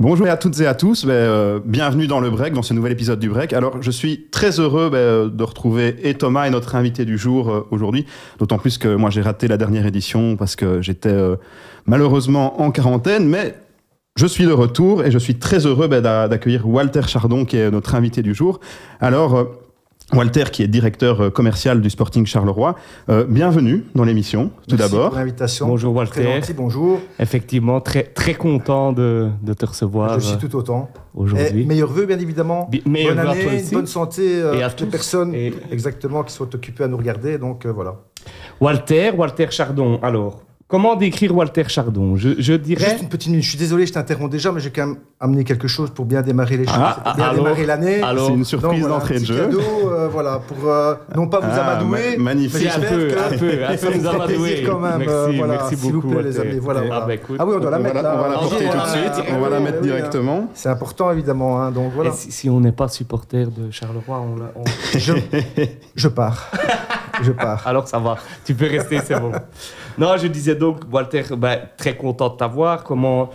Bonjour 0.00 0.26
à 0.28 0.38
toutes 0.38 0.58
et 0.60 0.66
à 0.66 0.74
tous, 0.74 1.04
ben, 1.04 1.12
euh, 1.12 1.60
bienvenue 1.62 2.06
dans 2.06 2.20
le 2.20 2.30
break, 2.30 2.54
dans 2.54 2.62
ce 2.62 2.72
nouvel 2.72 2.92
épisode 2.92 3.20
du 3.20 3.28
break. 3.28 3.52
Alors 3.52 3.82
je 3.82 3.90
suis 3.90 4.28
très 4.30 4.58
heureux 4.58 4.88
ben, 4.88 5.28
de 5.28 5.44
retrouver 5.44 5.94
et 6.02 6.14
Thomas 6.14 6.46
et 6.46 6.50
notre 6.50 6.74
invité 6.74 7.04
du 7.04 7.18
jour 7.18 7.50
euh, 7.50 7.66
aujourd'hui, 7.70 8.06
d'autant 8.38 8.56
plus 8.56 8.78
que 8.78 8.88
moi 8.94 9.10
j'ai 9.10 9.20
raté 9.20 9.46
la 9.46 9.58
dernière 9.58 9.84
édition 9.84 10.36
parce 10.36 10.56
que 10.56 10.80
j'étais 10.80 11.10
euh, 11.10 11.36
malheureusement 11.84 12.62
en 12.62 12.70
quarantaine, 12.70 13.28
mais 13.28 13.54
je 14.16 14.24
suis 14.24 14.46
de 14.46 14.52
retour 14.52 15.04
et 15.04 15.10
je 15.10 15.18
suis 15.18 15.34
très 15.34 15.66
heureux 15.66 15.86
ben, 15.86 16.00
d'a- 16.00 16.28
d'accueillir 16.28 16.66
Walter 16.66 17.02
Chardon 17.06 17.44
qui 17.44 17.58
est 17.58 17.70
notre 17.70 17.94
invité 17.94 18.22
du 18.22 18.34
jour. 18.34 18.58
Alors 19.00 19.36
euh, 19.36 19.44
Walter 20.12 20.44
qui 20.50 20.62
est 20.62 20.68
directeur 20.68 21.20
euh, 21.20 21.30
commercial 21.30 21.80
du 21.80 21.88
Sporting 21.88 22.26
Charleroi, 22.26 22.74
euh, 23.08 23.24
bienvenue 23.28 23.84
dans 23.94 24.02
l'émission 24.04 24.50
tout 24.68 24.74
Merci 24.76 24.90
d'abord. 24.92 25.10
pour 25.10 25.18
l'invitation. 25.18 25.68
Bonjour 25.68 25.94
Très 26.06 26.24
Walter. 26.24 26.40
gentil, 26.40 26.52
bonjour. 26.54 27.00
Effectivement, 27.20 27.80
très, 27.80 28.02
très 28.02 28.34
content 28.34 28.92
de, 28.92 29.28
de 29.42 29.52
te 29.52 29.66
recevoir 29.66 30.18
Je 30.18 30.26
suis 30.26 30.38
tout 30.38 30.54
autant. 30.56 30.90
Et 30.94 30.98
aujourd'hui. 31.18 31.64
meilleurs 31.64 31.92
vœux, 31.92 32.06
bien 32.06 32.18
évidemment. 32.18 32.68
Bonne 32.84 33.18
à 33.18 33.30
année, 33.30 33.42
toi 33.44 33.52
aussi. 33.54 33.74
bonne 33.74 33.86
santé 33.86 34.22
euh, 34.42 34.54
Et 34.54 34.62
à 34.62 34.66
à 34.66 34.70
toutes 34.70 34.86
les 34.86 34.90
personnes 34.90 35.34
Et- 35.34 35.52
exactement 35.70 36.22
qui 36.24 36.32
sont 36.32 36.52
occupées 36.54 36.84
à 36.84 36.88
nous 36.88 36.96
regarder. 36.96 37.38
Donc 37.38 37.64
euh, 37.66 37.70
voilà. 37.72 37.96
Walter, 38.60 39.12
Walter 39.16 39.46
Chardon. 39.50 39.98
Alors, 40.02 40.42
comment 40.70 40.94
décrire 40.96 41.34
Walter 41.36 41.64
Chardon? 41.68 42.16
Je, 42.16 42.30
je 42.38 42.52
dirais. 42.54 42.84
Juste 42.90 43.02
une 43.02 43.08
petite 43.08 43.28
minute. 43.28 43.44
Je 43.44 43.48
suis 43.50 43.58
désolé, 43.58 43.84
je 43.86 43.92
t'interromps 43.92 44.30
déjà, 44.30 44.52
mais 44.52 44.60
j'ai 44.60 44.70
quand 44.70 44.86
même 44.86 44.96
amené 45.18 45.44
quelque 45.44 45.68
chose 45.68 45.90
pour 45.90 46.06
bien 46.06 46.22
démarrer 46.22 46.56
les 46.56 46.64
choses, 46.66 46.74
Ah, 46.78 47.12
bien 47.16 47.24
alors- 47.26 47.44
démarrer 47.44 47.66
l'année. 47.66 48.00
alors- 48.02 48.28
C'est 48.28 48.32
une 48.34 48.44
surprise 48.44 48.80
voilà, 48.80 48.94
d'entrée 48.94 49.16
un 49.16 49.20
de 49.20 49.24
jeu. 49.24 49.36
cadeau, 49.46 49.60
euh, 49.90 50.08
voilà, 50.10 50.40
pour 50.46 50.56
euh, 50.70 50.94
non 51.14 51.26
pas 51.28 51.40
vous 51.40 51.48
Ah, 51.52 51.72
amadouer, 51.72 52.16
ma- 52.16 52.24
magnifique. 52.24 52.62
mais 52.78 52.86
un 52.86 52.88
peu, 52.88 53.06
que 53.08 53.18
un 53.18 53.38
peu, 53.38 53.64
un 53.64 53.76
peu 53.76 53.90
vous 53.98 54.06
amadouer. 54.06 54.34
plaisir 54.48 54.70
quand 54.70 54.78
même. 54.80 54.98
Merci, 54.98 55.12
euh, 55.12 55.32
voilà, 55.36 55.52
merci 55.54 55.68
s'il 55.76 55.78
vous 55.78 55.90
beaucoup, 56.00 56.14
plaît, 56.14 56.22
les 56.22 56.40
amis. 56.40 56.58
Voilà, 56.60 56.80
Ah, 56.84 56.86
voilà. 56.86 57.06
bah, 57.06 57.14
écoute, 57.14 57.36
ah 57.38 57.44
oui, 57.46 57.52
on 57.56 57.60
doit 57.60 57.70
la 57.70 57.78
mettre 57.78 57.94
là. 58.02 58.14
on 58.16 58.22
va 58.22 58.28
la 58.28 58.34
Ah, 58.36 58.38
porter 58.40 58.64
tout 58.64 58.72
de 58.72 58.76
la 58.78 58.86
suite, 58.86 59.02
mettre, 59.18 59.32
on 59.36 59.40
va 59.40 59.48
la 59.50 59.60
mettre 59.60 59.80
directement. 59.82 60.48
C'est 60.54 60.68
important 60.68 61.10
évidemment. 61.10 61.60
hein, 61.60 61.70
donc 61.72 61.92
voilà. 61.94 62.10
Et 62.10 62.14
si, 62.14 62.30
si 62.32 62.48
on 62.48 62.60
n'est 62.60 62.72
pas 62.72 62.88
supporter 62.88 63.46
de 63.46 63.70
Charleroi, 63.70 64.20
on, 64.20 64.36
l'a- 64.38 64.52
on- 64.56 64.64
Je, 64.98 65.12
je 65.96 66.08
pars. 66.08 66.50
Je 67.22 67.32
pars. 67.32 67.62
alors 67.66 67.86
ça 67.86 67.98
va. 67.98 68.16
Tu 68.46 68.54
peux 68.54 68.66
rester, 68.66 68.98
c'est 69.04 69.20
bon. 69.20 69.32
Non, 69.98 70.16
je 70.16 70.26
disais 70.26 70.54
donc, 70.54 70.82
Walter, 70.90 71.22
ben, 71.36 71.60
très 71.76 71.96
content 71.96 72.28
de 72.30 72.36
t'avoir. 72.36 72.84
Comment. 72.84 73.30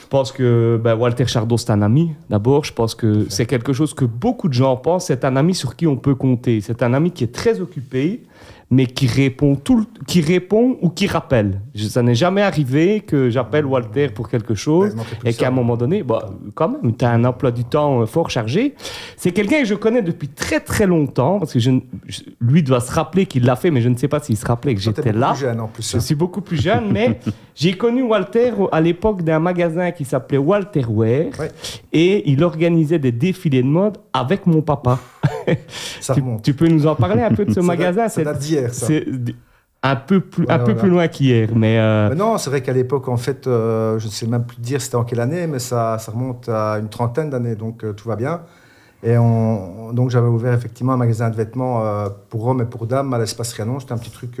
Je 0.00 0.06
pense 0.08 0.32
que 0.32 0.78
ben, 0.82 0.94
Walter 0.94 1.26
Chardon, 1.26 1.56
c'est 1.56 1.70
un 1.70 1.82
ami, 1.82 2.12
d'abord. 2.30 2.64
Je 2.64 2.72
pense 2.72 2.94
que 2.94 3.26
c'est 3.28 3.46
quelque 3.46 3.72
chose 3.72 3.94
que 3.94 4.04
beaucoup 4.04 4.48
de 4.48 4.54
gens 4.54 4.76
pensent. 4.76 5.06
C'est 5.06 5.24
un 5.24 5.34
ami 5.36 5.54
sur 5.54 5.74
qui 5.74 5.86
on 5.86 5.96
peut 5.96 6.14
compter. 6.14 6.60
C'est 6.60 6.82
un 6.82 6.94
ami 6.94 7.10
qui 7.10 7.24
est 7.24 7.34
très 7.34 7.60
occupé, 7.60 8.22
mais 8.74 8.86
qui 8.86 9.06
répond, 9.06 9.54
tout 9.54 9.86
qui 10.06 10.20
répond 10.20 10.76
ou 10.82 10.90
qui 10.90 11.06
rappelle. 11.06 11.60
Ça 11.76 12.02
n'est 12.02 12.14
jamais 12.14 12.42
arrivé 12.42 13.00
que 13.00 13.30
j'appelle 13.30 13.66
Walter 13.66 14.08
pour 14.08 14.28
quelque 14.28 14.54
chose 14.54 14.94
plus 14.94 15.30
et 15.30 15.32
qu'à 15.32 15.48
un 15.48 15.52
moment 15.52 15.76
donné, 15.76 16.02
bah, 16.02 16.30
quand 16.54 16.68
même, 16.68 16.96
tu 16.96 17.04
as 17.04 17.10
un 17.10 17.24
emploi 17.24 17.52
du 17.52 17.64
temps 17.64 18.00
euh, 18.00 18.06
fort 18.06 18.30
chargé. 18.30 18.74
C'est 19.16 19.30
quelqu'un 19.30 19.60
que 19.60 19.64
je 19.66 19.74
connais 19.74 20.02
depuis 20.02 20.28
très 20.28 20.60
très 20.60 20.86
longtemps, 20.86 21.38
parce 21.38 21.52
que 21.52 21.60
je, 21.60 21.70
lui 22.40 22.62
doit 22.62 22.80
se 22.80 22.92
rappeler 22.92 23.26
qu'il 23.26 23.44
l'a 23.44 23.56
fait, 23.56 23.70
mais 23.70 23.80
je 23.80 23.88
ne 23.88 23.96
sais 23.96 24.08
pas 24.08 24.18
s'il 24.20 24.36
se 24.36 24.44
rappelait 24.46 24.74
que 24.74 24.80
j'étais 24.80 25.02
beaucoup 25.02 25.18
là. 25.18 25.30
plus 25.30 25.40
jeune, 25.40 25.60
en 25.60 25.68
plus. 25.68 25.92
Je 25.92 25.98
suis 25.98 26.14
beaucoup 26.16 26.40
plus 26.40 26.60
jeune, 26.60 26.90
mais 26.90 27.20
j'ai 27.54 27.74
connu 27.74 28.02
Walter 28.02 28.52
à 28.72 28.80
l'époque 28.80 29.22
d'un 29.22 29.38
magasin 29.38 29.92
qui 29.92 30.04
s'appelait 30.04 30.38
Walter 30.38 30.84
Wear 30.88 31.26
Ouais. 31.38 31.50
et 31.92 32.28
il 32.30 32.42
organisait 32.42 32.98
des 32.98 33.12
défilés 33.12 33.62
de 33.62 33.68
mode 33.68 33.98
avec 34.12 34.46
mon 34.46 34.62
papa. 34.62 34.98
Ça 36.00 36.14
tu, 36.42 36.54
peux 36.54 36.68
nous 36.68 36.86
en 36.86 36.94
parler 36.94 37.22
un 37.22 37.32
peu 37.32 37.44
de 37.44 37.50
ce 37.50 37.60
Ça 37.60 37.66
magasin? 37.66 38.06
date 38.06 38.38
d'hier, 38.38 38.74
ça. 38.74 38.86
C'est 38.86 39.06
un 39.84 39.96
peu 39.96 40.20
plus, 40.20 40.44
un 40.48 40.58
peu 40.58 40.64
voilà. 40.64 40.80
plus 40.80 40.88
loin 40.88 41.08
qu'hier, 41.08 41.50
mais 41.54 41.78
euh, 41.78 42.08
Mais 42.08 42.14
non, 42.16 42.38
c'est 42.38 42.48
vrai 42.48 42.62
qu'à 42.62 42.72
l'époque, 42.72 43.06
en 43.06 43.18
fait, 43.18 43.46
euh, 43.46 43.98
je 43.98 44.06
ne 44.06 44.10
sais 44.10 44.26
même 44.26 44.44
plus 44.44 44.56
dire 44.58 44.80
c'était 44.80 44.96
en 44.96 45.04
quelle 45.04 45.20
année, 45.20 45.46
mais 45.46 45.58
ça, 45.58 45.98
ça 45.98 46.10
remonte 46.10 46.48
à 46.48 46.78
une 46.78 46.88
trentaine 46.88 47.28
d'années, 47.28 47.54
donc 47.54 47.84
euh, 47.84 47.92
tout 47.92 48.08
va 48.08 48.16
bien. 48.16 48.40
Et 49.02 49.18
on, 49.18 49.92
donc 49.92 50.08
j'avais 50.08 50.28
ouvert 50.28 50.54
effectivement 50.54 50.94
un 50.94 50.96
magasin 50.96 51.28
de 51.28 51.36
vêtements 51.36 51.84
pour 52.30 52.46
hommes 52.46 52.62
et 52.62 52.64
pour 52.64 52.86
dames 52.86 53.12
à 53.12 53.18
l'espace 53.18 53.52
Rianon. 53.52 53.78
C'était 53.78 53.92
un 53.92 53.98
petit 53.98 54.10
truc 54.10 54.40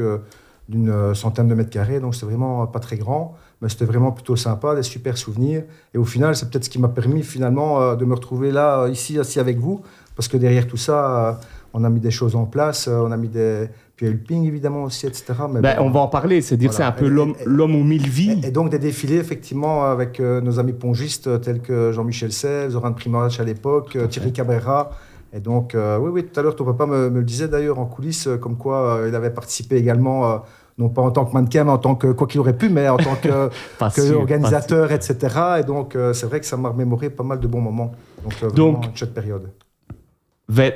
d'une 0.70 1.14
centaine 1.14 1.48
de 1.48 1.54
mètres 1.54 1.68
carrés, 1.68 2.00
donc 2.00 2.14
c'était 2.14 2.24
vraiment 2.24 2.66
pas 2.66 2.78
très 2.78 2.96
grand, 2.96 3.36
mais 3.60 3.68
c'était 3.68 3.84
vraiment 3.84 4.10
plutôt 4.10 4.36
sympa, 4.36 4.74
des 4.74 4.82
super 4.82 5.18
souvenirs. 5.18 5.64
Et 5.92 5.98
au 5.98 6.06
final, 6.06 6.34
c'est 6.34 6.48
peut-être 6.48 6.64
ce 6.64 6.70
qui 6.70 6.78
m'a 6.78 6.88
permis 6.88 7.22
finalement 7.22 7.94
de 7.94 8.04
me 8.06 8.14
retrouver 8.14 8.52
là, 8.52 8.88
ici, 8.88 9.18
assis 9.18 9.38
avec 9.38 9.58
vous, 9.58 9.82
parce 10.16 10.28
que 10.28 10.36
derrière 10.36 10.66
tout 10.66 10.76
ça, 10.76 11.28
euh, 11.28 11.32
on 11.72 11.84
a 11.84 11.90
mis 11.90 12.00
des 12.00 12.10
choses 12.10 12.36
en 12.36 12.44
place, 12.44 12.88
euh, 12.88 13.02
on 13.06 13.12
a 13.12 13.16
mis 13.16 13.28
des... 13.28 13.68
Puis 13.96 14.06
il 14.06 14.08
y 14.08 14.12
a 14.12 14.14
eu 14.14 14.18
le 14.18 14.24
ping 14.24 14.44
évidemment 14.44 14.82
aussi, 14.84 15.06
etc. 15.06 15.24
Mais 15.48 15.60
ben, 15.60 15.76
bon, 15.78 15.84
on 15.84 15.90
va 15.90 16.00
en 16.00 16.08
parler. 16.08 16.40
C'est 16.40 16.56
dire 16.56 16.70
Voilà. 16.72 16.86
c'est 16.86 16.88
un 16.88 17.00
peu 17.00 17.06
l'homme 17.08 17.74
aux 17.76 17.84
mille 17.84 18.08
vies. 18.08 18.40
et, 18.42 18.48
et 18.48 18.50
donc 18.50 18.70
des 18.70 18.80
défilés, 18.80 19.18
effectivement, 19.18 19.84
avec 19.84 20.18
euh, 20.18 20.40
nos 20.40 20.58
amis 20.58 20.72
pongistes 20.72 21.40
tels 21.42 21.60
que 21.60 21.92
Jean-Michel 21.92 22.32
Sèvres, 22.32 22.72
Zoran 22.72 22.92
Primorac 22.92 23.38
à 23.38 23.44
l'époque, 23.44 23.96
Thierry 24.10 24.32
Cabrera. 24.32 24.90
Et 25.32 25.38
donc, 25.40 25.74
euh, 25.74 25.98
oui, 25.98 26.10
oui, 26.12 26.24
tout 26.24 26.38
à 26.38 26.42
l'heure, 26.42 26.56
ton 26.56 26.64
papa 26.64 26.86
me, 26.86 27.08
me 27.10 27.18
le 27.18 27.24
disait 27.24 27.46
d'ailleurs 27.48 27.78
en 27.78 27.86
coulisses, 27.86 28.28
comme 28.40 28.56
quoi 28.56 28.98
euh, 28.98 29.08
il 29.08 29.14
avait 29.14 29.30
participé 29.30 29.76
également, 29.76 30.42
non 30.78 30.88
pas 30.88 31.02
en 31.02 31.10
tant 31.10 31.24
que 31.24 31.32
mannequin, 31.32 31.64
mais 31.64 31.70
en 31.70 31.78
tant 31.78 31.94
que, 31.94 32.08
quoi 32.12 32.26
qu'il 32.26 32.40
aurait 32.40 32.56
pu, 32.56 32.68
mais 32.68 32.88
en 32.88 32.96
tant 32.96 33.14
que, 33.14 33.48
Pas 33.78 33.90
que 33.90 34.02
sûr, 34.02 34.18
organisateur, 34.18 34.90
etc. 34.92 35.16
Et 35.60 35.64
donc, 35.64 35.94
euh, 35.94 36.12
c'est 36.12 36.26
vrai 36.26 36.40
que 36.40 36.46
ça 36.46 36.56
m'a 36.56 36.70
remémoré 36.70 37.10
pas 37.10 37.22
mal 37.24 37.38
de 37.40 37.46
bons 37.46 37.60
moments. 37.60 37.92
Donc, 38.22 38.34
euh, 38.42 38.50
Donc- 38.50 38.84
chouette 38.96 39.14
période. 39.14 39.50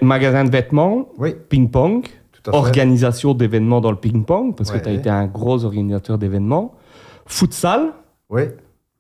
Magasin 0.03 0.45
de 0.45 0.51
vêtements, 0.51 1.09
Oui, 1.19 1.35
ping-pong, 1.49 2.07
organisation 2.53 3.35
d'événements 3.35 3.81
dans 3.81 3.91
le 3.91 3.97
ping-pong, 3.99 4.55
parce 4.57 4.71
que 4.71 4.79
tu 4.79 4.89
as 4.89 4.93
été 4.93 5.11
un 5.11 5.27
gros 5.27 5.65
organisateur 5.65 6.19
d'événements. 6.19 6.75
Futsal, 7.27 7.93
Oui. 8.31 8.43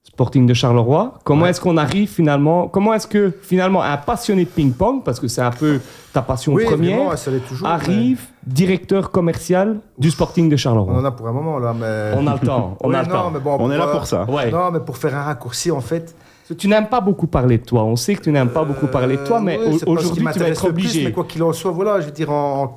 Sporting 0.04 0.46
de 0.46 0.54
Charleroi. 0.54 1.14
Comment 1.24 1.42
Ouais. 1.44 1.50
est-ce 1.50 1.60
qu'on 1.60 1.76
arrive 1.76 2.08
finalement 2.08 2.66
Comment 2.66 2.92
est-ce 2.94 3.06
que 3.06 3.30
finalement 3.42 3.82
un 3.82 3.96
passionné 3.98 4.44
de 4.44 4.48
ping-pong, 4.50 5.02
parce 5.04 5.20
que 5.20 5.28
c'est 5.28 5.42
un 5.42 5.50
peu 5.50 5.80
ta 6.12 6.22
passion 6.22 6.54
Oui, 6.54 6.64
première, 6.64 7.16
ça 7.16 7.30
mais 7.30 7.40
arrive 7.68 8.22
directeur 8.44 9.10
commercial 9.10 9.78
du 9.96 10.10
Sporting 10.10 10.48
de 10.48 10.54
On 10.54 10.54
en 10.54 10.58
Charleroi 10.58 11.06
a 11.06 11.10
pour 11.12 11.28
un 11.28 11.32
moment, 11.32 11.58
là, 11.58 11.72
mais... 11.72 12.12
On 12.16 12.26
a 12.26 12.34
le 12.34 12.40
temps. 12.40 12.76
On 12.80 12.88
Oui, 12.90 12.96
a 12.96 13.02
le 13.02 13.08
non, 13.08 13.14
temps. 13.14 13.30
mais 13.30 13.38
bon, 13.40 13.56
On 13.60 13.70
est 13.70 13.78
là 13.78 13.86
euh, 13.88 13.92
pour 13.92 14.06
ça. 14.06 14.24
Ouais. 14.28 14.50
Non, 14.50 14.70
mais 14.72 14.80
pour 14.80 14.96
faire 14.96 15.14
un 15.16 15.22
raccourci, 15.22 15.70
en 15.70 15.80
fait, 15.80 16.16
Tu 16.56 16.68
n'aimes 16.68 16.88
pas 16.88 17.00
beaucoup 17.00 17.26
parler 17.26 17.58
de 17.58 17.64
toi. 17.64 17.84
On 17.84 17.96
sait 17.96 18.14
que 18.14 18.22
tu 18.22 18.32
n'aimes 18.32 18.50
pas 18.50 18.64
beaucoup 18.64 18.86
parler 18.86 19.16
de 19.16 19.24
toi, 19.24 19.38
Euh, 19.38 19.42
mais 19.42 19.58
oui, 19.58 19.80
aujourd'hui 19.86 20.24
tu 20.32 20.38
vas 20.38 20.48
être 20.48 20.66
le 20.66 20.72
plus, 20.72 20.82
obligé. 20.84 21.04
mais 21.04 21.12
quoi 21.12 21.24
qu'il 21.24 21.42
en 21.42 21.52
soit, 21.52 21.70
voilà, 21.70 22.00
je 22.00 22.06
veux 22.06 22.12
dire, 22.12 22.30
en, 22.30 22.76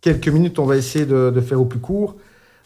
quelques 0.00 0.28
minutes, 0.28 0.58
on 0.58 0.64
va 0.64 0.76
essayer 0.76 1.06
de, 1.06 1.30
de 1.30 1.40
faire 1.40 1.60
au 1.60 1.64
plus 1.66 1.78
court. 1.78 2.16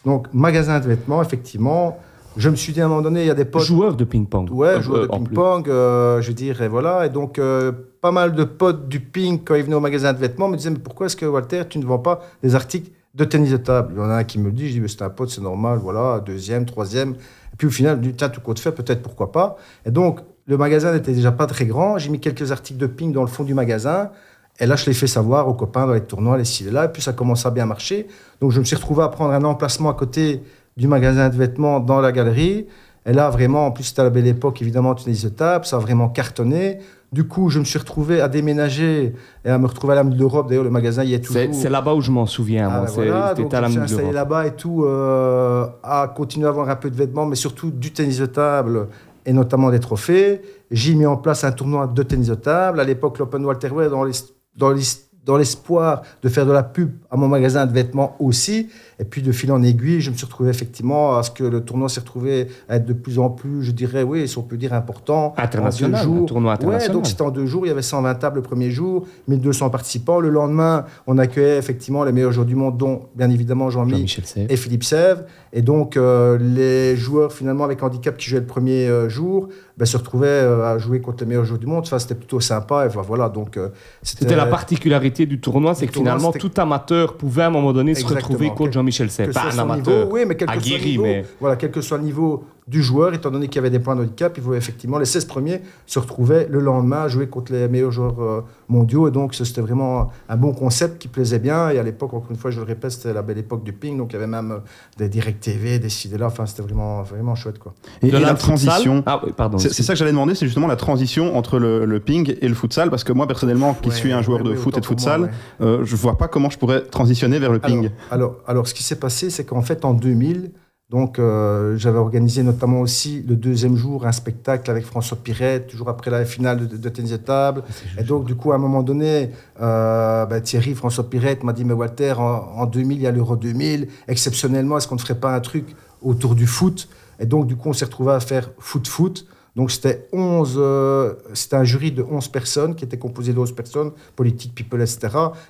Donc, 0.05 0.27
magasin 0.33 0.79
de 0.79 0.87
vêtements, 0.87 1.21
effectivement. 1.21 1.99
Je 2.37 2.49
me 2.49 2.55
suis 2.55 2.71
dit 2.71 2.79
à 2.81 2.85
un 2.85 2.87
moment 2.87 3.01
donné, 3.01 3.21
il 3.21 3.27
y 3.27 3.29
a 3.29 3.35
des 3.35 3.45
potes. 3.45 3.63
Joueur 3.63 3.95
de 3.95 4.03
ping-pong. 4.05 4.49
Ouais, 4.51 4.69
Euh, 4.69 4.81
joueurs 4.81 5.01
euh, 5.01 5.07
de 5.07 5.11
ping-pong, 5.11 5.67
euh, 5.69 6.21
je 6.21 6.29
veux 6.29 6.33
dire, 6.33 6.61
et 6.61 6.69
voilà. 6.69 7.05
Et 7.05 7.09
donc, 7.09 7.37
euh, 7.37 7.71
pas 7.99 8.11
mal 8.11 8.33
de 8.33 8.43
potes 8.45 8.87
du 8.87 8.99
ping, 9.01 9.41
quand 9.43 9.55
ils 9.55 9.63
venaient 9.63 9.75
au 9.75 9.81
magasin 9.81 10.13
de 10.13 10.17
vêtements, 10.17 10.47
me 10.47 10.55
disaient 10.55 10.69
Mais 10.69 10.79
pourquoi 10.79 11.07
est-ce 11.07 11.17
que, 11.17 11.25
Walter, 11.25 11.63
tu 11.69 11.77
ne 11.77 11.85
vends 11.85 11.99
pas 11.99 12.21
des 12.41 12.55
articles 12.55 12.89
de 13.15 13.25
tennis 13.25 13.51
de 13.51 13.57
table? 13.57 13.93
Il 13.95 13.99
y 13.99 14.01
en 14.01 14.09
a 14.09 14.15
un 14.15 14.23
qui 14.23 14.39
me 14.39 14.45
le 14.45 14.53
dit 14.53 14.67
Je 14.69 14.73
dis 14.73 14.79
Mais 14.79 14.87
c'est 14.87 15.01
un 15.01 15.09
pote, 15.09 15.29
c'est 15.29 15.41
normal, 15.41 15.77
voilà, 15.79 16.21
deuxième, 16.21 16.65
troisième. 16.65 17.11
Et 17.11 17.57
puis 17.57 17.67
au 17.67 17.71
final, 17.71 17.97
je 18.01 18.09
dis 18.09 18.15
Tiens, 18.15 18.29
tout 18.29 18.39
compte 18.41 18.59
fait, 18.59 18.71
peut-être 18.71 19.01
pourquoi 19.01 19.33
pas. 19.33 19.57
Et 19.85 19.91
donc, 19.91 20.21
le 20.47 20.57
magasin 20.57 20.93
n'était 20.93 21.13
déjà 21.13 21.31
pas 21.31 21.45
très 21.45 21.65
grand. 21.65 21.97
J'ai 21.97 22.09
mis 22.09 22.19
quelques 22.19 22.51
articles 22.51 22.79
de 22.79 22.87
ping 22.87 23.11
dans 23.11 23.21
le 23.21 23.27
fond 23.27 23.43
du 23.43 23.53
magasin. 23.53 24.11
Et 24.59 24.65
là, 24.65 24.75
je 24.75 24.85
l'ai 24.85 24.93
fait 24.93 25.07
savoir 25.07 25.47
aux 25.47 25.53
copains 25.53 25.87
dans 25.87 25.93
les 25.93 26.01
tournois, 26.01 26.37
les 26.37 26.45
ci, 26.45 26.63
là. 26.65 26.85
Et 26.85 26.89
puis, 26.89 27.01
ça 27.01 27.13
commence 27.13 27.45
à 27.45 27.51
bien 27.51 27.65
marcher. 27.65 28.07
Donc, 28.41 28.51
je 28.51 28.59
me 28.59 28.65
suis 28.65 28.75
retrouvé 28.75 29.03
à 29.03 29.07
prendre 29.07 29.33
un 29.33 29.43
emplacement 29.43 29.89
à 29.89 29.93
côté 29.93 30.43
du 30.77 30.87
magasin 30.87 31.29
de 31.29 31.35
vêtements 31.35 31.79
dans 31.79 31.99
la 31.99 32.11
galerie. 32.11 32.67
Et 33.05 33.13
là, 33.13 33.29
vraiment, 33.29 33.65
en 33.65 33.71
plus, 33.71 33.85
c'était 33.85 34.01
à 34.01 34.03
la 34.03 34.09
belle 34.09 34.27
époque, 34.27 34.61
évidemment, 34.61 34.93
tennis 34.93 35.23
de 35.23 35.29
table, 35.29 35.65
ça 35.65 35.77
a 35.77 35.79
vraiment 35.79 36.09
cartonné. 36.09 36.79
Du 37.11 37.27
coup, 37.27 37.49
je 37.49 37.59
me 37.59 37.65
suis 37.65 37.79
retrouvé 37.79 38.21
à 38.21 38.29
déménager 38.29 39.13
et 39.43 39.49
à 39.49 39.57
me 39.57 39.67
retrouver 39.67 39.93
à 39.93 39.95
l'âme 39.95 40.11
de 40.11 40.17
l'Europe. 40.17 40.47
D'ailleurs, 40.47 40.63
le 40.63 40.69
magasin 40.69 41.03
y 41.03 41.13
est 41.13 41.19
toujours. 41.19 41.41
C'est 41.51 41.69
là-bas 41.69 41.93
où 41.93 42.01
je 42.01 42.11
m'en 42.11 42.25
souviens. 42.25 42.69
Ah, 42.71 42.77
moi. 42.77 42.85
ben 42.85 42.91
voilà, 42.93 43.33
donc 43.33 43.53
à 43.53 43.57
je 43.57 43.61
la 43.61 43.67
me 43.67 43.71
suis 43.71 43.81
installé 43.81 44.01
d'Europe. 44.03 44.15
là-bas 44.15 44.47
et 44.47 44.55
tout, 44.55 44.85
euh, 44.85 45.65
à 45.83 46.13
continuer 46.15 46.45
à 46.45 46.49
avoir 46.49 46.69
un 46.69 46.75
peu 46.75 46.89
de 46.89 46.95
vêtements, 46.95 47.25
mais 47.25 47.35
surtout 47.35 47.71
du 47.71 47.91
tennis 47.91 48.19
de 48.19 48.27
table 48.27 48.87
et 49.25 49.33
notamment 49.33 49.71
des 49.71 49.79
trophées. 49.79 50.41
J'ai 50.69 50.93
mis 50.95 51.05
en 51.05 51.17
place 51.17 51.43
un 51.43 51.51
tournoi 51.51 51.87
de 51.87 52.03
tennis 52.03 52.27
de 52.27 52.35
table. 52.35 52.79
À 52.79 52.83
l'époque, 52.83 53.17
l'Open 53.19 53.43
Walter 53.45 53.69
Wear, 53.69 53.89
dans 53.89 54.03
les- 54.03 54.13
dans 54.55 54.71
les- 54.71 54.81
dans 55.23 55.37
l'espoir 55.37 56.01
de 56.23 56.29
faire 56.29 56.47
de 56.47 56.51
la 56.51 56.63
pub 56.63 56.91
à 57.11 57.15
mon 57.15 57.27
magasin 57.27 57.65
de 57.67 57.71
vêtements 57.73 58.15
aussi. 58.19 58.69
Et 59.01 59.03
puis, 59.03 59.23
de 59.23 59.31
fil 59.31 59.51
en 59.51 59.63
aiguille, 59.63 59.99
je 59.99 60.11
me 60.11 60.15
suis 60.15 60.25
retrouvé 60.25 60.51
effectivement 60.51 61.17
à 61.17 61.23
ce 61.23 61.31
que 61.31 61.43
le 61.43 61.61
tournoi 61.61 61.89
s'est 61.89 62.01
retrouvé 62.01 62.47
à 62.69 62.75
être 62.75 62.85
de 62.85 62.93
plus 62.93 63.17
en 63.17 63.31
plus, 63.31 63.63
je 63.63 63.71
dirais, 63.71 64.03
oui, 64.03 64.27
si 64.27 64.37
on 64.37 64.43
peut 64.43 64.57
dire, 64.57 64.73
important. 64.73 65.33
International, 65.37 66.03
jours. 66.03 66.21
un 66.21 66.25
tournoi 66.25 66.51
Ouais, 66.51 66.55
international. 66.57 66.93
donc 66.93 67.07
c'était 67.07 67.23
en 67.23 67.31
deux 67.31 67.47
jours. 67.47 67.65
Il 67.65 67.69
y 67.69 67.71
avait 67.71 67.81
120 67.81 68.13
tables 68.15 68.35
le 68.35 68.41
premier 68.43 68.69
jour, 68.69 69.07
1200 69.27 69.71
participants. 69.71 70.19
Le 70.19 70.29
lendemain, 70.29 70.85
on 71.07 71.17
accueillait 71.17 71.57
effectivement 71.57 72.03
les 72.03 72.11
meilleurs 72.11 72.31
joueurs 72.31 72.45
du 72.45 72.55
monde, 72.55 72.77
dont 72.77 73.09
bien 73.15 73.31
évidemment 73.31 73.71
Jean-Mi 73.71 73.93
Jean-Michel 73.93 74.25
Sèvres. 74.25 74.51
et 74.51 74.55
Philippe 74.55 74.83
Sèvres. 74.83 75.23
Et 75.51 75.63
donc, 75.63 75.97
euh, 75.97 76.37
les 76.39 76.95
joueurs 76.95 77.33
finalement 77.33 77.63
avec 77.63 77.81
handicap 77.81 78.15
qui 78.17 78.29
jouaient 78.29 78.39
le 78.39 78.45
premier 78.45 78.87
euh, 78.87 79.09
jour 79.09 79.49
ben, 79.77 79.85
se 79.85 79.97
retrouvaient 79.97 80.27
euh, 80.27 80.75
à 80.75 80.77
jouer 80.77 81.01
contre 81.01 81.23
les 81.23 81.29
meilleurs 81.29 81.45
joueurs 81.45 81.59
du 81.59 81.65
monde. 81.65 81.85
Enfin, 81.85 81.97
c'était 81.97 82.15
plutôt 82.15 82.39
sympa. 82.39 82.85
Et 82.85 82.89
voilà, 82.89 83.29
donc, 83.29 83.59
C'était 84.03 84.35
la 84.35 84.45
particularité 84.45 85.25
du 85.25 85.39
tournoi, 85.39 85.73
c'est 85.73 85.87
que 85.87 85.93
tournoi, 85.93 86.17
finalement, 86.17 86.31
tout 86.31 86.51
amateur 86.57 87.17
pouvait 87.17 87.41
à 87.41 87.47
un 87.47 87.49
moment 87.49 87.73
donné 87.73 87.95
se 87.95 88.05
retrouver 88.05 88.51
contre 88.51 88.73
Jean-Michel 88.73 88.90
Sey. 88.91 89.07
ce 89.09 89.31
Pas 89.31 89.51
un 89.53 89.59
amateur 89.59 90.05
niveau, 90.05 90.11
oui, 90.11 90.21
mais 90.27 90.35
quel 90.35 90.47
que 90.47 90.61
soit 90.61 90.77
le 90.77 90.83
niveau, 90.83 91.03
mais 91.03 91.25
voilà, 91.39 91.55
quel 91.55 91.71
que 91.71 91.81
soit 91.81 91.97
le 91.97 92.03
niveau 92.03 92.43
du 92.67 92.81
joueur, 92.81 93.13
étant 93.13 93.31
donné 93.31 93.47
qu'il 93.47 93.55
y 93.55 93.59
avait 93.59 93.69
des 93.69 93.79
points 93.79 93.95
de 93.95 94.01
handicap, 94.01 94.33
il 94.37 94.43
faut 94.43 94.53
effectivement 94.53 94.97
les 94.97 95.05
16 95.05 95.25
premiers 95.25 95.61
se 95.85 95.99
retrouvaient 95.99 96.47
le 96.49 96.59
lendemain 96.59 97.01
à 97.01 97.07
jouer 97.07 97.27
contre 97.27 97.51
les 97.51 97.67
meilleurs 97.67 97.91
joueurs 97.91 98.21
euh, 98.21 98.41
mondiaux. 98.69 99.07
Et 99.07 99.11
donc, 99.11 99.33
c'était 99.33 99.61
vraiment 99.61 100.11
un 100.29 100.37
bon 100.37 100.53
concept 100.53 100.99
qui 101.01 101.07
plaisait 101.07 101.39
bien. 101.39 101.69
Et 101.69 101.79
à 101.79 101.83
l'époque, 101.83 102.13
encore 102.13 102.31
une 102.31 102.37
fois, 102.37 102.51
je 102.51 102.59
le 102.59 102.65
répète, 102.65 102.91
c'était 102.91 103.13
la 103.13 103.23
belle 103.23 103.39
époque 103.39 103.63
du 103.63 103.73
ping. 103.73 103.97
Donc, 103.97 104.11
il 104.11 104.13
y 104.13 104.15
avait 104.17 104.27
même 104.27 104.51
euh, 104.51 104.59
des 104.97 105.09
direct 105.09 105.43
TV, 105.43 105.79
des 105.79 105.89
CD 105.89 106.17
là. 106.17 106.27
Enfin, 106.27 106.45
c'était 106.45 106.61
vraiment, 106.61 107.01
vraiment 107.03 107.35
chouette, 107.35 107.59
quoi. 107.59 107.73
Et, 108.01 108.11
la 108.11 108.33
transition. 108.35 109.03
Ah 109.05 109.21
oui, 109.25 109.33
pardon. 109.35 109.57
C'est 109.57 109.83
ça 109.83 109.93
que 109.93 109.99
j'allais 109.99 110.11
demander, 110.11 110.35
c'est 110.35 110.45
justement 110.45 110.67
la 110.67 110.75
transition 110.75 111.35
entre 111.35 111.59
le, 111.59 111.85
le 111.85 111.99
ping 111.99 112.35
et 112.39 112.47
le 112.47 112.55
futsal, 112.55 112.89
parce 112.89 113.03
que 113.03 113.11
moi 113.11 113.27
personnellement, 113.27 113.73
qui 113.73 113.89
Ouais, 113.89 113.95
suis 113.95 114.13
un 114.13 114.21
joueur 114.21 114.41
ouais, 114.43 114.49
de 114.49 114.55
foot 114.55 114.77
et 114.77 114.79
de 114.79 114.85
futsal, 114.85 115.19
moi, 115.21 115.29
ouais. 115.59 115.65
euh, 115.65 115.83
je 115.83 115.95
vois 115.97 116.17
pas 116.17 116.29
comment 116.29 116.49
je 116.49 116.57
pourrais 116.57 116.81
transitionner 116.85 117.39
vers 117.39 117.51
le 117.51 117.59
ping. 117.59 117.89
Alors, 118.09 118.11
alors, 118.11 118.35
alors, 118.47 118.67
ce 118.67 118.73
qui 118.73 118.80
s'est 118.81 118.99
passé, 118.99 119.29
c'est 119.29 119.45
qu'en 119.45 119.61
fait, 119.61 119.85
en 119.85 119.93
2000, 119.93 120.51
donc, 120.91 121.19
euh, 121.19 121.77
j'avais 121.77 121.99
organisé 121.99 122.43
notamment 122.43 122.81
aussi 122.81 123.23
le 123.25 123.37
deuxième 123.37 123.77
jour 123.77 124.05
un 124.05 124.11
spectacle 124.11 124.69
avec 124.69 124.83
François 124.83 125.15
Pirette, 125.15 125.67
toujours 125.67 125.87
après 125.87 126.11
la 126.11 126.25
finale 126.25 126.67
de, 126.67 126.75
de 126.75 126.89
tennis 126.89 127.11
de 127.11 127.17
table. 127.17 127.63
Et 127.97 128.03
donc, 128.03 128.25
du 128.25 128.35
coup, 128.35 128.51
à 128.51 128.55
un 128.55 128.57
moment 128.57 128.83
donné, 128.83 129.29
euh, 129.61 130.25
bah, 130.25 130.41
Thierry, 130.41 130.75
François 130.75 131.09
Pirette 131.09 131.45
m'a 131.45 131.53
dit 131.53 131.63
Mais 131.63 131.73
Walter, 131.73 132.15
en, 132.17 132.23
en 132.57 132.65
2000, 132.65 132.97
il 132.97 133.03
y 133.03 133.07
a 133.07 133.11
l'Euro 133.11 133.37
2000. 133.37 133.87
Exceptionnellement, 134.09 134.77
est-ce 134.77 134.89
qu'on 134.89 134.95
ne 134.95 134.99
ferait 134.99 135.17
pas 135.17 135.33
un 135.33 135.39
truc 135.39 135.77
autour 136.01 136.35
du 136.35 136.45
foot? 136.45 136.89
Et 137.21 137.25
donc, 137.25 137.47
du 137.47 137.55
coup, 137.55 137.69
on 137.69 137.73
s'est 137.73 137.85
retrouvé 137.85 138.11
à 138.11 138.19
faire 138.19 138.51
foot-foot. 138.59 139.25
Donc, 139.55 139.69
c'était 139.69 140.07
11, 140.13 140.55
euh, 140.57 141.13
c'était 141.33 141.57
un 141.57 141.63
jury 141.65 141.91
de 141.91 142.03
11 142.03 142.29
personnes 142.29 142.75
qui 142.75 142.85
était 142.85 142.97
composé 142.97 143.33
de 143.33 143.39
11 143.39 143.51
personnes, 143.53 143.91
politiques, 144.15 144.55
people, 144.55 144.81
etc. 144.81 144.99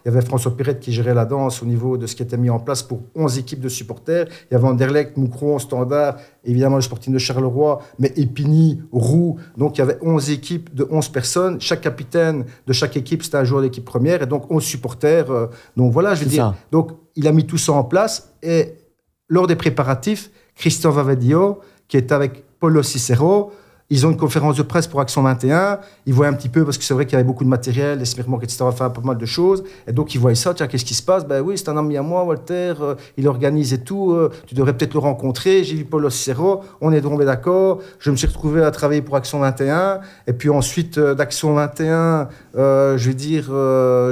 Il 0.03 0.07
y 0.07 0.09
avait 0.09 0.21
François 0.25 0.55
Pirette 0.57 0.79
qui 0.79 0.91
gérait 0.91 1.13
la 1.13 1.25
danse 1.25 1.61
au 1.61 1.65
niveau 1.65 1.97
de 1.97 2.07
ce 2.07 2.15
qui 2.15 2.23
était 2.23 2.37
mis 2.37 2.49
en 2.49 2.59
place 2.59 2.81
pour 2.81 3.01
11 3.15 3.37
équipes 3.37 3.59
de 3.59 3.69
supporters. 3.69 4.27
Il 4.49 4.53
y 4.53 4.57
avait 4.57 4.67
Anderlecht, 4.67 5.17
Moucron, 5.17 5.59
Standard, 5.59 6.17
évidemment 6.43 6.77
le 6.77 6.81
Sporting 6.81 7.13
de 7.13 7.19
Charleroi, 7.19 7.79
mais 7.99 8.11
Épigny, 8.15 8.81
Roux. 8.91 9.37
Donc, 9.55 9.77
il 9.77 9.81
y 9.81 9.83
avait 9.83 9.99
11 10.01 10.31
équipes 10.31 10.73
de 10.73 10.87
11 10.89 11.09
personnes. 11.09 11.61
Chaque 11.61 11.81
capitaine 11.81 12.45
de 12.65 12.73
chaque 12.73 12.97
équipe, 12.97 13.21
c'était 13.21 13.37
un 13.37 13.43
joueur 13.43 13.61
d'équipe 13.61 13.85
première. 13.85 14.23
Et 14.23 14.25
donc, 14.25 14.49
11 14.49 14.63
supporters. 14.63 15.29
euh, 15.29 15.47
donc, 15.77 15.93
voilà, 15.93 16.15
je 16.15 16.23
veux 16.23 16.29
dire. 16.29 16.43
ça. 16.45 16.55
Donc, 16.71 16.91
il 17.15 17.27
a 17.27 17.31
mis 17.31 17.45
tout 17.45 17.57
ça 17.57 17.73
en 17.73 17.83
place. 17.83 18.33
Et 18.41 18.73
lors 19.29 19.45
des 19.45 19.55
préparatifs, 19.55 20.31
Christian 20.55 20.89
Vavadio, 20.89 21.59
qui 21.87 21.97
est 21.97 22.11
avec 22.11 22.43
Paulo 22.59 22.83
Cicero, 22.83 23.51
ils 23.91 24.07
ont 24.07 24.09
une 24.11 24.17
conférence 24.17 24.55
de 24.55 24.63
presse 24.63 24.87
pour 24.87 25.01
Action 25.01 25.21
21. 25.21 25.79
Ils 26.05 26.13
voient 26.13 26.27
un 26.27 26.33
petit 26.33 26.47
peu, 26.47 26.63
parce 26.63 26.77
que 26.77 26.83
c'est 26.85 26.93
vrai 26.93 27.05
qu'il 27.05 27.13
y 27.13 27.15
avait 27.15 27.25
beaucoup 27.25 27.43
de 27.43 27.49
matériel, 27.49 27.99
les 27.99 28.05
smirmok, 28.05 28.41
etc., 28.41 28.59
enfin, 28.61 28.89
pas 28.89 29.01
mal 29.01 29.17
de 29.17 29.25
choses. 29.25 29.65
Et 29.85 29.91
donc, 29.91 30.15
ils 30.15 30.17
voient 30.17 30.33
ça. 30.33 30.53
Tiens, 30.53 30.67
qu'est-ce 30.67 30.85
qui 30.85 30.93
se 30.93 31.03
passe? 31.03 31.27
Ben 31.27 31.41
oui, 31.41 31.57
c'est 31.57 31.67
un 31.67 31.75
ami 31.75 31.97
à 31.97 32.01
moi, 32.01 32.23
Walter. 32.23 32.73
euh, 32.79 32.95
il 33.17 33.27
organise 33.27 33.73
et 33.73 33.83
tout. 33.83 34.13
euh, 34.13 34.31
tu 34.47 34.55
devrais 34.55 34.71
peut-être 34.71 34.93
le 34.93 34.99
rencontrer. 35.01 35.65
J'ai 35.65 35.75
vu 35.75 35.83
Paulo 35.83 36.09
Cicero. 36.09 36.61
On 36.79 36.93
est 36.93 37.01
tombé 37.01 37.25
d'accord. 37.25 37.79
Je 37.99 38.11
me 38.11 38.15
suis 38.15 38.27
retrouvé 38.27 38.63
à 38.63 38.71
travailler 38.71 39.01
pour 39.01 39.17
Action 39.17 39.39
21. 39.39 39.99
Et 40.25 40.31
puis 40.31 40.49
ensuite, 40.49 40.97
euh, 40.97 41.13
d'Action 41.13 41.53
21, 41.53 42.29
euh, 42.55 42.97
je 42.97 43.07
vais 43.09 43.13
dire, 43.13 43.51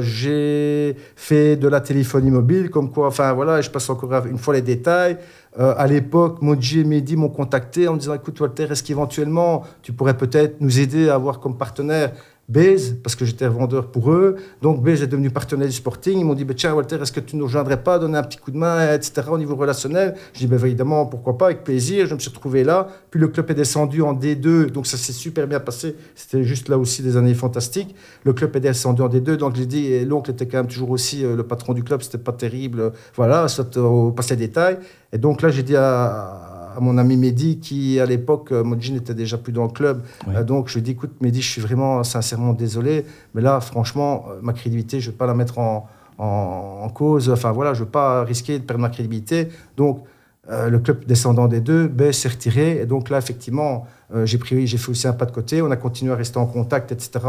j'ai 0.04 0.98
fait 1.16 1.56
de 1.56 1.70
la 1.70 1.80
téléphonie 1.80 2.32
mobile, 2.32 2.70
comme 2.70 2.92
quoi, 2.92 3.08
enfin 3.08 3.32
voilà, 3.32 3.62
je 3.62 3.70
passe 3.70 3.90
encore 3.90 4.12
une 4.26 4.38
fois 4.38 4.54
les 4.54 4.62
détails. 4.62 5.18
Euh, 5.58 5.74
à 5.78 5.88
l'époque, 5.88 6.42
Moji 6.42 6.82
et 6.82 6.84
Mehdi 6.84 7.16
m'ont 7.16 7.30
contacté 7.30 7.88
en 7.88 7.94
me 7.94 8.00
disant 8.00 8.14
Écoute, 8.14 8.40
Walter, 8.40 8.68
est-ce 8.70 8.84
qu'éventuellement 8.84 9.64
tu 9.82 9.94
pourrais 9.94 10.16
peut-être 10.16 10.62
nous 10.62 10.80
aider 10.80 11.10
à 11.10 11.16
avoir 11.16 11.40
comme 11.40 11.58
partenaire 11.58 12.12
Baze, 12.50 12.98
parce 13.04 13.16
que 13.16 13.26
j'étais 13.26 13.48
vendeur 13.48 13.92
pour 13.92 14.12
eux. 14.12 14.36
Donc 14.64 14.84
Baze 14.84 15.04
est 15.04 15.08
devenu 15.08 15.30
partenaire 15.30 15.68
du 15.68 15.74
Sporting. 15.74 16.18
Ils 16.20 16.26
m'ont 16.26 16.34
dit 16.34 16.46
bah, 16.46 16.56
Tiens, 16.58 16.74
Walter, 16.74 16.98
est-ce 17.00 17.12
que 17.12 17.20
tu 17.20 17.36
nous 17.36 17.46
rejoindrais 17.46 17.82
pas, 17.84 18.00
donner 18.00 18.18
un 18.18 18.24
petit 18.24 18.40
coup 18.40 18.50
de 18.50 18.58
main, 18.58 18.94
etc., 18.94 19.22
au 19.30 19.38
niveau 19.38 19.56
relationnel? 19.56 20.16
Je 20.34 20.40
dis 20.40 20.48
bah, 20.48 20.58
Évidemment, 20.60 21.06
pourquoi 21.06 21.38
pas, 21.38 21.46
avec 21.46 21.64
plaisir. 21.64 22.08
Je 22.08 22.16
me 22.16 22.20
suis 22.20 22.30
retrouvé 22.30 22.64
là. 22.64 22.88
Puis 23.12 23.20
le 23.20 23.28
club 23.28 23.52
est 23.52 23.54
descendu 23.54 24.02
en 24.02 24.16
D2, 24.16 24.72
donc 24.72 24.88
ça 24.88 24.98
s'est 24.98 25.14
super 25.14 25.48
bien 25.48 25.60
passé. 25.60 25.96
C'était 26.16 26.44
juste 26.44 26.70
là 26.70 26.80
aussi 26.80 27.04
des 27.04 27.18
années 27.18 27.36
fantastiques. 27.36 27.96
Le 28.24 28.34
club 28.34 28.56
est 28.56 28.62
descendu 28.62 29.04
en 29.04 29.10
D2, 29.10 29.36
donc 29.36 29.56
j'ai 29.56 29.68
dit 29.68 30.04
L'oncle 30.06 30.32
était 30.32 30.48
quand 30.48 30.58
même 30.58 30.68
toujours 30.68 30.90
aussi 30.90 31.24
euh, 31.24 31.36
le 31.36 31.44
patron 31.44 31.74
du 31.74 31.84
club, 31.84 32.02
c'était 32.02 32.18
pas 32.18 32.34
terrible. 32.34 32.94
Voilà, 33.16 33.46
euh, 33.78 33.82
au 33.82 34.12
passé 34.12 34.36
des 34.36 34.48
détails. 34.48 34.80
Et 35.14 35.18
donc 35.18 35.42
là, 35.42 35.50
j'ai 35.50 35.64
dit 35.64 35.76
à, 35.76 36.49
à 36.80 36.82
mon 36.82 36.98
ami 36.98 37.18
Mehdi, 37.18 37.60
qui 37.60 38.00
à 38.00 38.06
l'époque, 38.06 38.52
euh, 38.54 38.64
Modji 38.64 38.94
n'était 38.94 39.14
déjà 39.14 39.38
plus 39.38 39.52
dans 39.52 39.64
le 39.66 39.70
club. 39.80 40.02
Euh, 40.30 40.44
donc 40.46 40.70
je 40.70 40.74
lui 40.76 40.80
ai 40.80 40.84
dit, 40.84 40.92
écoute 40.92 41.12
Mehdi, 41.22 41.42
je 41.42 41.50
suis 41.52 41.62
vraiment 41.62 42.04
sincèrement 42.06 42.54
désolé, 42.54 43.06
mais 43.34 43.42
là, 43.42 43.60
franchement, 43.60 44.26
euh, 44.30 44.40
ma 44.42 44.54
crédibilité, 44.54 45.02
je 45.02 45.08
ne 45.08 45.12
vais 45.12 45.18
pas 45.18 45.28
la 45.28 45.34
mettre 45.34 45.60
en, 45.60 45.88
en- 46.18 46.80
en 46.84 46.90
cause. 46.90 47.30
Enfin 47.30 47.52
voilà, 47.52 47.74
je 47.74 47.82
ne 47.82 47.86
veux 47.86 47.92
pas 47.92 48.24
risquer 48.24 48.60
de 48.60 48.64
perdre 48.64 48.82
ma 48.82 48.90
crédibilité. 48.90 49.50
Donc 49.76 50.06
euh, 50.50 50.70
le 50.70 50.80
club 50.80 51.06
descendant 51.06 51.48
des 51.48 51.62
deux, 51.62 51.88
B 51.88 52.12
s'est 52.12 52.30
retiré. 52.30 52.80
Et 52.82 52.86
donc 52.88 53.10
là, 53.12 53.20
effectivement, 53.20 53.86
euh, 54.16 54.26
j'ai 54.26 54.40
pris, 54.40 54.66
j'ai 54.66 54.80
fait 54.80 54.90
aussi 54.90 55.08
un 55.08 55.14
pas 55.14 55.26
de 55.28 55.32
côté. 55.32 55.62
On 55.62 55.70
a 55.70 55.76
continué 55.76 56.12
à 56.12 56.16
rester 56.16 56.40
en 56.40 56.48
contact, 56.48 56.92
etc. 56.92 57.20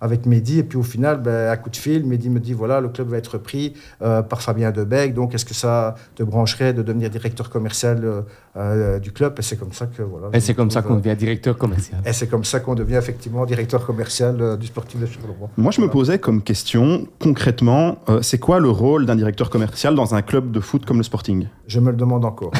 avec 0.00 0.24
Mehdi. 0.24 0.60
Et 0.60 0.62
puis 0.62 0.78
au 0.78 0.82
final, 0.82 1.20
ben, 1.20 1.50
à 1.50 1.58
coup 1.58 1.68
de 1.68 1.76
fil, 1.76 2.06
Mehdi 2.06 2.30
me 2.30 2.40
dit 2.40 2.54
voilà, 2.54 2.80
le 2.80 2.88
club 2.88 3.08
va 3.08 3.18
être 3.18 3.32
repris 3.34 3.74
euh, 4.00 4.22
par 4.22 4.40
Fabien 4.40 4.70
Debec. 4.70 5.12
Donc 5.12 5.34
est-ce 5.34 5.44
que 5.44 5.52
ça 5.52 5.94
te 6.14 6.22
brancherait 6.22 6.72
de 6.72 6.82
devenir 6.82 7.10
directeur 7.10 7.50
commercial 7.50 8.24
euh, 8.56 8.98
du 8.98 9.12
club 9.12 9.34
Et 9.38 9.42
c'est 9.42 9.56
comme 9.56 9.72
ça 9.72 9.86
que 9.86 10.02
voilà. 10.02 10.28
Et 10.32 10.40
c'est 10.40 10.54
me 10.54 10.56
comme 10.56 10.70
ça 10.72 10.82
qu'on 10.82 10.96
devient 10.96 11.14
directeur 11.16 11.56
commercial. 11.56 12.00
Et 12.04 12.12
c'est 12.12 12.26
comme 12.26 12.42
ça 12.44 12.58
qu'on 12.58 12.74
devient 12.74 12.96
effectivement 12.96 13.46
directeur 13.46 13.86
commercial 13.86 14.40
euh, 14.40 14.56
du 14.56 14.66
Sporting 14.66 15.00
de 15.00 15.06
Charleroi. 15.06 15.48
Moi, 15.56 15.70
je 15.70 15.80
me 15.80 15.88
posais 15.88 16.18
comme 16.18 16.42
question, 16.42 17.06
concrètement, 17.20 17.98
euh, 18.08 18.22
c'est 18.22 18.38
quoi 18.38 18.58
le 18.58 18.68
rôle 18.68 19.06
d'un 19.06 19.14
directeur 19.14 19.50
commercial 19.50 19.94
dans 19.94 20.16
un 20.16 20.22
club 20.22 20.50
de 20.50 20.58
foot 20.58 20.84
comme 20.84 20.96
le 20.96 21.04
Sporting? 21.04 21.46
Je 21.68 21.78
me 21.78 21.90
le 21.92 21.96
demande 21.96 22.24
encore. 22.24 22.50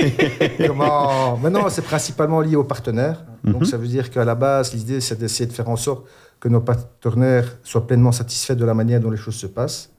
Comment 0.66 1.38
Mais 1.42 1.50
non, 1.50 1.68
c'est 1.68 1.82
principalement 1.84 2.40
lié 2.40 2.56
aux 2.56 2.64
partenaires. 2.64 3.24
Donc 3.44 3.60
Mhm. 3.60 3.64
ça 3.64 3.76
veut 3.76 3.86
dire 3.88 4.10
qu'à 4.10 4.24
la 4.24 4.34
base, 4.34 4.72
l'idée, 4.74 5.00
c'est 5.00 5.18
d'essayer 5.18 5.46
de 5.46 5.52
faire 5.52 5.68
en 5.68 5.76
sorte 5.76 6.06
que 6.40 6.48
nos 6.48 6.60
partenaires 6.60 7.58
soient 7.62 7.86
pleinement 7.86 8.12
satisfaits 8.12 8.54
de 8.54 8.64
la 8.64 8.74
manière 8.74 9.00
dont 9.00 9.10
les 9.10 9.16
choses 9.16 9.36
se 9.36 9.46
passent, 9.46 9.90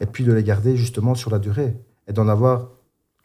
et 0.00 0.06
puis 0.06 0.24
de 0.24 0.32
les 0.32 0.42
garder 0.42 0.76
justement 0.76 1.14
sur 1.14 1.30
la 1.30 1.38
durée, 1.38 1.76
et 2.06 2.12
d'en 2.12 2.28
avoir 2.28 2.68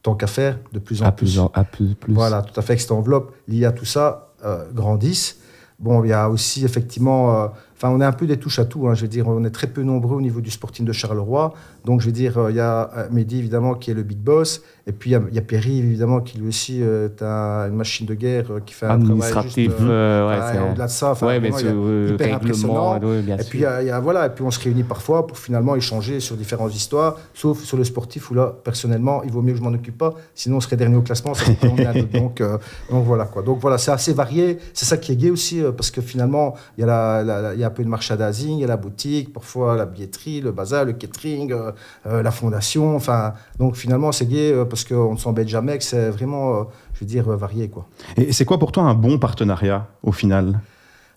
tant 0.04 0.16
qu'à 0.16 0.28
faire 0.28 0.60
de 0.74 0.80
plus 0.80 1.02
en 1.02 1.06
À 1.08 1.12
plus. 1.12 1.26
plus, 1.26 1.40
en- 1.40 1.52
à 1.54 1.64
plus, 1.64 1.96
plus. 1.96 2.14
Voilà, 2.14 2.42
tout 2.44 2.58
à 2.60 2.62
fait, 2.62 2.76
que 2.76 2.82
cette 2.82 2.92
enveloppe 2.92 3.34
liée 3.48 3.66
à 3.66 3.72
tout 3.72 3.86
ça 3.86 4.30
euh, 4.46 4.66
grandisse. 4.74 5.40
Bon, 5.80 6.04
il 6.04 6.10
y 6.10 6.14
a 6.14 6.30
aussi 6.30 6.64
effectivement, 6.66 7.44
euh, 7.44 7.48
enfin, 7.84 7.94
on 7.94 8.00
est 8.02 8.06
un 8.06 8.12
peu 8.14 8.26
des 8.26 8.38
touches 8.38 8.60
à 8.60 8.66
tout. 8.66 8.88
hein, 8.88 8.94
je 8.96 9.02
veux 9.02 9.08
dire, 9.08 9.28
on 9.28 9.44
est 9.44 9.50
très 9.50 9.68
peu 9.68 9.84
nombreux 9.84 10.16
au 10.18 10.22
niveau 10.22 10.40
du 10.42 10.50
Sporting 10.52 10.86
de 10.86 10.94
Charleroi. 10.94 11.54
Donc, 11.86 12.00
je 12.02 12.06
veux 12.06 12.12
dire, 12.14 12.38
euh, 12.38 12.50
il 12.52 12.56
y 12.56 12.60
a 12.62 12.90
euh, 12.96 13.08
Mehdi 13.12 13.40
évidemment 13.40 13.74
qui 13.74 13.92
est 13.92 13.94
le 13.94 14.04
big 14.04 14.18
boss, 14.20 14.62
et 14.88 14.92
puis 14.94 15.10
il 15.10 15.14
y 15.14 15.16
a- 15.18 15.22
il 15.30 15.36
y, 15.36 15.40
a 15.40 15.42
Perry 15.42 15.80
évidemment 15.80 16.22
qui 16.22 16.38
lui 16.38 16.48
aussi 16.48 16.80
euh, 16.82 17.08
est 17.10 17.22
un- 17.22 17.68
une 17.68 17.76
machine 17.76 18.06
de 18.08 18.14
guerre 18.14 18.46
qui 18.66 18.74
fait 18.74 18.86
un 18.86 19.00
travail 19.00 19.12
Administratif, 19.12 19.72
juste, 19.72 19.82
euh, 19.82 20.30
ouais, 20.30 20.36
c'est- 20.54 20.72
au-delà 20.72 20.86
de 20.86 20.92
ça. 20.92 21.12
enfin, 21.12 21.28
ouais, 21.28 21.40
mais 21.42 21.50
il 21.50 22.12
hyper 22.14 22.36
impressionnant. 22.36 23.00
bien 23.00 23.38
et 23.38 23.44
puis, 23.44 23.60
il 23.60 23.62
y 23.64 23.66
a- 23.66 23.82
il 23.82 23.88
y 23.88 23.92
a- 23.92 24.00
voilà, 24.00 24.26
et 24.28 24.30
puis 24.30 24.44
on 24.44 24.52
se 24.52 24.60
réunit 24.62 24.84
parfois 24.84 25.28
pour 25.28 25.38
finalement 25.38 25.76
échanger 25.76 26.20
sur 26.22 26.36
différentes 26.38 26.74
histoires, 26.76 27.18
sauf 27.34 27.62
sur 27.64 27.78
le 27.78 27.84
sportif 27.84 28.32
où 28.32 28.34
là, 28.34 28.54
personnellement, 28.64 29.24
il 29.24 29.32
vaut 29.32 29.42
mieux 29.42 29.52
que 29.54 29.60
je 29.60 29.64
m'en 29.64 29.74
occupe 29.74 29.98
pas, 29.98 30.14
sinon 30.36 30.58
on 30.58 30.62
serait 30.62 30.78
dernier 30.78 30.96
au 30.96 31.02
classement, 31.02 31.34
ça 31.34 31.46
donc, 32.14 32.40
euh, 32.42 32.58
donc 32.90 33.06
voilà 33.06 33.26
quoi. 33.26 33.42
Donc 33.44 33.60
voilà, 33.60 33.78
c'est 33.78 33.92
assez 33.92 34.14
varié, 34.14 34.58
c'est 34.74 34.86
ça 34.86 34.98
qui 34.98 35.12
est 35.12 35.16
gai 35.16 35.32
aussi, 35.32 35.62
parce 35.76 35.92
que 35.92 36.02
finalement, 36.02 36.56
il 36.78 36.82
y, 36.82 36.84
a 36.84 36.88
la- 36.88 37.24
la- 37.24 37.42
la- 37.42 37.54
il 37.54 37.60
y 37.60 37.64
a 37.64 37.68
un 37.68 37.73
peu 37.74 37.84
de 37.84 37.90
merchandising, 37.90 38.64
a 38.64 38.68
la 38.68 38.78
boutique, 38.78 39.34
parfois 39.34 39.76
la 39.76 39.86
billetterie, 39.86 40.42
le 40.42 40.52
bazar, 40.52 40.86
le 40.86 40.94
catering, 40.94 41.52
euh, 41.52 41.72
euh, 42.06 42.24
la 42.24 42.32
fondation, 42.32 42.96
enfin, 42.96 43.34
donc 43.60 43.76
finalement 43.76 44.12
c'est 44.12 44.26
gai 44.26 44.52
euh, 44.52 44.66
parce 44.66 44.84
qu'on 44.86 45.14
ne 45.14 45.18
s'embête 45.18 45.50
jamais, 45.50 45.78
que 45.78 45.84
c'est 45.84 46.10
vraiment, 46.10 46.68
je 46.94 47.00
veux 47.02 47.06
dire, 47.06 47.30
varié 47.30 47.70
quoi. 47.70 47.86
Et 48.18 48.32
c'est 48.32 48.46
quoi 48.46 48.58
pour 48.60 48.72
toi 48.72 48.84
un 48.84 48.94
bon 48.94 49.20
partenariat 49.20 49.88
au 50.04 50.12
final? 50.12 50.60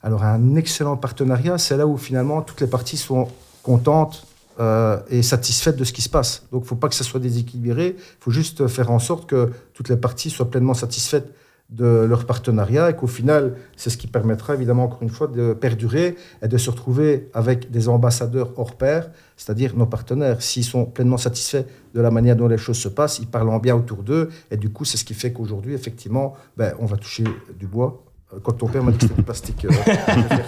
Alors, 0.07 0.23
un 0.23 0.55
excellent 0.55 0.97
partenariat, 0.97 1.59
c'est 1.59 1.77
là 1.77 1.85
où 1.85 1.97
finalement 1.97 2.41
toutes 2.41 2.61
les 2.61 2.69
parties 2.69 2.97
sont 2.97 3.27
contentes 3.65 4.25
euh, 4.61 5.01
et 5.11 5.21
satisfaites 5.23 5.77
de 5.77 5.83
ce 5.83 5.93
qui 5.93 6.01
se 6.01 6.09
passe. 6.09 6.45
Donc, 6.53 6.63
il 6.63 6.65
ne 6.65 6.69
faut 6.69 6.77
pas 6.77 6.89
que 6.89 6.95
ça 6.95 7.03
soit 7.03 7.19
déséquilibré. 7.19 7.97
Il 7.99 8.21
faut 8.21 8.31
juste 8.31 8.69
faire 8.69 8.93
en 8.93 9.01
sorte 9.01 9.29
que 9.29 9.51
toutes 9.75 9.89
les 9.89 9.97
parties 9.97 10.31
soient 10.31 10.49
pleinement 10.49 10.75
satisfaites 10.75 11.35
de 11.71 12.05
leur 12.09 12.27
partenariat 12.27 12.91
et 12.91 12.97
qu'au 12.97 13.09
final, 13.09 13.57
c'est 13.77 13.91
ce 13.91 13.97
qui 13.97 14.07
permettra 14.07 14.55
évidemment, 14.55 14.85
encore 14.85 15.03
une 15.03 15.11
fois, 15.11 15.27
de 15.27 15.53
perdurer 15.53 16.17
et 16.43 16.49
de 16.49 16.57
se 16.57 16.71
retrouver 16.71 17.29
avec 17.35 17.71
des 17.71 17.89
ambassadeurs 17.89 18.53
hors 18.57 18.77
pair, 18.77 19.11
c'est-à-dire 19.37 19.77
nos 19.77 19.87
partenaires. 19.87 20.43
S'ils 20.43 20.65
sont 20.65 20.85
pleinement 20.85 21.17
satisfaits 21.17 21.65
de 21.95 22.01
la 22.01 22.11
manière 22.11 22.37
dont 22.37 22.49
les 22.49 22.59
choses 22.59 22.79
se 22.79 22.89
passent, 22.89 23.19
ils 23.19 23.27
parlent 23.27 23.49
en 23.49 23.59
bien 23.59 23.75
autour 23.75 24.05
d'eux 24.05 24.29
et 24.51 24.57
du 24.57 24.71
coup, 24.71 24.85
c'est 24.85 24.97
ce 24.97 25.05
qui 25.05 25.15
fait 25.15 25.33
qu'aujourd'hui, 25.33 25.75
effectivement, 25.75 26.35
ben, 26.57 26.75
on 26.79 26.87
va 26.87 26.97
toucher 26.97 27.25
du 27.59 27.67
bois. 27.67 28.06
Quand 28.43 28.53
ton 28.53 28.67
père 28.67 28.83
m'a 28.83 28.91
dit 28.91 28.99
que 28.99 29.05
c'était 29.05 29.15
du 29.15 29.23
plastique, 29.23 29.67
euh, 29.67 29.73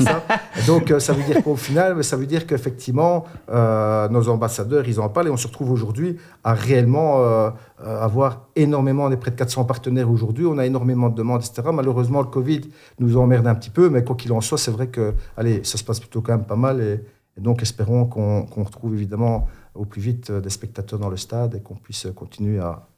ça. 0.01 0.25
Donc, 0.67 0.91
euh, 0.91 0.99
ça 0.99 1.13
veut 1.13 1.23
dire 1.23 1.43
qu'au 1.45 1.55
final, 1.55 2.03
ça 2.03 2.17
veut 2.17 2.27
dire 2.27 2.47
qu'effectivement, 2.47 3.25
euh, 3.51 4.09
nos 4.09 4.29
ambassadeurs, 4.29 4.87
ils 4.89 4.99
en 4.99 5.09
parlent 5.09 5.29
et 5.29 5.31
on 5.31 5.37
se 5.37 5.47
retrouve 5.47 5.71
aujourd'hui 5.71 6.17
à 6.43 6.55
réellement 6.55 7.21
euh, 7.21 7.51
avoir 7.79 8.49
énormément, 8.57 9.05
on 9.05 9.11
est 9.13 9.17
près 9.17 9.31
de 9.31 9.37
400 9.37 9.65
partenaires 9.65 10.11
aujourd'hui, 10.11 10.45
on 10.47 10.59
a 10.59 10.67
énormément 10.67 11.09
de 11.09 11.15
demandes, 11.15 11.43
etc. 11.43 11.69
Malheureusement, 11.73 12.21
le 12.21 12.27
Covid 12.27 12.63
nous 12.99 13.17
emmerde 13.17 13.47
un 13.47 13.55
petit 13.55 13.71
peu, 13.71 13.89
mais 13.89 14.03
quoi 14.03 14.17
qu'il 14.17 14.33
en 14.33 14.41
soit, 14.41 14.59
c'est 14.59 14.73
vrai 14.73 14.89
que, 14.89 15.15
allez, 15.37 15.63
ça 15.63 15.79
se 15.79 15.85
passe 15.85 16.01
plutôt 16.01 16.21
quand 16.21 16.33
même 16.33 16.47
pas 16.47 16.57
mal 16.57 16.81
et, 16.81 17.01
donc, 17.41 17.63
espérons 17.63 18.05
qu'on 18.07 18.65
retrouve 18.65 18.95
évidemment 18.95 19.47
au 19.77 19.85
plus 19.85 20.01
vite 20.01 20.33
des 20.33 20.51
spectateurs 20.51 20.99
dans 20.99 21.09
le 21.09 21.17
stade 21.17 21.55
et 21.55 21.61
qu'on 21.61 21.77
puisse 21.77 22.09
continuer 22.17 22.59
à, 22.59 22.89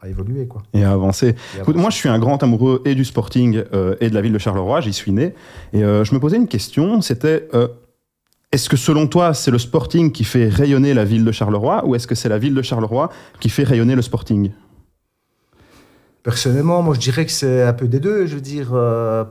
à 0.00 0.08
évoluer. 0.08 0.46
Quoi. 0.46 0.62
Et 0.74 0.84
à 0.84 0.92
avancer. 0.92 1.28
Et 1.28 1.30
Écoute, 1.30 1.68
avancer. 1.68 1.78
moi, 1.78 1.90
je 1.90 1.96
suis 1.96 2.08
un 2.08 2.18
grand 2.18 2.42
amoureux 2.42 2.82
et 2.84 2.94
du 2.94 3.04
Sporting 3.04 3.62
euh, 3.72 3.96
et 4.00 4.10
de 4.10 4.14
la 4.14 4.20
ville 4.20 4.32
de 4.32 4.38
Charleroi. 4.38 4.80
J'y 4.80 4.92
suis 4.92 5.12
né. 5.12 5.34
Et 5.72 5.82
euh, 5.82 6.04
je 6.04 6.14
me 6.14 6.20
posais 6.20 6.36
une 6.36 6.48
question. 6.48 7.00
C'était 7.00 7.48
euh, 7.54 7.68
est-ce 8.52 8.68
que 8.68 8.76
selon 8.76 9.06
toi, 9.06 9.34
c'est 9.34 9.50
le 9.50 9.58
Sporting 9.58 10.12
qui 10.12 10.24
fait 10.24 10.48
rayonner 10.48 10.94
la 10.94 11.04
ville 11.04 11.24
de 11.24 11.32
Charleroi 11.32 11.86
ou 11.86 11.94
est-ce 11.94 12.06
que 12.06 12.14
c'est 12.14 12.28
la 12.28 12.38
ville 12.38 12.54
de 12.54 12.62
Charleroi 12.62 13.10
qui 13.40 13.48
fait 13.48 13.64
rayonner 13.64 13.94
le 13.94 14.02
Sporting? 14.02 14.52
Personnellement, 16.22 16.82
moi 16.82 16.94
je 16.94 16.98
dirais 16.98 17.24
que 17.24 17.30
c'est 17.30 17.62
un 17.62 17.72
peu 17.72 17.86
des 17.86 18.00
deux, 18.00 18.26
je 18.26 18.34
veux 18.34 18.40
dire, 18.40 18.70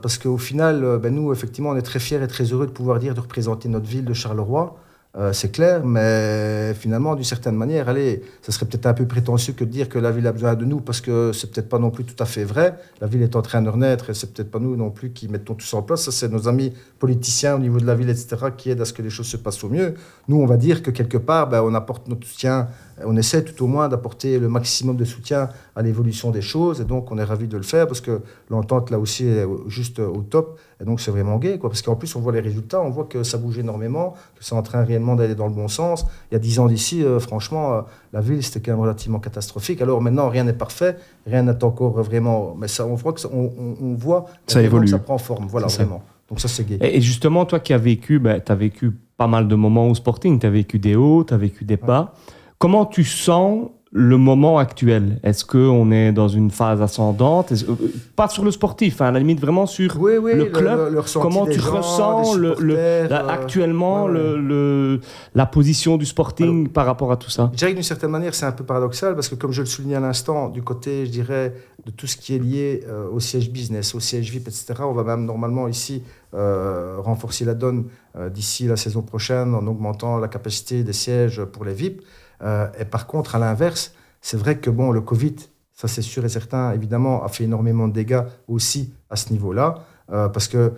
parce 0.00 0.16
qu'au 0.16 0.38
final, 0.38 0.98
ben, 1.02 1.14
nous, 1.14 1.30
effectivement, 1.30 1.70
on 1.70 1.76
est 1.76 1.82
très 1.82 1.98
fiers 1.98 2.22
et 2.22 2.26
très 2.26 2.44
heureux 2.44 2.66
de 2.66 2.70
pouvoir 2.70 3.00
dire 3.00 3.14
de 3.14 3.20
représenter 3.20 3.68
notre 3.68 3.84
ville 3.84 4.06
de 4.06 4.14
Charleroi. 4.14 4.78
Euh, 5.18 5.32
c'est 5.32 5.50
clair, 5.50 5.84
mais 5.84 6.74
finalement, 6.74 7.14
d'une 7.14 7.24
certaine 7.24 7.56
manière, 7.56 7.88
allez, 7.88 8.22
ça 8.42 8.52
serait 8.52 8.66
peut-être 8.66 8.84
un 8.84 8.92
peu 8.92 9.06
prétentieux 9.06 9.54
que 9.54 9.64
de 9.64 9.70
dire 9.70 9.88
que 9.88 9.98
la 9.98 10.10
ville 10.10 10.26
a 10.26 10.32
besoin 10.32 10.54
de 10.54 10.66
nous, 10.66 10.80
parce 10.80 11.00
que 11.00 11.32
c'est 11.32 11.50
peut-être 11.50 11.70
pas 11.70 11.78
non 11.78 11.90
plus 11.90 12.04
tout 12.04 12.22
à 12.22 12.26
fait 12.26 12.44
vrai. 12.44 12.78
La 13.00 13.06
ville 13.06 13.22
est 13.22 13.34
en 13.34 13.40
train 13.40 13.62
de 13.62 13.70
renaître 13.70 14.10
et 14.10 14.14
c'est 14.14 14.34
peut-être 14.34 14.50
pas 14.50 14.58
nous 14.58 14.76
non 14.76 14.90
plus 14.90 15.12
qui 15.12 15.28
mettons 15.28 15.54
tout 15.54 15.64
ça 15.64 15.78
en 15.78 15.82
place. 15.82 16.02
Ça, 16.02 16.12
c'est 16.12 16.28
nos 16.28 16.48
amis 16.48 16.74
politiciens 16.98 17.54
au 17.54 17.58
niveau 17.58 17.78
de 17.78 17.86
la 17.86 17.94
ville, 17.94 18.10
etc., 18.10 18.36
qui 18.54 18.68
aident 18.68 18.82
à 18.82 18.84
ce 18.84 18.92
que 18.92 19.00
les 19.00 19.08
choses 19.08 19.26
se 19.26 19.38
passent 19.38 19.64
au 19.64 19.70
mieux. 19.70 19.94
Nous, 20.28 20.36
on 20.36 20.46
va 20.46 20.58
dire 20.58 20.82
que 20.82 20.90
quelque 20.90 21.16
part, 21.16 21.48
ben, 21.48 21.62
on 21.62 21.74
apporte 21.74 22.08
notre 22.08 22.26
soutien, 22.26 22.68
on 23.04 23.16
essaie 23.16 23.44
tout 23.44 23.62
au 23.64 23.66
moins 23.66 23.88
d'apporter 23.88 24.38
le 24.38 24.48
maximum 24.48 24.96
de 24.96 25.04
soutien 25.04 25.48
à 25.74 25.82
l'évolution 25.82 26.30
des 26.30 26.40
choses, 26.40 26.80
et 26.80 26.84
donc 26.84 27.10
on 27.12 27.18
est 27.18 27.24
ravis 27.24 27.46
de 27.48 27.56
le 27.56 27.62
faire 27.62 27.86
parce 27.86 28.00
que 28.00 28.20
l'entente 28.48 28.90
là 28.90 28.98
aussi 28.98 29.26
est 29.26 29.44
juste 29.68 29.98
au 29.98 30.22
top, 30.22 30.58
et 30.80 30.84
donc 30.84 31.00
c'est 31.00 31.10
vraiment 31.10 31.36
gai, 31.38 31.58
quoi. 31.58 31.68
Parce 31.70 31.82
qu'en 31.82 31.96
plus, 31.96 32.14
on 32.16 32.20
voit 32.20 32.32
les 32.32 32.40
résultats, 32.40 32.80
on 32.80 32.90
voit 32.90 33.04
que 33.04 33.22
ça 33.22 33.38
bouge 33.38 33.58
énormément, 33.58 34.14
que 34.38 34.44
c'est 34.44 34.54
en 34.54 34.62
train 34.62 34.82
réellement 34.84 35.14
d'aller 35.14 35.34
dans 35.34 35.46
le 35.46 35.52
bon 35.54 35.68
sens. 35.68 36.06
Il 36.30 36.34
y 36.34 36.36
a 36.36 36.38
dix 36.38 36.58
ans 36.58 36.66
d'ici, 36.66 37.02
euh, 37.04 37.18
franchement, 37.18 37.74
euh, 37.74 37.80
la 38.12 38.20
ville 38.20 38.42
c'était 38.42 38.60
quand 38.60 38.72
même 38.72 38.80
relativement 38.80 39.18
catastrophique. 39.18 39.80
Alors 39.82 40.00
maintenant, 40.00 40.28
rien 40.28 40.44
n'est 40.44 40.52
parfait, 40.52 40.96
rien 41.26 41.42
n'est 41.42 41.62
encore 41.64 42.02
vraiment, 42.02 42.54
mais 42.58 42.68
ça, 42.68 42.86
on 42.86 42.94
voit 42.94 43.12
que 43.12 43.20
ça, 43.20 43.28
on, 43.32 43.52
on- 43.80 43.94
voit 43.94 44.26
Ça 44.46 44.62
évolue. 44.62 44.88
ça 44.88 44.98
prend 44.98 45.18
forme, 45.18 45.46
voilà, 45.48 45.66
vraiment. 45.66 46.02
Donc 46.28 46.40
ça 46.40 46.48
c'est 46.48 46.64
gai. 46.66 46.78
Et, 46.80 47.00
justement, 47.00 47.44
toi 47.44 47.60
qui 47.60 47.72
as 47.72 47.78
vécu, 47.78 48.18
ben, 48.18 48.40
tu 48.44 48.50
as 48.52 48.54
vécu 48.54 48.90
pas 49.16 49.26
mal 49.26 49.48
de 49.48 49.54
moments 49.54 49.88
au 49.88 49.94
Sporting, 49.94 50.38
tu 50.38 50.46
as 50.46 50.50
vécu 50.50 50.78
des 50.78 50.94
hauts, 50.96 51.24
tu 51.24 51.32
as 51.32 51.36
vécu 51.38 51.64
des 51.64 51.76
bas. 51.76 52.12
Comment 52.58 52.86
tu 52.86 53.04
sens 53.04 53.68
le 53.92 54.16
moment 54.18 54.58
actuel? 54.58 55.20
Est-ce 55.22 55.44
qu'on 55.44 55.90
est 55.90 56.10
dans 56.12 56.28
une 56.28 56.50
phase 56.50 56.80
ascendante? 56.82 57.52
Euh, 57.52 57.74
Pas 58.14 58.28
sur 58.28 58.44
le 58.44 58.50
sportif, 58.50 59.00
hein, 59.00 59.06
à 59.06 59.10
la 59.12 59.18
limite 59.18 59.40
vraiment 59.40 59.66
sur 59.66 59.96
Oui, 60.00 60.14
oui, 60.20 60.34
le 60.34 60.46
club, 60.46 60.98
comment 61.20 61.46
tu 61.46 61.60
gens, 61.60 61.76
ressens 61.76 62.34
le- 62.34 62.54
la- 62.60 62.74
euh, 62.74 63.28
actuellement 63.28 64.04
ouais, 64.06 65.00
la 65.34 65.46
position 65.46 65.96
du 65.98 66.06
Sporting 66.06 66.68
par 66.68 66.86
rapport 66.86 67.12
à 67.12 67.16
tout 67.16 67.30
ça? 67.30 67.50
Je 67.52 67.58
dirais 67.58 67.70
que 67.72 67.76
d'une 67.76 67.82
certaine 67.84 68.10
manière, 68.10 68.34
c'est 68.34 68.46
un 68.46 68.52
peu 68.52 68.64
paradoxal 68.64 69.14
parce 69.14 69.28
que, 69.28 69.34
comme 69.34 69.52
je 69.52 69.60
le 69.62 69.66
soulignais 69.66 69.96
à 69.96 70.00
l'instant, 70.00 70.48
du 70.48 70.62
côté, 70.62 71.06
je 71.06 71.10
dirais, 71.10 71.54
de 71.84 71.90
tout 71.90 72.06
ce 72.06 72.16
qui 72.16 72.34
est 72.34 72.38
lié 72.38 72.82
euh, 72.88 73.06
au 73.10 73.20
siège 73.20 73.50
business, 73.50 73.94
au 73.94 74.00
siège 74.00 74.30
VIP, 74.30 74.48
etc., 74.48 74.74
on 74.80 74.92
va 74.92 75.04
même 75.04 75.24
normalement 75.26 75.68
ici 75.68 76.02
euh, 76.34 76.96
renforcer 76.98 77.44
la 77.44 77.54
donne 77.54 77.84
euh, 78.18 78.28
d'ici 78.30 78.66
la 78.66 78.76
saison 78.76 79.02
prochaine 79.02 79.54
en 79.54 79.66
augmentant 79.66 80.18
la 80.18 80.28
capacité 80.28 80.82
des 80.84 80.92
sièges 80.94 81.42
pour 81.44 81.64
les 81.64 81.72
VIP. 81.74 82.02
Euh, 82.42 82.66
et 82.78 82.84
par 82.84 83.06
contre, 83.06 83.34
à 83.34 83.38
l'inverse, 83.38 83.92
c'est 84.20 84.36
vrai 84.36 84.58
que 84.58 84.70
bon, 84.70 84.90
le 84.92 85.00
Covid, 85.00 85.36
ça 85.72 85.88
c'est 85.88 86.02
sûr 86.02 86.24
et 86.24 86.28
certain, 86.28 86.72
évidemment, 86.72 87.22
a 87.24 87.28
fait 87.28 87.44
énormément 87.44 87.88
de 87.88 87.92
dégâts 87.92 88.22
aussi 88.48 88.92
à 89.10 89.16
ce 89.16 89.32
niveau-là 89.32 89.84
euh, 90.12 90.28
parce 90.28 90.48
que 90.48 90.72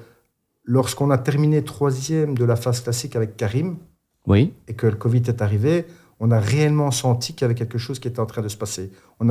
lorsqu'on 0.65 1.11
a 1.11 1.19
terminé 1.19 1.63
troisième 1.65 2.37
de 2.37 2.45
la 2.45 2.57
phase 2.57 2.81
classique 2.81 3.17
avec 3.17 3.37
Karim, 3.37 3.77
Oui. 4.27 4.53
et 4.67 4.75
que 4.75 4.87
le 4.87 4.97
Covid 4.97 5.23
est 5.27 5.41
arrivé, 5.43 5.87
on 6.21 6.31
a 6.31 6.41
réellement 6.41 6.91
senti 6.91 7.33
qu'il 7.33 7.43
y 7.43 7.45
avait 7.47 7.55
quelque 7.55 7.79
chose 7.79 7.99
qui 8.01 8.09
était 8.09 8.21
en 8.21 8.27
train 8.27 8.43
de 8.43 8.49
se 8.49 8.57
passer. 8.57 8.91
On 9.21 9.25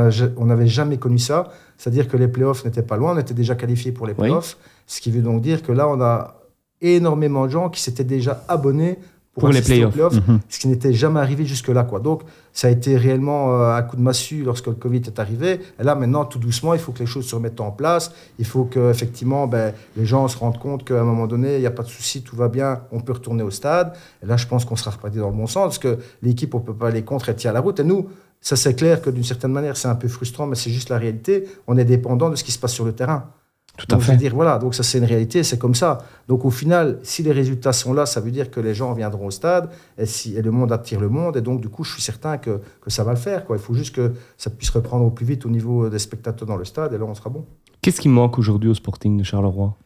n'avait 0.46 0.68
jamais 0.68 0.98
connu 0.98 1.20
ça, 1.20 1.50
c'est-à-dire 1.78 2.08
que 2.08 2.16
les 2.18 2.28
playoffs 2.30 2.64
n'étaient 2.66 2.82
pas 2.82 2.96
loin, 2.98 3.14
on 3.14 3.18
était 3.20 3.34
déjà 3.34 3.56
qualifiés 3.56 3.92
pour 3.92 4.08
les 4.08 4.14
Oui. 4.14 4.20
playoffs, 4.20 4.58
ce 4.88 5.02
qui 5.02 5.12
veut 5.12 5.22
donc 5.22 5.42
dire 5.42 5.62
que 5.64 5.72
là, 5.74 5.88
on 5.88 6.00
a 6.02 6.36
énormément 6.82 7.46
de 7.46 7.52
gens 7.52 7.70
qui 7.70 7.82
s'étaient 7.82 8.04
déjà 8.06 8.44
abonnés 8.48 8.98
pour, 9.38 9.50
Pour 9.50 9.54
les 9.54 9.62
playoffs. 9.62 10.16
Mhm. 10.16 10.40
ce 10.50 10.58
qui 10.58 10.68
n'était 10.68 10.94
jamais 10.94 11.20
arrivé 11.20 11.46
jusque-là. 11.46 11.84
Quoi. 11.84 12.00
Donc, 12.00 12.24
ça 12.54 12.70
a 12.70 12.72
été 12.72 12.98
réellement 12.98 13.54
euh, 13.54 13.76
un 13.76 13.84
coup 13.84 13.96
de 13.96 14.02
massue 14.02 14.44
lorsque 14.44 14.66
le 14.66 14.74
Covid 14.74 15.04
est 15.06 15.20
arrivé. 15.20 15.60
Et 15.80 15.84
là, 15.84 15.94
maintenant, 15.94 16.26
tout 16.26 16.40
doucement, 16.40 16.74
il 16.74 16.80
faut 16.80 16.92
que 16.92 17.00
les 17.00 17.06
choses 17.06 17.28
se 17.28 17.36
remettent 17.36 17.62
en 17.62 17.70
place. 17.70 18.12
Il 18.40 18.46
faut 18.46 18.64
que, 18.64 18.90
effectivement, 18.90 19.46
ben, 19.46 19.76
les 19.96 20.08
gens 20.08 20.28
se 20.28 20.40
rendent 20.40 20.58
compte 20.58 20.84
qu'à 20.84 21.00
un 21.00 21.04
moment 21.04 21.28
donné, 21.28 21.54
il 21.54 21.60
n'y 21.60 21.68
a 21.68 21.72
pas 21.72 21.84
de 21.84 21.88
souci, 21.88 22.24
tout 22.24 22.36
va 22.36 22.48
bien, 22.48 22.82
on 22.92 23.00
peut 23.00 23.14
retourner 23.14 23.44
au 23.44 23.52
stade. 23.52 23.94
Et 24.24 24.26
là, 24.26 24.38
je 24.38 24.48
pense 24.48 24.66
qu'on 24.66 24.76
sera 24.76 24.90
reparti 24.90 25.20
dans 25.20 25.30
le 25.30 25.36
bon 25.36 25.46
sens, 25.46 25.66
parce 25.66 25.78
que 25.78 26.00
l'équipe, 26.24 26.56
on 26.56 26.60
ne 26.60 26.64
peut 26.64 26.74
pas 26.74 26.88
aller 26.88 27.04
contre, 27.04 27.30
elle 27.30 27.36
tient 27.36 27.52
la 27.52 27.60
route. 27.60 27.80
Et 27.80 27.84
nous, 27.84 28.08
ça, 28.42 28.56
c'est 28.56 28.74
clair 28.74 29.04
que 29.04 29.12
d'une 29.12 29.24
certaine 29.24 29.52
manière, 29.52 29.78
c'est 29.78 29.88
un 29.88 29.96
peu 29.96 30.08
frustrant, 30.08 30.48
mais 30.48 30.56
c'est 30.56 30.72
juste 30.72 30.90
la 30.90 30.98
réalité. 30.98 31.48
On 31.68 31.78
est 31.78 31.86
dépendant 31.86 32.32
de 32.32 32.36
ce 32.36 32.44
qui 32.44 32.52
se 32.52 32.58
passe 32.58 32.74
sur 32.74 32.86
le 32.86 32.94
terrain. 32.94 33.30
Tout 33.78 33.86
à 33.92 33.96
Donc, 33.96 34.02
je 34.02 34.12
veux 34.12 34.18
dire, 34.18 34.34
voilà, 34.34 34.58
donc 34.58 34.74
ça 34.74 34.82
c'est 34.82 34.98
une 34.98 35.06
réalité, 35.06 35.44
c'est 35.44 35.60
comme 35.60 35.76
ça. 35.76 36.00
Donc 36.28 36.46
au 36.46 36.50
final, 36.50 37.00
si 37.04 37.22
les 37.22 37.32
résultats 37.32 37.74
sont 37.74 37.94
là, 37.94 38.08
ça 38.08 38.20
veut 38.20 38.32
dire 38.32 38.50
que 38.50 38.60
les 38.60 38.74
gens 38.74 38.92
viendront 38.94 39.28
au 39.28 39.32
stade 39.32 39.70
et, 40.00 40.08
si, 40.08 40.36
et 40.36 40.42
le 40.42 40.50
monde 40.50 40.72
attire 40.72 41.00
le 41.00 41.10
monde. 41.10 41.38
Et 41.38 41.42
donc 41.42 41.62
du 41.62 41.70
coup, 41.70 41.84
je 41.84 41.94
suis 41.94 42.02
certain 42.02 42.38
que, 42.38 42.60
que 42.82 42.90
ça 42.90 43.04
va 43.04 43.12
le 43.12 43.20
faire. 43.20 43.46
Quoi. 43.46 43.56
Il 43.56 43.62
faut 43.62 43.76
juste 43.76 43.96
que 43.96 44.14
ça 44.36 44.50
puisse 44.50 44.72
reprendre 44.72 45.06
au 45.06 45.12
plus 45.12 45.26
vite 45.26 45.46
au 45.46 45.50
niveau 45.50 45.90
des 45.90 46.00
spectateurs 46.00 46.48
dans 46.48 46.58
le 46.58 46.66
stade 46.66 46.92
et 46.94 46.98
là 46.98 47.06
on 47.06 47.14
sera 47.14 47.30
bon. 47.30 47.46
Qu'est-ce 47.82 48.02
qui 48.02 48.10
manque 48.10 48.40
aujourd'hui 48.40 48.70
au 48.70 48.74
Sporting 48.74 49.16
de 49.16 49.24
Charleroi? 49.24 49.78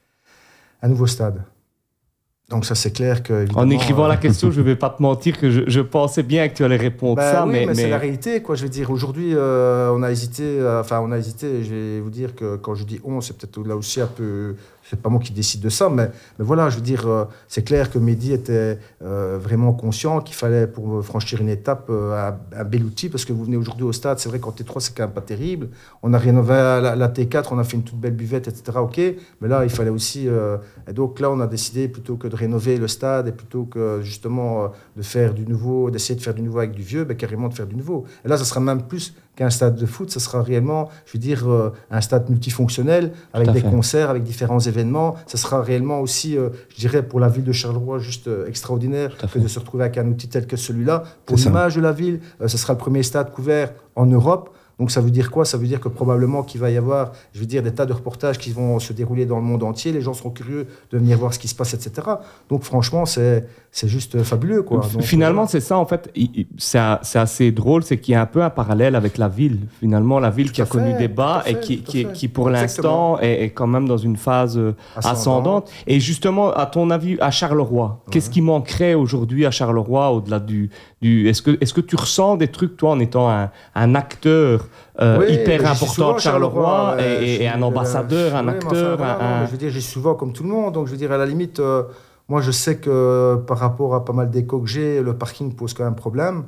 Un 0.81 0.87
nouveau 0.87 1.05
stade. 1.05 1.43
Donc 2.51 2.65
ça 2.65 2.75
c'est 2.75 2.91
clair 2.91 3.23
que... 3.23 3.47
En 3.55 3.69
écrivant 3.69 4.05
euh, 4.05 4.09
la 4.09 4.17
question, 4.17 4.51
je 4.51 4.59
ne 4.59 4.65
vais 4.65 4.75
pas 4.75 4.89
te 4.89 5.01
mentir 5.01 5.39
que 5.39 5.49
je, 5.49 5.61
je 5.67 5.79
pensais 5.81 6.21
bien 6.21 6.47
que 6.49 6.55
tu 6.55 6.63
allais 6.63 6.75
répondre 6.77 7.15
Ben 7.15 7.31
ça, 7.31 7.45
oui, 7.45 7.51
mais, 7.53 7.65
mais, 7.65 7.73
c'est 7.73 7.83
mais- 7.85 7.89
la 7.89 7.97
réalité, 7.97 8.41
quoi. 8.41 8.55
Je 8.55 8.63
veux 8.63 8.69
dire, 8.69 8.91
aujourd'hui, 8.91 9.31
euh, 9.33 9.89
on 9.95 10.03
a 10.03 10.11
hésité. 10.11 10.43
euh, 10.43 10.81
Enfin, 10.81 10.99
on 11.01 11.11
a 11.11 11.17
hésité. 11.17 11.63
Je 11.63 11.73
vais 11.73 11.99
vous 12.01 12.09
dire 12.09 12.35
que 12.35 12.57
quand 12.57 12.75
je 12.75 12.83
dis 12.83 12.99
on, 13.03 13.21
c'est 13.21 13.37
peut-être 13.37 13.65
là 13.65 13.75
aussi 13.75 14.01
un 14.01 14.07
peu. 14.07 14.55
C'est 14.91 15.01
pas 15.01 15.07
moi 15.07 15.21
qui 15.21 15.31
décide 15.31 15.61
de 15.61 15.69
ça, 15.69 15.87
mais, 15.89 16.11
mais 16.37 16.43
voilà, 16.43 16.69
je 16.69 16.75
veux 16.75 16.81
dire, 16.81 17.07
euh, 17.07 17.23
c'est 17.47 17.63
clair 17.63 17.89
que 17.89 17.97
Mehdi 17.97 18.33
était 18.33 18.77
euh, 19.01 19.39
vraiment 19.41 19.71
conscient 19.71 20.19
qu'il 20.19 20.35
fallait, 20.35 20.67
pour 20.67 21.01
franchir 21.01 21.39
une 21.39 21.47
étape, 21.47 21.85
euh, 21.89 22.29
un, 22.53 22.63
bel 22.65 22.83
outil, 22.83 23.07
parce 23.07 23.23
que 23.23 23.31
vous 23.31 23.45
venez 23.45 23.55
aujourd'hui 23.55 23.85
au 23.85 23.93
stade, 23.93 24.19
c'est 24.19 24.27
vrai 24.27 24.39
qu'en 24.39 24.51
T3, 24.51 24.81
c'est 24.81 24.93
quand 24.93 25.03
même 25.03 25.13
pas 25.13 25.21
terrible. 25.21 25.69
On 26.03 26.11
a 26.11 26.17
rénové 26.17 26.55
la, 26.55 26.97
la 26.97 27.07
T4, 27.07 27.47
on 27.51 27.59
a 27.59 27.63
fait 27.63 27.77
une 27.77 27.83
toute 27.83 28.01
belle 28.01 28.15
buvette, 28.15 28.49
etc. 28.49 28.79
Ok, 28.81 28.99
mais 29.39 29.47
là, 29.47 29.63
il 29.63 29.69
fallait 29.69 29.89
aussi. 29.89 30.27
et 30.27 30.93
donc 30.93 31.21
là, 31.21 31.31
on 31.31 31.39
a 31.39 31.47
décidé 31.47 31.87
plutôt 31.87 32.17
que 32.17 32.27
de 32.27 32.35
rénover 32.35 32.75
le 32.77 32.89
stade 32.89 33.29
et 33.29 33.31
plutôt 33.31 33.63
que 33.63 34.01
justement 34.03 34.71
de 34.97 35.01
faire 35.01 35.33
du 35.33 35.45
nouveau, 35.45 35.89
d'essayer 35.89 36.15
de 36.15 36.21
faire 36.21 36.33
du 36.33 36.41
nouveau 36.41 36.59
avec 36.59 36.71
du 36.71 36.81
vieux, 36.81 37.05
ben, 37.05 37.15
carrément 37.15 37.47
de 37.47 37.53
faire 37.53 37.67
du 37.67 37.77
nouveau. 37.77 38.03
Et 38.25 38.27
là, 38.27 38.35
ça 38.35 38.43
sera 38.43 38.59
même 38.59 38.81
plus 38.81 39.13
qu'un 39.35 39.49
stade 39.49 39.75
de 39.75 39.85
foot, 39.85 40.11
ça 40.11 40.19
sera 40.19 40.41
réellement, 40.41 40.89
je 41.05 41.13
veux 41.13 41.19
dire, 41.19 41.49
euh, 41.49 41.73
un 41.89 42.01
stade 42.01 42.29
multifonctionnel 42.29 43.13
avec 43.33 43.51
des 43.51 43.61
fait. 43.61 43.69
concerts, 43.69 44.09
avec 44.09 44.23
différents 44.23 44.59
événements. 44.59 45.15
Ça 45.25 45.37
sera 45.37 45.61
réellement 45.61 45.99
aussi, 46.01 46.37
euh, 46.37 46.49
je 46.69 46.77
dirais, 46.77 47.03
pour 47.03 47.19
la 47.19 47.29
ville 47.29 47.43
de 47.43 47.51
Charleroi, 47.51 47.99
juste 47.99 48.27
euh, 48.27 48.47
extraordinaire 48.47 49.17
que 49.17 49.27
fait. 49.27 49.39
de 49.39 49.47
se 49.47 49.59
retrouver 49.59 49.85
avec 49.85 49.97
un 49.97 50.07
outil 50.07 50.27
tel 50.27 50.47
que 50.47 50.57
celui-là. 50.57 51.03
Pour 51.25 51.37
l'image 51.37 51.75
de 51.75 51.81
la 51.81 51.91
ville, 51.91 52.19
ce 52.45 52.57
sera 52.57 52.73
le 52.73 52.79
premier 52.79 53.03
stade 53.03 53.31
couvert 53.31 53.73
en 53.95 54.05
Europe. 54.05 54.53
Donc 54.81 54.89
ça 54.89 54.99
veut 54.99 55.11
dire 55.11 55.29
quoi? 55.29 55.45
Ça 55.45 55.59
veut 55.59 55.67
dire 55.67 55.79
que 55.79 55.89
probablement 55.89 56.41
qu'il 56.41 56.59
va 56.59 56.71
y 56.71 56.75
avoir, 56.75 57.11
je 57.35 57.39
veux 57.39 57.45
dire, 57.45 57.61
des 57.61 57.71
tas 57.71 57.85
de 57.85 57.93
reportages 57.93 58.39
qui 58.39 58.51
vont 58.51 58.79
se 58.79 58.93
dérouler 58.93 59.27
dans 59.27 59.35
le 59.35 59.43
monde 59.43 59.61
entier. 59.61 59.91
Les 59.91 60.01
gens 60.01 60.15
seront 60.15 60.31
curieux 60.31 60.65
de 60.89 60.97
venir 60.97 61.19
voir 61.19 61.35
ce 61.35 61.37
qui 61.37 61.47
se 61.47 61.53
passe, 61.53 61.75
etc. 61.75 62.07
Donc 62.49 62.63
franchement, 62.63 63.05
c'est 63.05 63.45
juste 63.83 64.23
fabuleux, 64.23 64.63
quoi. 64.63 64.79
Donc, 64.79 65.03
Finalement, 65.03 65.43
euh, 65.43 65.47
c'est 65.47 65.59
ça, 65.59 65.77
en 65.77 65.85
fait, 65.85 66.11
c'est 66.57 66.79
assez 66.79 67.51
drôle, 67.51 67.83
c'est 67.83 67.99
qu'il 67.99 68.13
y 68.13 68.15
a 68.15 68.21
un 68.23 68.25
peu 68.25 68.41
un 68.41 68.49
parallèle 68.49 68.95
avec 68.95 69.19
la 69.19 69.27
ville. 69.27 69.59
Finalement, 69.79 70.19
la 70.19 70.31
ville 70.31 70.51
qui 70.51 70.61
a 70.61 70.63
à 70.63 70.67
connu 70.67 70.93
fait, 70.93 70.97
des 70.97 71.07
bas 71.07 71.43
et 71.45 71.53
fait, 71.53 71.59
qui, 71.59 71.77
qui, 71.83 72.03
fait. 72.05 72.11
qui, 72.13 72.27
pour 72.27 72.49
l'instant, 72.49 73.19
est, 73.19 73.43
est 73.43 73.49
quand 73.51 73.67
même 73.67 73.87
dans 73.87 73.97
une 73.97 74.17
phase 74.17 74.57
euh, 74.57 74.73
Ascendante. 74.95 75.15
ascendante. 75.15 75.71
Et 75.85 75.99
justement, 75.99 76.51
à 76.53 76.65
ton 76.65 76.89
avis, 76.89 77.19
à 77.21 77.29
Charleroi, 77.29 78.03
qu'est-ce 78.09 78.31
qui 78.31 78.41
manquerait 78.41 78.95
aujourd'hui 78.95 79.45
à 79.45 79.51
Charleroi 79.51 80.11
au-delà 80.11 80.39
du... 80.39 80.71
du 81.03 81.29
Est-ce 81.29 81.43
que, 81.43 81.51
est 81.51 81.71
que 81.71 81.81
tu 81.81 81.95
ressens 81.95 82.37
des 82.37 82.47
trucs, 82.47 82.77
toi, 82.77 82.89
en 82.89 82.99
étant 82.99 83.29
un, 83.29 83.51
un 83.75 83.93
acteur 83.93 84.67
euh, 84.99 85.19
Oui, 85.19 85.33
hyper 85.33 85.65
important 85.71 86.13
de 86.13 86.19
Charleroi 86.19 86.95
ouais, 86.97 87.41
et, 87.41 87.47
un 87.47 87.61
euh, 87.61 87.65
ambassadeur, 87.65 88.35
un 88.35 88.43
oui, 88.47 88.49
acteur, 88.51 89.01
un- 89.01 89.19
un- 89.43 89.45
je 89.45 89.51
veux 89.51 89.57
dire, 89.57 89.71
suis 89.71 89.81
souvent 89.81 90.15
comme 90.15 90.33
tout 90.33 90.43
le 90.43 90.49
monde. 90.49 90.73
Donc, 90.73 90.87
je 90.87 90.91
veux 90.91 90.97
dire, 90.97 91.11
à 91.11 91.17
la 91.17 91.25
limite, 91.25 91.59
euh, 91.59 91.83
moi, 92.27 92.41
je 92.41 92.51
sais 92.51 92.77
que 92.77 93.35
par 93.47 93.57
rapport 93.57 93.95
à 93.95 94.05
pas 94.05 94.13
mal 94.13 94.29
d'échos 94.29 94.59
que 94.61 94.67
j'ai, 94.69 95.01
le 95.01 95.15
parking 95.17 95.53
pose 95.55 95.73
quand 95.73 95.83
même 95.83 95.95
problème. 95.95 96.43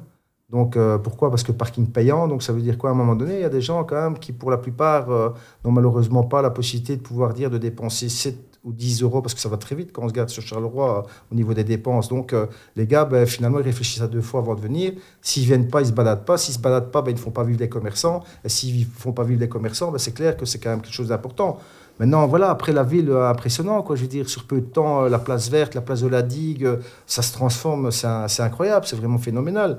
Donc, 0.49 0.77
euh, 0.77 0.97
pourquoi? 0.99 1.29
Parce 1.29 1.43
que 1.43 1.51
parking 1.51 1.87
payant, 1.87 2.27
donc 2.27 2.43
ça 2.43 2.53
veut 2.53 2.61
dire 2.61 2.77
quoi? 2.77 2.91
À 2.91 2.93
un 2.93 2.95
moment 2.95 3.15
donné, 3.15 3.35
il 3.35 3.41
y 3.41 3.45
a 3.45 3.49
des 3.49 3.61
gens 3.61 3.83
quand 3.83 3.99
même 4.01 4.19
qui, 4.19 4.31
pour 4.33 4.51
la 4.51 4.57
plupart, 4.57 5.09
euh, 5.09 5.29
n'ont 5.65 5.71
malheureusement 5.71 6.23
pas 6.23 6.41
la 6.41 6.51
possibilité 6.51 6.95
de 6.95 7.01
pouvoir 7.01 7.33
dire 7.33 7.49
de 7.49 7.57
dépenser 7.57 8.07
7 8.09 8.52
ou 8.63 8.71
10 8.71 9.03
euros, 9.03 9.21
parce 9.21 9.33
que 9.33 9.41
ça 9.41 9.49
va 9.49 9.57
très 9.57 9.75
vite 9.75 9.91
quand 9.91 10.03
on 10.03 10.09
se 10.09 10.13
garde 10.13 10.29
sur 10.29 10.41
Charleroi 10.41 10.99
euh, 10.99 11.09
au 11.31 11.35
niveau 11.35 11.53
des 11.53 11.63
dépenses. 11.63 12.07
Donc, 12.07 12.31
euh, 12.31 12.47
les 12.75 12.87
gars, 12.87 13.03
ben, 13.03 13.25
finalement, 13.25 13.59
ils 13.59 13.65
réfléchissent 13.65 14.01
à 14.01 14.07
deux 14.07 14.21
fois 14.21 14.39
avant 14.39 14.55
de 14.55 14.61
venir. 14.61 14.93
S'ils 15.21 15.45
viennent 15.45 15.67
pas, 15.67 15.81
ils 15.81 15.87
se 15.87 15.91
baladent 15.91 16.25
pas. 16.25 16.37
S'ils 16.37 16.55
se 16.55 16.59
baladent 16.59 16.91
pas, 16.91 17.01
ben, 17.01 17.11
ils 17.11 17.15
ne 17.15 17.19
font 17.19 17.31
pas 17.31 17.43
vivre 17.43 17.59
les 17.59 17.69
commerçants. 17.69 18.23
Et 18.43 18.49
s'ils 18.49 18.79
ne 18.79 18.85
font 18.85 19.11
pas 19.11 19.23
vivre 19.23 19.41
les 19.41 19.49
commerçants, 19.49 19.91
ben, 19.91 19.97
c'est 19.97 20.13
clair 20.13 20.37
que 20.37 20.45
c'est 20.45 20.59
quand 20.59 20.69
même 20.69 20.81
quelque 20.81 20.93
chose 20.93 21.09
d'important. 21.09 21.59
Maintenant, 21.99 22.25
voilà, 22.25 22.49
après 22.49 22.71
la 22.71 22.83
ville, 22.83 23.09
euh, 23.09 23.29
impressionnant, 23.29 23.81
quoi. 23.81 23.97
Je 23.97 24.01
veux 24.03 24.07
dire, 24.07 24.29
sur 24.29 24.45
peu 24.45 24.61
de 24.61 24.65
temps, 24.65 25.03
la 25.03 25.19
place 25.19 25.49
verte, 25.49 25.75
la 25.75 25.81
place 25.81 26.01
de 26.01 26.07
la 26.07 26.21
digue, 26.21 26.67
ça 27.05 27.21
se 27.21 27.33
transforme, 27.33 27.91
c'est 27.91 28.41
incroyable, 28.41 28.85
c'est 28.85 28.95
vraiment 28.95 29.17
phénoménal. 29.17 29.77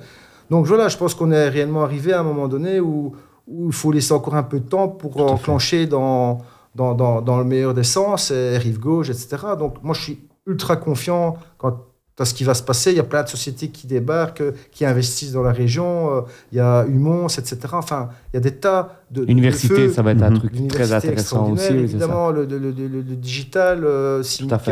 Donc 0.51 0.67
voilà, 0.67 0.89
je 0.89 0.99
pense 0.99 1.15
qu'on 1.15 1.31
est 1.31 1.49
réellement 1.49 1.85
arrivé 1.85 2.13
à 2.13 2.21
un 2.21 2.23
moment 2.23 2.49
donné 2.49 2.79
où, 2.79 3.15
où 3.49 3.67
il 3.69 3.73
faut 3.73 3.91
laisser 3.91 4.13
encore 4.13 4.35
un 4.35 4.43
peu 4.43 4.61
de 4.61 4.69
temps 4.69 4.89
pour 4.89 5.19
enclencher 5.23 5.87
dans, 5.87 6.43
dans, 6.75 6.95
dans, 6.95 7.21
dans 7.23 7.39
le 7.39 7.45
meilleur 7.45 7.75
des 7.75 7.85
sens, 7.85 8.31
et 8.31 8.59
rive 8.59 8.79
gauche, 8.79 9.09
etc. 9.11 9.37
Donc 9.59 9.83
moi, 9.83 9.95
je 9.95 10.03
suis 10.03 10.21
ultra 10.47 10.77
confiant 10.77 11.37
quant 11.59 11.79
à 12.19 12.25
ce 12.25 12.33
qui 12.33 12.45
va 12.45 12.55
se 12.55 12.63
passer. 12.63 12.93
Il 12.93 12.97
y 12.97 13.01
a 13.01 13.05
plein 13.05 13.25
de 13.25 13.29
sociétés 13.29 13.69
qui 13.71 13.89
débarquent, 13.89 14.41
euh, 14.43 14.53
qui 14.71 14.85
investissent 14.85 15.33
dans 15.33 15.43
la 15.43 15.51
région. 15.51 16.15
euh, 16.15 16.21
Il 16.53 16.59
y 16.59 16.61
a 16.61 16.85
Humons, 16.87 17.27
etc. 17.27 17.57
Enfin, 17.73 18.09
il 18.33 18.37
y 18.37 18.39
a 18.39 18.41
des 18.41 18.53
tas 18.55 19.01
de... 19.11 19.25
L'université, 19.25 19.89
ça 19.91 20.03
va 20.03 20.13
être 20.13 20.23
un 20.23 20.33
truc 20.33 20.53
très 20.69 20.93
intéressant 20.93 21.51
aussi. 21.53 21.73
oui, 21.73 21.79
évidemment, 21.81 22.31
le, 22.31 22.45
le, 22.45 22.59
le, 22.59 22.71
le- 22.71 23.03
digital, 23.17 23.85
euh, 23.85 24.23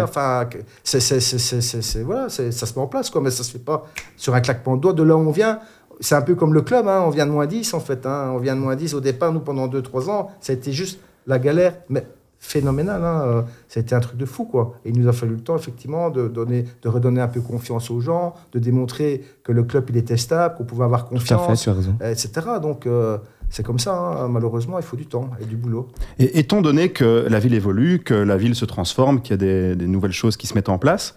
enfin, 0.04 0.48
c'est, 0.84 2.02
voilà, 2.02 2.28
ça 2.28 2.50
se 2.52 2.74
met 2.74 2.80
en 2.80 2.86
place, 2.86 3.10
quoi, 3.10 3.20
mais 3.20 3.30
ça 3.30 3.42
se 3.42 3.50
fait 3.50 3.58
pas 3.58 3.86
sur 4.16 4.34
un 4.34 4.40
claquement 4.40 4.76
de 4.76 4.82
doigts. 4.82 4.92
De 4.92 5.02
là 5.02 5.16
où 5.16 5.20
on 5.20 5.30
vient, 5.32 5.58
c'est 6.00 6.14
un 6.14 6.22
peu 6.22 6.34
comme 6.36 6.54
le 6.54 6.62
club, 6.62 6.86
hein, 6.86 7.02
on 7.04 7.10
vient 7.10 7.26
de 7.26 7.32
moins 7.32 7.46
10 7.46 7.74
en 7.74 7.80
fait, 7.80 8.06
hein, 8.06 8.30
on 8.34 8.38
vient 8.38 8.54
de 8.54 8.60
moins 8.60 8.76
10 8.76 8.94
au 8.94 9.00
départ, 9.00 9.32
nous 9.32 9.40
pendant 9.40 9.66
2-3 9.68 10.08
ans, 10.10 10.30
ça 10.40 10.52
a 10.52 10.56
été 10.56 10.72
juste 10.72 11.00
la 11.26 11.38
galère, 11.38 11.74
mais 11.88 12.06
phénoménal, 12.38 13.04
hein, 13.04 13.44
été 13.74 13.94
un 13.94 14.00
truc 14.00 14.16
de 14.16 14.26
fou, 14.26 14.44
quoi. 14.44 14.74
Et 14.84 14.90
il 14.90 15.00
nous 15.00 15.08
a 15.08 15.12
fallu 15.12 15.36
le 15.36 15.40
temps, 15.40 15.56
effectivement, 15.56 16.10
de, 16.10 16.26
donner, 16.26 16.64
de 16.82 16.88
redonner 16.88 17.20
un 17.20 17.28
peu 17.28 17.40
confiance 17.40 17.88
aux 17.90 18.00
gens, 18.00 18.34
de 18.52 18.58
démontrer 18.58 19.24
que 19.44 19.52
le 19.52 19.62
club, 19.62 19.86
il 19.90 19.96
était 19.96 20.16
stable, 20.16 20.56
qu'on 20.56 20.64
pouvait 20.64 20.84
avoir 20.84 21.08
Tout 21.08 21.14
à 21.14 21.18
confiance 21.18 21.46
fait, 21.46 21.64
tu 21.64 21.70
as 21.70 21.74
raison. 21.74 21.96
etc. 22.00 22.30
Donc, 22.60 22.86
euh, 22.86 23.18
c'est 23.48 23.64
comme 23.64 23.78
ça, 23.78 23.94
hein. 23.94 24.28
malheureusement, 24.28 24.78
il 24.78 24.84
faut 24.84 24.96
du 24.96 25.06
temps 25.06 25.30
et 25.40 25.44
du 25.44 25.56
boulot. 25.56 25.88
Et 26.18 26.40
étant 26.40 26.62
donné 26.62 26.88
que 26.88 27.26
la 27.28 27.38
ville 27.38 27.54
évolue, 27.54 28.00
que 28.00 28.14
la 28.14 28.36
ville 28.36 28.56
se 28.56 28.64
transforme, 28.64 29.22
qu'il 29.22 29.32
y 29.32 29.34
a 29.34 29.36
des, 29.36 29.76
des 29.76 29.86
nouvelles 29.86 30.12
choses 30.12 30.36
qui 30.36 30.48
se 30.48 30.54
mettent 30.54 30.68
en 30.68 30.78
place, 30.78 31.14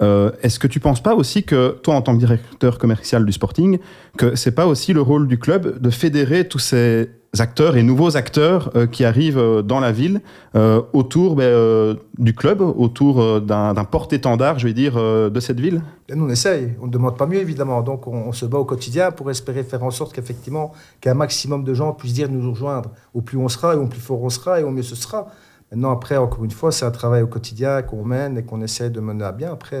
euh, 0.00 0.30
est-ce 0.42 0.58
que 0.58 0.66
tu 0.66 0.80
penses 0.80 1.02
pas 1.02 1.14
aussi 1.14 1.42
que 1.42 1.70
toi, 1.82 1.94
en 1.94 2.02
tant 2.02 2.14
que 2.14 2.20
directeur 2.20 2.78
commercial 2.78 3.24
du 3.24 3.32
Sporting, 3.32 3.78
que 4.16 4.36
c'est 4.36 4.52
pas 4.52 4.66
aussi 4.66 4.92
le 4.92 5.00
rôle 5.00 5.26
du 5.26 5.38
club 5.38 5.80
de 5.80 5.90
fédérer 5.90 6.46
tous 6.46 6.60
ces 6.60 7.10
acteurs 7.38 7.76
et 7.76 7.82
nouveaux 7.82 8.16
acteurs 8.16 8.70
euh, 8.74 8.86
qui 8.86 9.04
arrivent 9.04 9.38
euh, 9.38 9.62
dans 9.62 9.80
la 9.80 9.92
ville 9.92 10.22
euh, 10.54 10.82
autour 10.92 11.36
ben, 11.36 11.96
du 12.18 12.34
club, 12.34 12.60
autour 12.60 13.40
d'un 13.40 13.84
porte-étendard, 13.84 14.58
je 14.58 14.66
vais 14.66 14.72
dire, 14.72 14.94
de 14.96 15.40
cette 15.40 15.60
ville 15.60 15.82
Et 16.08 16.14
nous, 16.14 16.24
on 16.24 16.28
essaye, 16.28 16.74
on 16.80 16.86
ne 16.86 16.90
demande 16.90 17.16
pas 17.16 17.26
mieux, 17.26 17.38
évidemment. 17.38 17.82
Donc, 17.82 18.06
on, 18.06 18.12
on 18.12 18.32
se 18.32 18.46
bat 18.46 18.58
au 18.58 18.64
quotidien 18.64 19.10
pour 19.10 19.30
espérer 19.30 19.62
faire 19.62 19.84
en 19.84 19.90
sorte 19.90 20.14
qu'effectivement, 20.14 20.72
qu'un 21.00 21.14
maximum 21.14 21.64
de 21.64 21.74
gens 21.74 21.92
puissent 21.92 22.14
dire 22.14 22.30
nous 22.30 22.50
rejoindre. 22.50 22.90
Au 23.14 23.20
plus 23.20 23.38
on 23.38 23.48
sera, 23.48 23.74
et 23.74 23.76
au 23.76 23.86
plus 23.86 24.00
fort 24.00 24.22
on 24.22 24.30
sera, 24.30 24.60
et 24.60 24.64
au 24.64 24.70
mieux 24.70 24.82
ce 24.82 24.96
sera. 24.96 25.28
Maintenant, 25.70 25.92
après, 25.92 26.16
encore 26.16 26.44
une 26.44 26.50
fois, 26.50 26.72
c'est 26.72 26.84
un 26.84 26.90
travail 26.90 27.22
au 27.22 27.26
quotidien 27.28 27.82
qu'on 27.82 28.04
mène 28.04 28.38
et 28.38 28.42
qu'on 28.42 28.62
essaie 28.62 28.90
de 28.90 29.00
mener 29.00 29.24
à 29.24 29.32
bien. 29.32 29.52
Après, 29.52 29.80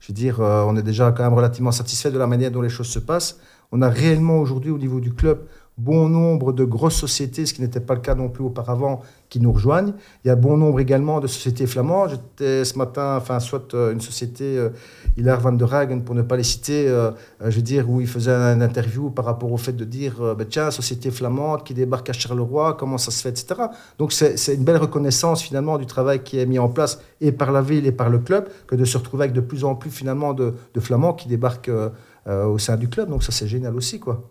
je 0.00 0.08
veux 0.08 0.14
dire, 0.14 0.40
on 0.40 0.76
est 0.76 0.82
déjà 0.82 1.12
quand 1.12 1.22
même 1.22 1.34
relativement 1.34 1.72
satisfait 1.72 2.10
de 2.10 2.18
la 2.18 2.26
manière 2.26 2.50
dont 2.50 2.62
les 2.62 2.70
choses 2.70 2.88
se 2.88 2.98
passent. 2.98 3.38
On 3.70 3.82
a 3.82 3.90
réellement 3.90 4.38
aujourd'hui, 4.38 4.70
au 4.70 4.78
niveau 4.78 5.00
du 5.00 5.12
club, 5.12 5.40
bon 5.78 6.08
nombre 6.08 6.52
de 6.52 6.64
grosses 6.64 6.96
sociétés, 6.96 7.46
ce 7.46 7.54
qui 7.54 7.62
n'était 7.62 7.80
pas 7.80 7.94
le 7.94 8.00
cas 8.00 8.14
non 8.14 8.28
plus 8.28 8.44
auparavant, 8.44 9.00
qui 9.28 9.40
nous 9.40 9.52
rejoignent. 9.52 9.92
Il 10.24 10.28
y 10.28 10.30
a 10.30 10.36
bon 10.36 10.56
nombre 10.56 10.80
également 10.80 11.20
de 11.20 11.26
sociétés 11.26 11.66
flamandes. 11.66 12.10
J'étais 12.10 12.64
ce 12.64 12.76
matin, 12.76 13.16
enfin, 13.16 13.38
soit 13.40 13.74
euh, 13.74 13.92
une 13.92 14.00
société, 14.00 14.56
euh, 14.56 14.70
Hilaire 15.16 15.40
van 15.40 15.52
der 15.52 15.72
Hagen, 15.72 16.00
pour 16.00 16.14
ne 16.14 16.22
pas 16.22 16.36
les 16.36 16.42
citer, 16.42 16.88
euh, 16.88 17.10
je 17.44 17.56
veux 17.56 17.62
dire, 17.62 17.88
où 17.88 18.00
il 18.00 18.06
faisait 18.06 18.32
une 18.32 18.62
interview 18.62 19.10
par 19.10 19.24
rapport 19.24 19.52
au 19.52 19.56
fait 19.56 19.72
de 19.72 19.84
dire, 19.84 20.34
ben, 20.36 20.46
tiens, 20.48 20.70
société 20.70 21.10
flamande 21.10 21.62
qui 21.64 21.74
débarque 21.74 22.10
à 22.10 22.12
Charleroi, 22.12 22.74
comment 22.74 22.98
ça 22.98 23.10
se 23.10 23.22
fait, 23.22 23.28
etc. 23.28 23.62
Donc 23.98 24.12
c'est 24.12 24.54
une 24.54 24.64
belle 24.64 24.78
reconnaissance 24.78 25.42
finalement 25.42 25.78
du 25.78 25.86
travail 25.86 26.22
qui 26.22 26.38
est 26.38 26.46
mis 26.46 26.58
en 26.58 26.68
place 26.68 27.00
et 27.20 27.32
par 27.32 27.52
la 27.52 27.62
ville 27.62 27.86
et 27.86 27.92
par 27.92 28.10
le 28.10 28.18
club, 28.18 28.48
que 28.66 28.74
de 28.74 28.84
se 28.84 28.96
retrouver 28.98 29.24
avec 29.24 29.34
de 29.34 29.40
plus 29.40 29.64
en 29.64 29.74
plus 29.74 29.90
finalement 29.90 30.34
de, 30.34 30.54
de 30.74 30.80
flamands 30.80 31.12
qui 31.12 31.28
débarquent 31.28 31.70
au 32.26 32.58
sein 32.58 32.76
du 32.76 32.88
club. 32.88 33.08
Donc 33.08 33.22
ça 33.22 33.32
c'est 33.32 33.46
génial 33.46 33.74
aussi, 33.74 34.00
quoi. 34.00 34.22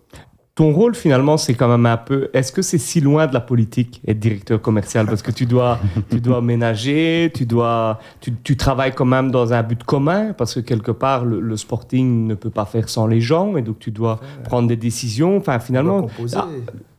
Ton 0.57 0.71
rôle, 0.71 0.95
finalement, 0.95 1.37
c'est 1.37 1.53
quand 1.53 1.67
même 1.67 1.85
un 1.85 1.97
peu. 1.97 2.31
Est-ce 2.33 2.51
que 2.51 2.63
c'est 2.63 2.79
si 2.79 2.99
loin 2.99 3.27
de 3.27 3.33
la 3.35 3.41
politique, 3.41 4.01
être 4.07 4.17
directeur 4.17 4.59
commercial? 4.59 5.05
Parce 5.05 5.21
que 5.21 5.29
tu 5.29 5.45
dois, 5.45 5.77
tu 6.09 6.19
dois 6.19 6.41
ménager, 6.41 7.31
tu, 7.31 7.45
dois, 7.45 7.99
tu, 8.21 8.33
tu 8.43 8.57
travailles 8.57 8.95
quand 8.95 9.05
même 9.05 9.29
dans 9.29 9.53
un 9.53 9.61
but 9.61 9.83
commun, 9.83 10.33
parce 10.33 10.55
que 10.55 10.59
quelque 10.61 10.89
part, 10.89 11.25
le, 11.25 11.39
le 11.41 11.57
sporting 11.57 12.25
ne 12.25 12.33
peut 12.33 12.49
pas 12.49 12.65
faire 12.65 12.89
sans 12.89 13.05
les 13.05 13.21
gens, 13.21 13.55
et 13.55 13.61
donc 13.61 13.77
tu 13.77 13.91
dois 13.91 14.19
prendre 14.45 14.67
des 14.67 14.75
décisions. 14.75 15.37
Enfin, 15.37 15.59
finalement, 15.59 16.07
ah, 16.35 16.47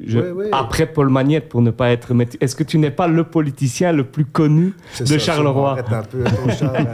je- 0.04 0.18
Ouais, 0.18 0.30
ouais. 0.30 0.48
après 0.52 0.86
Paul 0.86 1.08
Magnette, 1.08 1.48
pour 1.48 1.60
ne 1.62 1.70
pas 1.70 1.90
être. 1.90 2.12
Est-ce 2.40 2.54
que 2.54 2.62
tu 2.64 2.78
n'es 2.78 2.90
pas 2.90 3.08
le 3.08 3.24
politicien 3.24 3.92
le 3.92 4.04
plus 4.04 4.24
connu 4.24 4.74
de 5.00 5.04
ça, 5.06 5.18
Charleroi? 5.18 5.72
Arrête 5.72 5.92
un 5.92 6.02
peu, 6.02 6.22
ton 6.24 6.52
Charles, 6.52 6.86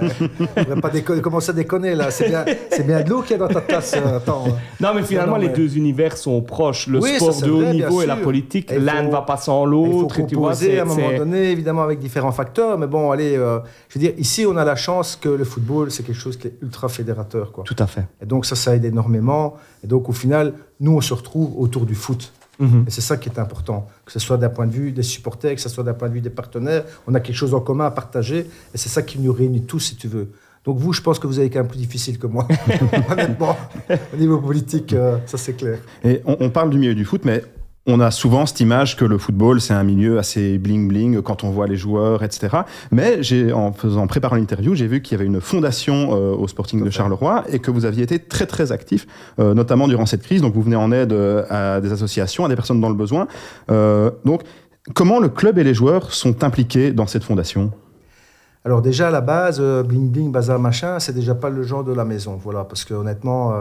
hein. 0.66 0.80
Pas 0.80 0.90
déconner, 0.90 1.20
commencer 1.20 1.50
à 1.50 1.52
déconner 1.52 1.94
là? 1.94 2.10
C'est 2.10 2.28
bien, 2.28 2.44
bien 2.86 3.02
de 3.02 3.10
l'eau 3.10 3.22
qu'il 3.22 3.32
y 3.32 3.34
a 3.34 3.38
dans 3.38 3.48
ta 3.52 3.60
tasse. 3.60 3.94
euh, 3.96 4.16
Attends. 4.16 4.44
Non, 4.80 4.90
mais 4.94 5.02
finalement, 5.02 5.34
non, 5.36 5.42
les 5.42 5.48
deux 5.50 5.76
univers 5.76 6.16
sont 6.16 6.40
proches. 6.42 6.86
Le 6.86 7.00
Oui, 7.00 7.16
sport 7.16 7.40
de 7.42 7.50
haut 7.50 7.60
vrai, 7.60 7.72
niveau 7.72 8.02
et 8.02 8.06
la 8.06 8.16
politique, 8.16 8.70
il 8.74 8.84
l'un 8.84 9.02
ne 9.02 9.06
faut- 9.06 9.12
va 9.12 9.22
pas 9.22 9.36
sans 9.36 9.64
Il 9.66 9.70
faut 9.92 10.00
l'autre. 10.00 10.14
tu 10.26 10.34
vois, 10.34 10.50
composer 10.50 10.78
à 10.78 10.82
un 10.82 10.86
moment 10.86 11.16
donné, 11.16 11.50
évidemment, 11.50 11.82
avec 11.82 11.98
différents 11.98 12.32
facteurs. 12.32 12.78
Mais 12.78 12.86
bon, 12.86 13.10
allez, 13.10 13.36
euh, 13.36 13.58
je 13.88 13.98
veux 13.98 14.00
dire, 14.04 14.12
ici, 14.18 14.46
on 14.48 14.56
a 14.56 14.64
la 14.64 14.76
chance 14.76 15.16
que 15.20 15.28
le 15.28 15.44
football, 15.44 15.90
c'est 15.90 16.02
quelque 16.04 16.18
chose 16.18 16.36
qui 16.36 16.48
est 16.48 16.54
ultra 16.62 16.88
fédérateur. 16.88 17.52
Quoi. 17.52 17.64
Tout 17.64 17.76
à 17.78 17.86
fait. 17.86 18.04
Et 18.22 18.26
donc, 18.26 18.46
ça, 18.46 18.56
ça 18.56 18.74
aide 18.74 18.84
énormément. 18.84 19.56
Et 19.82 19.86
donc, 19.86 20.08
au 20.08 20.12
final, 20.12 20.54
nous, 20.80 20.96
on 20.96 21.00
se 21.00 21.12
retrouve 21.14 21.52
autour 21.60 21.84
du 21.86 21.94
foot. 21.94 22.32
Mhm. 22.58 22.84
Et 22.86 22.90
c'est 22.90 23.00
ça 23.00 23.16
qui 23.16 23.28
est 23.28 23.38
important, 23.38 23.88
que 24.04 24.12
ce 24.12 24.18
soit 24.18 24.36
d'un 24.36 24.48
point 24.48 24.66
de 24.66 24.72
vue 24.72 24.92
des 24.92 25.02
supporters, 25.02 25.54
que 25.54 25.60
ce 25.60 25.68
soit 25.68 25.84
d'un 25.84 25.94
point 25.94 26.08
de 26.08 26.14
vue 26.14 26.20
des 26.20 26.30
partenaires. 26.30 26.84
On 27.06 27.14
a 27.14 27.20
quelque 27.20 27.36
chose 27.36 27.54
en 27.54 27.60
commun 27.60 27.86
à 27.86 27.90
partager, 27.90 28.40
et 28.74 28.78
c'est 28.78 28.88
ça 28.88 29.02
qui 29.02 29.18
nous 29.18 29.32
réunit 29.32 29.64
tous, 29.64 29.80
si 29.80 29.96
tu 29.96 30.08
veux. 30.08 30.30
Donc 30.64 30.78
vous, 30.78 30.92
je 30.92 31.02
pense 31.02 31.18
que 31.18 31.26
vous 31.26 31.38
avez 31.38 31.50
quand 31.50 31.58
même 31.58 31.68
plus 31.68 31.78
difficile 31.78 32.18
que 32.18 32.26
moi, 32.26 32.48
honnêtement. 33.10 33.56
Au 34.12 34.16
niveau 34.16 34.38
politique, 34.38 34.94
euh, 34.94 35.18
ça 35.26 35.36
c'est 35.36 35.52
clair. 35.54 35.78
Et 36.02 36.22
on, 36.24 36.36
on 36.40 36.50
parle 36.50 36.70
du 36.70 36.78
milieu 36.78 36.94
du 36.94 37.04
foot, 37.04 37.22
mais 37.24 37.42
on 37.86 38.00
a 38.00 38.10
souvent 38.10 38.46
cette 38.46 38.60
image 38.60 38.96
que 38.96 39.04
le 39.04 39.18
football, 39.18 39.60
c'est 39.60 39.74
un 39.74 39.82
milieu 39.84 40.18
assez 40.18 40.58
bling-bling 40.58 41.20
quand 41.20 41.44
on 41.44 41.50
voit 41.50 41.66
les 41.66 41.76
joueurs, 41.76 42.22
etc. 42.22 42.56
Mais 42.90 43.20
en 43.52 43.72
faisant, 43.72 44.06
préparant 44.06 44.36
l'interview, 44.36 44.74
j'ai 44.74 44.86
vu 44.86 45.02
qu'il 45.02 45.18
y 45.18 45.20
avait 45.20 45.26
une 45.26 45.40
fondation 45.40 46.10
euh, 46.12 46.34
au 46.34 46.48
Sporting 46.48 46.82
de 46.82 46.88
Charleroi 46.88 47.44
et 47.50 47.58
que 47.58 47.70
vous 47.70 47.84
aviez 47.84 48.02
été 48.02 48.18
très, 48.18 48.46
très 48.46 48.72
actif, 48.72 49.06
euh, 49.38 49.52
notamment 49.52 49.86
durant 49.86 50.06
cette 50.06 50.22
crise. 50.22 50.40
Donc, 50.40 50.54
vous 50.54 50.62
venez 50.62 50.76
en 50.76 50.92
aide 50.92 51.12
euh, 51.12 51.44
à 51.50 51.80
des 51.82 51.92
associations, 51.92 52.46
à 52.46 52.48
des 52.48 52.56
personnes 52.56 52.80
dans 52.80 52.88
le 52.88 52.94
besoin. 52.94 53.26
Donc, 53.68 54.42
comment 54.94 55.20
le 55.20 55.28
club 55.28 55.58
et 55.58 55.64
les 55.64 55.74
joueurs 55.74 56.12
sont 56.14 56.42
impliqués 56.42 56.92
dans 56.92 57.06
cette 57.06 57.24
fondation? 57.24 57.70
Alors 58.64 58.80
déjà, 58.80 59.08
à 59.08 59.10
la 59.10 59.20
base, 59.20 59.60
bling 59.60 60.10
bling, 60.10 60.32
bazar, 60.32 60.58
machin, 60.58 60.98
c'est 60.98 61.12
déjà 61.12 61.34
pas 61.34 61.50
le 61.50 61.62
genre 61.62 61.84
de 61.84 61.92
la 61.92 62.06
maison, 62.06 62.38
voilà. 62.42 62.64
Parce 62.64 62.84
que 62.84 62.94
honnêtement, 62.94 63.52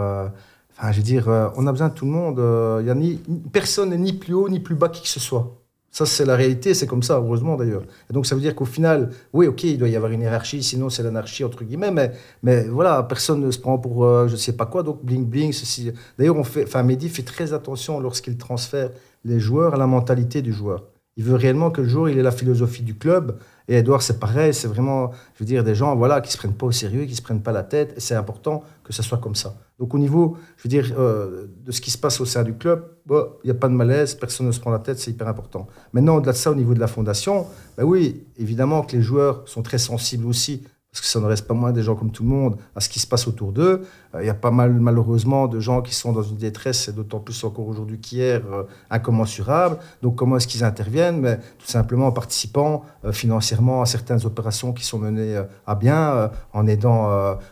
enfin, 0.78 0.92
je 0.92 0.98
veux 0.98 1.04
dire, 1.04 1.30
euh, 1.30 1.50
on 1.56 1.68
a 1.68 1.72
besoin 1.72 1.90
de 1.90 1.94
tout 1.94 2.06
le 2.06 2.12
monde. 2.12 2.40
euh, 2.40 2.80
Il 2.82 2.88
y 2.88 2.90
a 2.90 2.96
ni 2.96 3.22
personne 3.52 3.96
ni 3.96 4.14
plus 4.14 4.34
haut 4.34 4.50
ni 4.50 4.60
plus 4.60 4.76
bas 4.76 4.90
qui 4.90 5.02
que 5.02 5.08
ce 5.08 5.20
soit. 5.20 5.60
Ça, 5.92 6.08
c'est 6.08 6.26
la 6.26 6.36
réalité, 6.36 6.74
c'est 6.74 6.88
comme 6.88 7.04
ça, 7.04 7.18
heureusement 7.20 7.56
d'ailleurs. 7.56 7.84
Donc, 8.10 8.26
ça 8.26 8.34
veut 8.34 8.42
dire 8.42 8.56
qu'au 8.56 8.66
final, 8.66 9.12
oui, 9.32 9.46
ok, 9.46 9.64
il 9.66 9.78
doit 9.78 9.90
y 9.90 9.96
avoir 9.96 10.12
une 10.12 10.22
hiérarchie, 10.22 10.64
sinon 10.64 10.90
c'est 10.90 11.04
l'anarchie, 11.04 11.44
entre 11.44 11.64
guillemets, 11.64 11.92
mais, 11.92 12.12
mais 12.42 12.64
voilà, 12.68 13.04
personne 13.04 13.42
ne 13.42 13.52
se 13.52 13.60
prend 13.60 13.78
pour 13.78 14.04
euh, 14.04 14.28
je 14.28 14.36
sais 14.36 14.54
pas 14.54 14.66
quoi, 14.66 14.82
donc 14.82 15.04
bling 15.06 15.26
bling, 15.26 15.54
ceci. 15.54 15.92
D'ailleurs, 16.18 16.36
on 16.38 16.44
fait, 16.44 16.66
Mehdi 16.84 17.10
fait 17.10 17.22
très 17.24 17.54
attention 17.54 18.00
lorsqu'il 18.00 18.38
transfère 18.38 18.90
les 19.24 19.40
joueurs 19.40 19.76
à 19.76 19.78
la 19.78 19.86
mentalité 19.86 20.42
du 20.42 20.52
joueur. 20.52 20.84
Il 21.16 21.24
veut 21.24 21.36
réellement 21.36 21.70
que 21.70 21.82
le 21.82 21.88
joueur, 21.88 22.10
il 22.10 22.18
ait 22.18 22.24
la 22.24 22.32
philosophie 22.32 22.82
du 22.82 22.96
club. 22.96 23.38
Et 23.68 23.76
Edouard, 23.76 24.02
c'est 24.02 24.20
pareil, 24.20 24.54
c'est 24.54 24.68
vraiment, 24.68 25.12
je 25.36 25.40
veux 25.40 25.46
dire, 25.46 25.64
des 25.64 25.76
gens 25.76 25.96
voilà, 25.96 26.22
qui 26.22 26.30
ne 26.30 26.32
se 26.32 26.38
prennent 26.38 26.56
pas 26.56 26.66
au 26.66 26.72
sérieux, 26.72 27.04
qui 27.04 27.12
ne 27.12 27.16
se 27.16 27.22
prennent 27.22 27.44
pas 27.44 27.52
la 27.52 27.64
tête. 27.64 27.94
Et 27.96 28.00
c'est 28.00 28.16
important 28.16 28.64
que 28.84 28.92
ça 28.92 29.04
soit 29.04 29.20
comme 29.20 29.36
ça. 29.36 29.56
Donc, 29.80 29.94
au 29.94 30.00
niveau, 30.00 30.38
je 30.58 30.64
veux 30.64 30.70
dire, 30.70 30.94
euh, 30.98 31.48
de 31.64 31.72
ce 31.72 31.82
qui 31.82 31.92
se 31.92 31.98
passe 31.98 32.20
au 32.20 32.26
sein 32.26 32.44
du 32.44 32.56
club, 32.56 32.86
bon, 33.06 33.28
il 33.44 33.48
n'y 33.48 33.52
a 33.52 33.60
pas 33.60 33.70
de 33.70 33.74
malaise, 33.74 34.16
personne 34.16 34.48
ne 34.48 34.52
se 34.52 34.60
prend 34.60 34.72
la 34.72 34.80
tête, 34.80 35.00
c'est 35.00 35.12
hyper 35.12 35.28
important. 35.28 35.68
Maintenant, 35.94 36.18
au-delà 36.18 36.32
de 36.32 36.38
ça, 36.38 36.52
au 36.52 36.56
niveau 36.56 36.74
de 36.74 36.80
la 36.80 36.88
fondation, 36.88 37.46
ben 37.78 37.84
oui, 37.84 38.26
évidemment 38.38 38.82
que 38.82 38.96
les 38.96 39.02
joueurs 39.02 39.44
sont 39.48 39.62
très 39.62 39.78
sensibles 39.78 40.26
aussi, 40.26 40.64
parce 40.94 41.02
que 41.02 41.08
ça 41.08 41.20
ne 41.20 41.26
reste 41.26 41.48
pas 41.48 41.56
moins 41.56 41.72
des 41.72 41.82
gens 41.82 41.96
comme 41.96 42.12
tout 42.12 42.22
le 42.22 42.30
monde, 42.30 42.56
à 42.76 42.80
ce 42.80 42.88
qui 42.88 43.00
se 43.00 43.08
passe 43.08 43.28
autour 43.28 43.52
d'eux. 43.52 43.82
Euh, 44.14 44.22
Il 44.22 44.28
y 44.28 44.30
a 44.30 44.36
pas 44.36 44.52
mal, 44.52 44.74
malheureusement, 44.74 45.48
de 45.48 45.60
gens 45.60 45.82
qui 45.82 45.96
sont 45.96 46.12
dans 46.12 46.22
une 46.22 46.38
détresse, 46.38 46.88
et 46.88 46.92
d'autant 46.94 47.20
plus 47.20 47.44
encore 47.44 47.68
aujourd'hui 47.68 48.00
qu'hier, 48.00 48.42
euh, 48.52 48.64
incommensurable. 48.92 49.78
Donc, 50.04 50.16
comment 50.16 50.38
est-ce 50.38 50.48
qu'ils 50.48 50.64
interviennent? 50.64 51.20
Mais 51.20 51.38
Tout 51.58 51.66
simplement 51.66 52.06
en 52.08 52.12
participant 52.12 52.84
euh, 53.06 53.12
financièrement 53.12 53.82
à 53.82 53.88
certaines 53.88 54.24
opérations 54.24 54.72
qui 54.72 54.86
sont 54.86 55.00
menées 55.00 55.42
à 55.66 55.74
bien, 55.74 56.30
en 56.54 56.68
aidant, 56.68 57.10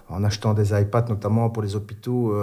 en 0.09 0.23
achetant 0.23 0.53
des 0.53 0.79
iPads 0.79 1.05
notamment 1.09 1.49
pour 1.49 1.63
les 1.63 1.75
hôpitaux, 1.75 2.33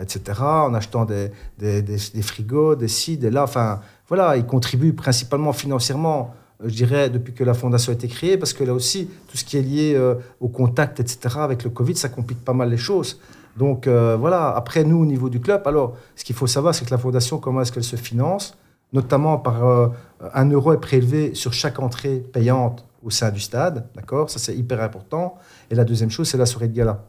etc., 0.00 0.40
en 0.42 0.74
achetant 0.74 1.04
des, 1.04 1.30
des, 1.58 1.82
des- 1.82 2.22
frigos, 2.22 2.74
des 2.74 2.88
ci, 2.88 3.16
des 3.16 3.30
là. 3.30 3.44
Enfin, 3.44 3.80
voilà, 4.08 4.36
ils 4.36 4.44
contribuent 4.46 4.92
principalement 4.94 5.52
financièrement 5.52 6.34
je 6.64 6.74
dirais, 6.74 7.08
depuis 7.10 7.32
que 7.32 7.44
la 7.44 7.54
fondation 7.54 7.92
a 7.92 7.94
été 7.94 8.08
créée, 8.08 8.36
parce 8.36 8.52
que 8.52 8.64
là 8.64 8.74
aussi, 8.74 9.08
tout 9.28 9.36
ce 9.36 9.44
qui 9.44 9.56
est 9.56 9.62
lié 9.62 9.94
euh, 9.94 10.14
au 10.40 10.48
contact, 10.48 11.00
etc., 11.00 11.36
avec 11.38 11.62
le 11.64 11.70
Covid, 11.70 11.94
ça 11.94 12.08
complique 12.08 12.44
pas 12.44 12.52
mal 12.52 12.70
les 12.70 12.76
choses. 12.76 13.20
Donc 13.56 13.86
euh, 13.86 14.16
voilà, 14.16 14.50
après 14.50 14.84
nous, 14.84 14.98
au 14.98 15.06
niveau 15.06 15.28
du 15.28 15.40
club, 15.40 15.62
alors, 15.66 15.96
ce 16.16 16.24
qu'il 16.24 16.34
faut 16.36 16.46
savoir, 16.46 16.74
c'est 16.74 16.84
que 16.84 16.90
la 16.90 16.98
fondation, 16.98 17.38
comment 17.38 17.60
est-ce 17.60 17.72
qu'elle 17.72 17.84
se 17.84 17.96
finance? 17.96 18.56
Notamment 18.92 19.38
par 19.38 19.64
euh, 19.64 19.88
un 20.34 20.48
euro 20.50 20.72
est 20.72 20.80
prélevé 20.80 21.34
sur 21.34 21.52
chaque 21.52 21.78
entrée 21.78 22.18
payante 22.18 22.84
au 23.02 23.10
sein 23.10 23.30
du 23.30 23.40
stade, 23.40 23.86
d'accord? 23.94 24.30
Ça, 24.30 24.38
c'est 24.38 24.56
hyper 24.56 24.80
important. 24.82 25.36
Et 25.70 25.74
la 25.74 25.84
deuxième 25.84 26.10
chose, 26.10 26.28
c'est 26.28 26.38
la 26.38 26.46
soirée 26.46 26.68
de 26.68 26.74
gala 26.74 27.04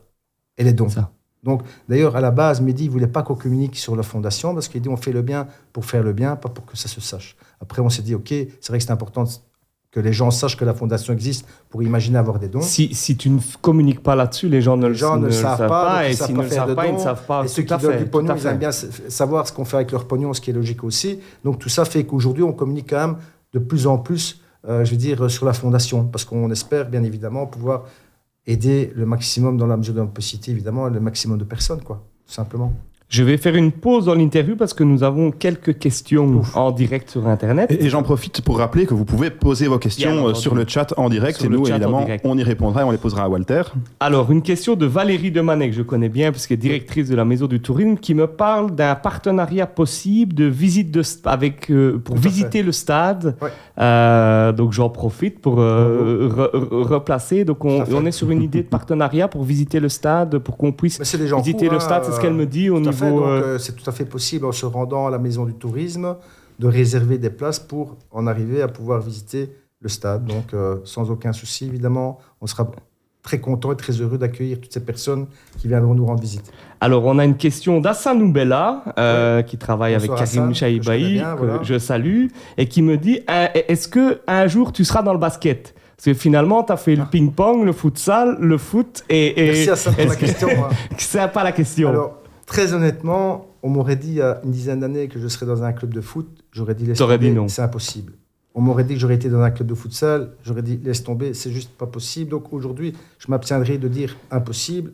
et 0.57 0.63
les 0.63 0.73
dons. 0.73 0.89
Ça. 0.89 1.11
Donc, 1.43 1.63
d'ailleurs, 1.87 2.15
à 2.15 2.21
la 2.21 2.31
base, 2.31 2.61
Mehdi 2.61 2.87
ne 2.87 2.91
voulait 2.91 3.07
pas 3.07 3.23
qu'on 3.23 3.35
communique 3.35 3.77
sur 3.77 3.95
la 3.95 4.03
fondation 4.03 4.53
parce 4.53 4.67
qu'il 4.67 4.81
dit 4.81 4.89
on 4.89 4.97
fait 4.97 5.13
le 5.13 5.21
bien 5.21 5.47
pour 5.71 5.85
faire 5.85 6.03
le 6.03 6.13
bien, 6.13 6.35
pas 6.35 6.49
pour 6.49 6.65
que 6.65 6.77
ça 6.77 6.87
se 6.87 6.99
sache. 6.99 7.37
Après, 7.61 7.81
on 7.81 7.89
s'est 7.89 8.01
dit, 8.01 8.15
OK, 8.15 8.29
c'est 8.29 8.69
vrai 8.69 8.77
que 8.77 8.83
c'est 8.83 8.91
important 8.91 9.25
que 9.91 9.99
les 9.99 10.13
gens 10.13 10.29
sachent 10.29 10.55
que 10.55 10.65
la 10.65 10.75
fondation 10.75 11.13
existe 11.13 11.47
pour 11.69 11.81
imaginer 11.81 12.19
avoir 12.19 12.37
des 12.37 12.47
dons. 12.47 12.61
Si, 12.61 12.93
si 12.93 13.17
tu 13.17 13.29
ne 13.29 13.39
communiques 13.61 14.03
pas 14.03 14.15
là-dessus, 14.15 14.47
les 14.47 14.61
gens 14.61 14.77
ne, 14.77 14.87
Les 14.87 14.93
gens 14.93 15.17
ne 15.17 15.25
le 15.25 15.31
savent 15.31 15.67
pas, 15.67 16.07
et 16.07 16.13
s'ils 16.13 16.37
ne 16.37 16.43
le 16.43 16.49
savent 16.49 16.75
pas, 16.75 16.87
ils 16.87 16.93
ne 16.93 16.99
savent 16.99 17.25
pas. 17.25 17.43
Et 17.43 17.47
ceux 17.47 17.63
qui 17.63 17.75
donnent 17.75 17.97
du 17.97 18.05
pognon, 18.05 18.35
ils 18.35 18.45
aiment 18.45 18.59
bien 18.59 18.71
savoir 18.71 19.47
ce 19.47 19.53
qu'on 19.53 19.65
fait 19.65 19.77
avec 19.77 19.91
leur 19.91 20.05
pognon, 20.05 20.33
ce 20.33 20.41
qui 20.41 20.51
est 20.51 20.53
logique 20.53 20.83
aussi. 20.83 21.19
Donc 21.43 21.57
tout 21.59 21.69
ça 21.69 21.85
fait 21.85 22.05
qu'aujourd'hui, 22.05 22.43
on 22.43 22.53
communique 22.53 22.89
quand 22.89 23.07
même 23.07 23.17
de 23.53 23.59
plus 23.59 23.87
en 23.87 23.97
plus, 23.97 24.41
euh, 24.67 24.85
je 24.85 24.91
veux 24.91 24.97
dire, 24.97 25.29
sur 25.31 25.45
la 25.45 25.53
fondation, 25.53 26.05
parce 26.05 26.23
qu'on 26.23 26.51
espère 26.51 26.87
bien 26.87 27.01
évidemment 27.03 27.47
pouvoir 27.47 27.85
aider 28.45 28.91
le 28.95 29.05
maximum 29.07 29.57
dans 29.57 29.67
la 29.67 29.77
mesure 29.77 29.95
de 29.95 29.99
notre 30.01 30.13
possibilité, 30.13 30.51
évidemment, 30.51 30.87
le 30.87 30.99
maximum 30.99 31.37
de 31.37 31.43
personnes, 31.43 31.81
quoi, 31.81 32.03
tout 32.27 32.33
simplement. 32.33 32.73
Je 33.09 33.23
vais 33.23 33.37
faire 33.37 33.55
une 33.55 33.71
pause 33.71 34.05
dans 34.05 34.13
l'interview 34.13 34.55
parce 34.55 34.75
que 34.75 34.83
nous 34.83 35.01
avons 35.01 35.31
quelques 35.31 35.79
questions 35.79 36.43
en 36.53 36.69
direct 36.69 37.09
sur 37.09 37.27
Internet. 37.27 37.71
Et, 37.71 37.85
et 37.85 37.89
j'en 37.89 38.03
profite 38.03 38.41
pour 38.41 38.59
rappeler 38.59 38.85
que 38.85 38.93
vous 38.93 39.03
pouvez 39.03 39.31
poser 39.31 39.65
vos 39.67 39.79
questions 39.79 40.27
euh, 40.27 40.33
sur 40.35 40.53
le 40.53 40.63
chat 40.67 40.93
en 40.95 41.09
direct 41.09 41.39
Sur 41.39 41.47
et 41.47 41.49
nous, 41.49 41.67
évidemment, 41.67 42.05
on 42.23 42.37
y 42.37 42.43
répondra 42.43 42.81
et 42.81 42.83
on 42.83 42.91
les 42.91 42.99
posera 42.99 43.23
à 43.23 43.27
Walter. 43.27 43.63
Alors, 43.99 44.31
une 44.31 44.43
question 44.43 44.75
de 44.75 44.85
Valérie 44.85 45.31
Demanet, 45.31 45.71
que 45.71 45.75
je 45.75 45.81
connais 45.81 46.07
bien, 46.07 46.31
puisqu'elle 46.31 46.57
est 46.59 46.61
directrice 46.61 47.09
de 47.09 47.15
la 47.15 47.25
Maison 47.25 47.47
du 47.47 47.59
Tourisme, 47.59 47.95
qui 47.97 48.13
me 48.13 48.27
parle 48.27 48.75
d'un 48.75 48.93
partenariat 48.93 49.65
possible 49.65 50.35
de 50.35 50.45
visite 50.45 50.91
de, 50.91 51.01
st- 51.01 51.21
avec, 51.27 51.71
euh, 51.71 51.97
pour 51.97 52.15
Tout 52.15 52.21
visiter 52.21 52.61
le 52.61 52.71
stade. 52.71 53.35
Ouais. 53.41 53.49
Euh, 53.79 54.51
donc, 54.51 54.71
j'en 54.71 54.89
profite 54.89 55.39
pour 55.41 55.59
euh, 55.61 56.29
re- 56.29 56.51
re- 56.55 56.83
replacer. 56.93 57.43
Donc, 57.43 57.65
on, 57.65 57.83
on 57.91 58.05
est 58.05 58.11
sur 58.11 58.29
une 58.29 58.43
idée 58.43 58.61
de 58.61 58.67
partenariat 58.67 59.27
pour 59.27 59.43
visiter 59.43 59.79
le 59.79 59.89
stade, 59.89 60.37
pour 60.37 60.57
qu'on 60.57 60.71
puisse 60.73 61.01
visiter 61.01 61.69
le 61.69 61.77
hein, 61.77 61.79
stade. 61.79 62.03
C'est 62.05 62.11
ce 62.11 62.21
qu'elle 62.21 62.35
me 62.35 62.45
dit 62.45 62.69
fait, 62.98 62.98
niveau. 63.05 63.23
euh, 63.25 63.41
euh, 63.43 63.57
c'est 63.57 63.75
tout 63.75 63.89
à 63.89 63.93
fait 63.93 64.05
possible 64.05 64.45
en 64.45 64.51
se 64.51 64.65
rendant 64.65 65.07
à 65.07 65.09
la 65.11 65.19
maison 65.19 65.45
du 65.45 65.53
tourisme 65.53 66.15
de 66.59 66.67
réserver 66.67 67.17
des 67.17 67.29
places 67.29 67.59
pour 67.59 67.95
en 68.11 68.27
arriver 68.27 68.61
à 68.61 68.67
pouvoir 68.67 68.99
visiter 69.01 69.49
le 69.81 69.87
stade. 69.89 70.25
Donc, 70.25 70.53
euh, 70.53 70.77
sans 70.83 71.09
aucun 71.09 71.31
souci, 71.31 71.65
évidemment, 71.65 72.19
on 72.41 72.47
sera 72.47 72.69
très 73.23 73.39
content 73.39 73.71
et 73.71 73.75
très 73.77 73.93
heureux 73.93 74.17
d'accueillir 74.17 74.59
toutes 74.59 74.73
ces 74.73 74.83
personnes 74.83 75.27
qui 75.57 75.67
viendront 75.67 75.93
nous 75.93 76.05
rendre 76.05 76.21
visite. 76.21 76.51
Alors, 76.81 77.05
on 77.05 77.17
a 77.19 77.25
une 77.25 77.37
question 77.37 77.79
d'Hassan 77.79 78.21
Oubella, 78.21 78.83
euh, 78.97 79.41
qui 79.41 79.57
travaille 79.57 79.93
Bonsoir, 79.97 80.17
avec 80.19 80.31
Karim 80.31 80.49
que 80.49 80.53
je 80.55 80.59
Chaibaï, 80.59 81.23
que 81.59 81.63
je 81.63 81.77
salue, 81.79 82.27
et 82.57 82.67
qui 82.67 82.81
me 82.81 82.97
dit 82.97 83.21
Est-ce 83.27 83.87
que 83.87 84.19
un 84.27 84.47
jour 84.47 84.71
tu 84.73 84.83
seras 84.83 85.01
dans 85.01 85.13
le 85.13 85.19
basket? 85.19 85.73
Parce 85.95 86.05
que 86.05 86.13
finalement, 86.13 86.63
tu 86.63 86.71
as 86.71 86.77
fait 86.77 86.95
le 86.95 87.03
ping-pong, 87.05 87.65
le 87.65 87.73
futsal, 87.73 88.37
le 88.39 88.57
foot, 88.57 89.03
et, 89.09 89.27
et 89.27 89.49
Ah. 89.49 89.53
Merci 89.53 89.69
à 89.69 89.75
ça 89.75 89.91
pour 89.91 90.05
la 90.07 90.15
question. 90.15 90.47
hein. 90.49 90.69
c'est 90.97 91.31
pas 91.31 91.43
la 91.43 91.51
question. 91.51 91.89
Alors, 91.89 92.18
très 92.49 92.73
honnêtement, 92.73 93.45
on 93.61 93.69
m'aurait 93.69 93.95
dit 93.95 94.09
il 94.09 94.15
y 94.15 94.21
a 94.21 94.41
une 94.43 94.49
dizaine 94.51 94.79
d'années 94.79 95.07
que 95.07 95.19
je 95.19 95.27
serais 95.27 95.45
dans 95.45 95.61
un 95.63 95.71
club 95.71 95.93
de 95.93 96.01
foot, 96.01 96.27
j'aurais 96.51 96.73
dit 96.73 96.85
laisse 96.85 96.97
tomber, 96.97 97.45
c'est 97.47 97.61
impossible. 97.61 98.13
On 98.55 98.61
m'aurait 98.61 98.83
dit 98.83 98.95
que 98.95 98.99
j'aurais 98.99 99.15
été 99.15 99.29
dans 99.29 99.41
un 99.41 99.51
club 99.51 99.67
de 99.69 99.75
futsal, 99.75 100.31
j'aurais 100.43 100.63
dit 100.63 100.79
laisse 100.83 101.03
tomber, 101.03 101.35
c'est 101.35 101.51
juste 101.51 101.69
pas 101.77 101.85
possible. 101.85 102.31
Donc 102.31 102.51
aujourd'hui, 102.51 102.95
je 103.19 103.27
m'abstiendrai 103.29 103.77
de 103.77 103.87
dire 103.87 104.17
impossible, 104.31 104.91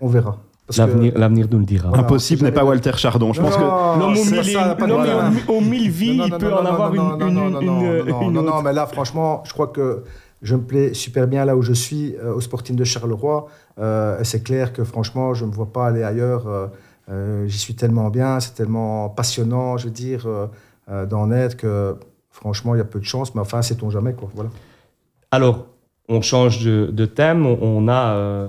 on 0.00 0.08
verra. 0.08 0.42
L'avenir 0.76 1.12
l'avenir 1.16 1.46
nous 1.48 1.60
le 1.60 1.64
dira. 1.64 1.88
Voilà, 1.90 2.02
Impossible 2.02 2.42
n'est 2.42 2.50
pas. 2.50 2.64
Walter 2.64 2.90
Chardon. 2.96 3.32
Je 3.32 3.40
Non, 3.40 3.46
pense 3.46 3.56
que 3.56 3.62
non, 3.62 3.98
L'homme 4.00 4.12
aux 4.12 4.24
c'est 4.24 4.30
mille, 5.60 5.90
vies, 5.90 6.16
Non, 6.16 6.24
il 6.26 6.30
non, 6.32 6.38
peut 6.38 6.50
non, 6.50 6.56
en 6.56 6.62
non, 6.64 6.68
avoir 6.68 6.90
une, 6.92 6.96
non, 7.00 7.28
une, 7.28 7.34
non, 7.34 7.50
non, 7.50 8.20
une, 8.30 8.38
autre. 8.38 8.62
mais 8.64 8.72
là, 8.72 8.84
franchement, 8.86 9.44
je 9.46 9.52
crois 9.52 9.68
que 9.68 10.02
je 10.42 10.56
me 10.56 10.62
plais 10.62 10.92
super 10.92 11.28
bien 11.28 11.44
là 11.44 11.56
où 11.56 11.62
je 11.62 11.72
suis, 11.72 12.16
euh, 12.16 12.34
au 12.34 12.40
Sporting 12.40 12.74
de 12.74 12.82
Charleroi. 12.82 13.46
Euh, 13.78 14.18
c'est 14.24 14.42
clair 14.42 14.72
que 14.72 14.82
franchement, 14.82 15.34
je 15.34 15.44
ne 15.44 15.50
me 15.50 15.54
vois 15.54 15.72
pas 15.72 15.86
aller 15.86 16.02
ailleurs. 16.02 16.48
euh, 16.48 16.66
J'y 17.46 17.58
suis 17.58 17.74
tellement 17.74 18.10
bien, 18.10 18.40
c'est 18.40 18.54
tellement 18.54 19.08
passionnant, 19.08 19.76
je 19.76 19.84
veux 19.84 19.90
dire, 19.92 20.24
euh, 20.26 20.46
euh, 20.90 21.06
d'en 21.06 21.30
être 21.30 21.56
que 21.56 21.96
franchement, 22.30 22.74
il 22.74 22.78
y 22.78 22.80
a 22.80 22.84
peu 22.84 22.98
de 23.00 23.04
chance, 23.04 23.34
mais 23.34 23.40
enfin, 23.40 23.62
sait-on 23.62 23.90
jamais, 23.90 24.12
quoi. 24.12 24.28
Voilà. 24.34 24.50
Alors, 25.30 25.66
on 26.08 26.20
change 26.20 26.64
de, 26.64 26.90
de 26.92 27.06
thème. 27.06 27.46
On, 27.46 27.58
on 27.60 27.88
a 27.88 28.08
euh, 28.14 28.48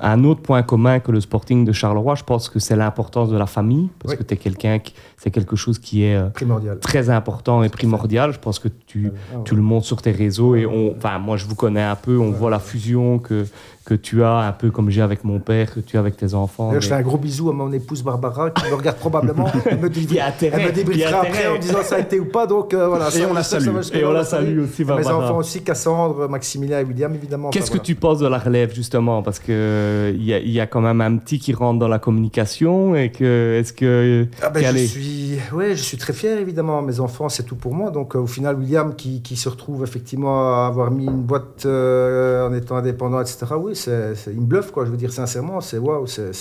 un 0.00 0.24
autre 0.24 0.42
point 0.42 0.62
commun 0.62 1.00
que 1.00 1.10
le 1.12 1.20
Sporting 1.20 1.64
de 1.64 1.72
Charleroi. 1.72 2.14
Je 2.14 2.24
pense 2.24 2.48
que 2.50 2.58
c'est 2.58 2.76
l'importance 2.76 3.30
de 3.30 3.36
la 3.38 3.46
famille, 3.46 3.88
parce 3.98 4.12
Oui. 4.14 4.18
que 4.18 4.22
tu 4.24 4.34
es 4.34 4.36
quelqu'un 4.36 4.78
qui. 4.78 4.94
C'est 5.16 5.30
quelque 5.30 5.56
chose 5.56 5.78
qui 5.78 6.04
est 6.04 6.14
euh, 6.16 6.28
Primordial. 6.30 6.78
très 6.80 7.10
important 7.10 7.62
et 7.62 7.68
primordial. 7.68 8.32
Je 8.32 8.38
pense 8.38 8.58
que 8.58 8.68
tu, 8.86 9.10
Ah 9.32 9.36
ouais. 9.38 9.42
tu 9.44 9.54
le 9.54 9.62
montres 9.62 9.86
sur 9.86 10.00
tes 10.02 10.12
réseaux 10.12 10.54
et 10.54 10.64
on, 10.66 10.94
moi 11.20 11.36
je 11.36 11.44
vous 11.46 11.54
connais 11.56 11.82
un 11.82 11.96
peu, 11.96 12.18
on 12.18 12.30
voit 12.30 12.50
la 12.50 12.58
fusion 12.60 13.18
que, 13.18 13.46
que 13.88 13.94
tu 13.94 14.22
as, 14.22 14.36
un 14.40 14.52
peu 14.52 14.70
comme 14.70 14.90
j'ai 14.90 15.00
avec 15.00 15.24
mon 15.24 15.38
père, 15.38 15.72
que 15.72 15.80
tu 15.80 15.96
as 15.96 16.00
avec 16.00 16.14
tes 16.18 16.34
enfants. 16.34 16.78
Je 16.78 16.86
fais 16.86 16.94
un 16.94 17.00
gros 17.00 17.16
bisou 17.16 17.48
à 17.48 17.54
mon 17.54 17.72
épouse 17.72 18.02
Barbara 18.02 18.50
qui 18.50 18.68
me 18.70 18.74
regarde 18.74 18.98
probablement. 18.98 19.46
Elle 19.64 19.78
me, 19.78 19.88
dit, 19.88 20.06
elle 20.42 20.62
me 20.66 20.72
débriefera 20.72 21.22
après 21.22 21.46
en 21.48 21.54
me 21.54 21.58
disant 21.58 21.78
ça 21.82 21.96
a 21.96 22.00
été 22.00 22.20
ou 22.20 22.26
pas. 22.26 22.46
Donc 22.46 22.74
euh, 22.74 22.86
voilà. 22.86 23.08
Et 23.08 23.12
ça, 23.12 23.26
on 23.30 23.32
la 23.32 23.42
ça 23.42 23.60
salue. 23.60 23.74
Et 23.94 24.04
on 24.04 24.12
la 24.12 24.20
aussi, 24.20 24.82
Et 24.82 24.84
Mes 24.84 25.06
enfants 25.06 25.38
aussi, 25.38 25.62
Cassandre, 25.62 26.28
Maximilien 26.28 26.80
et 26.80 26.84
William, 26.84 27.14
évidemment. 27.14 27.48
Qu'est-ce 27.48 27.70
Enfin, 27.70 27.78
que 27.78 27.82
tu 27.82 27.94
penses 27.94 28.18
de 28.18 28.26
la 28.26 28.38
relève 28.38 28.74
justement? 28.74 29.22
Parce 29.22 29.38
que 29.38 30.12
il 30.14 30.22
y, 30.22 30.34
a- 30.34 30.40
y 30.40 30.60
a 30.60 30.66
quand 30.66 30.82
même 30.82 31.00
un 31.00 31.16
petit 31.16 31.38
qui 31.38 31.54
rentre 31.54 31.78
dans 31.78 31.88
la 31.88 31.98
communication 31.98 32.94
et 32.94 33.10
que 33.10 33.58
est-ce 33.58 33.72
que 33.72 34.26
Ah 34.42 34.50
ben, 34.50 34.62
je 34.62 34.84
suis, 34.84 35.38
ouais, 35.54 35.70
je 35.76 35.82
suis 35.82 35.96
très 35.96 36.12
fier 36.12 36.38
évidemment. 36.38 36.82
Mes 36.82 37.00
enfants, 37.00 37.30
c'est 37.30 37.44
tout 37.44 37.56
pour 37.56 37.72
moi. 37.74 37.90
Donc 37.90 38.14
euh, 38.16 38.18
au 38.18 38.26
final, 38.26 38.56
William 38.58 38.94
qui, 38.94 39.22
qui 39.22 39.36
se 39.36 39.48
retrouve 39.48 39.82
effectivement 39.82 40.62
à 40.62 40.66
avoir 40.66 40.90
mis 40.90 41.06
une 41.06 41.22
boîte 41.22 41.64
euh, 41.64 42.46
en 42.46 42.52
étant 42.52 42.76
indépendant, 42.76 43.22
etc. 43.22 43.46
Oui, 43.58 43.74
c'est, 43.78 44.14
c'est- 44.14 44.32
il 44.32 44.40
me 44.40 44.46
bluffe 44.46 44.70
quoi. 44.70 44.84
Je 44.84 44.90
veux 44.90 44.96
dire 44.96 45.12
sincèrement, 45.12 45.60
c'est 45.60 45.78
waouh, 45.78 46.06
c'est, 46.06 46.32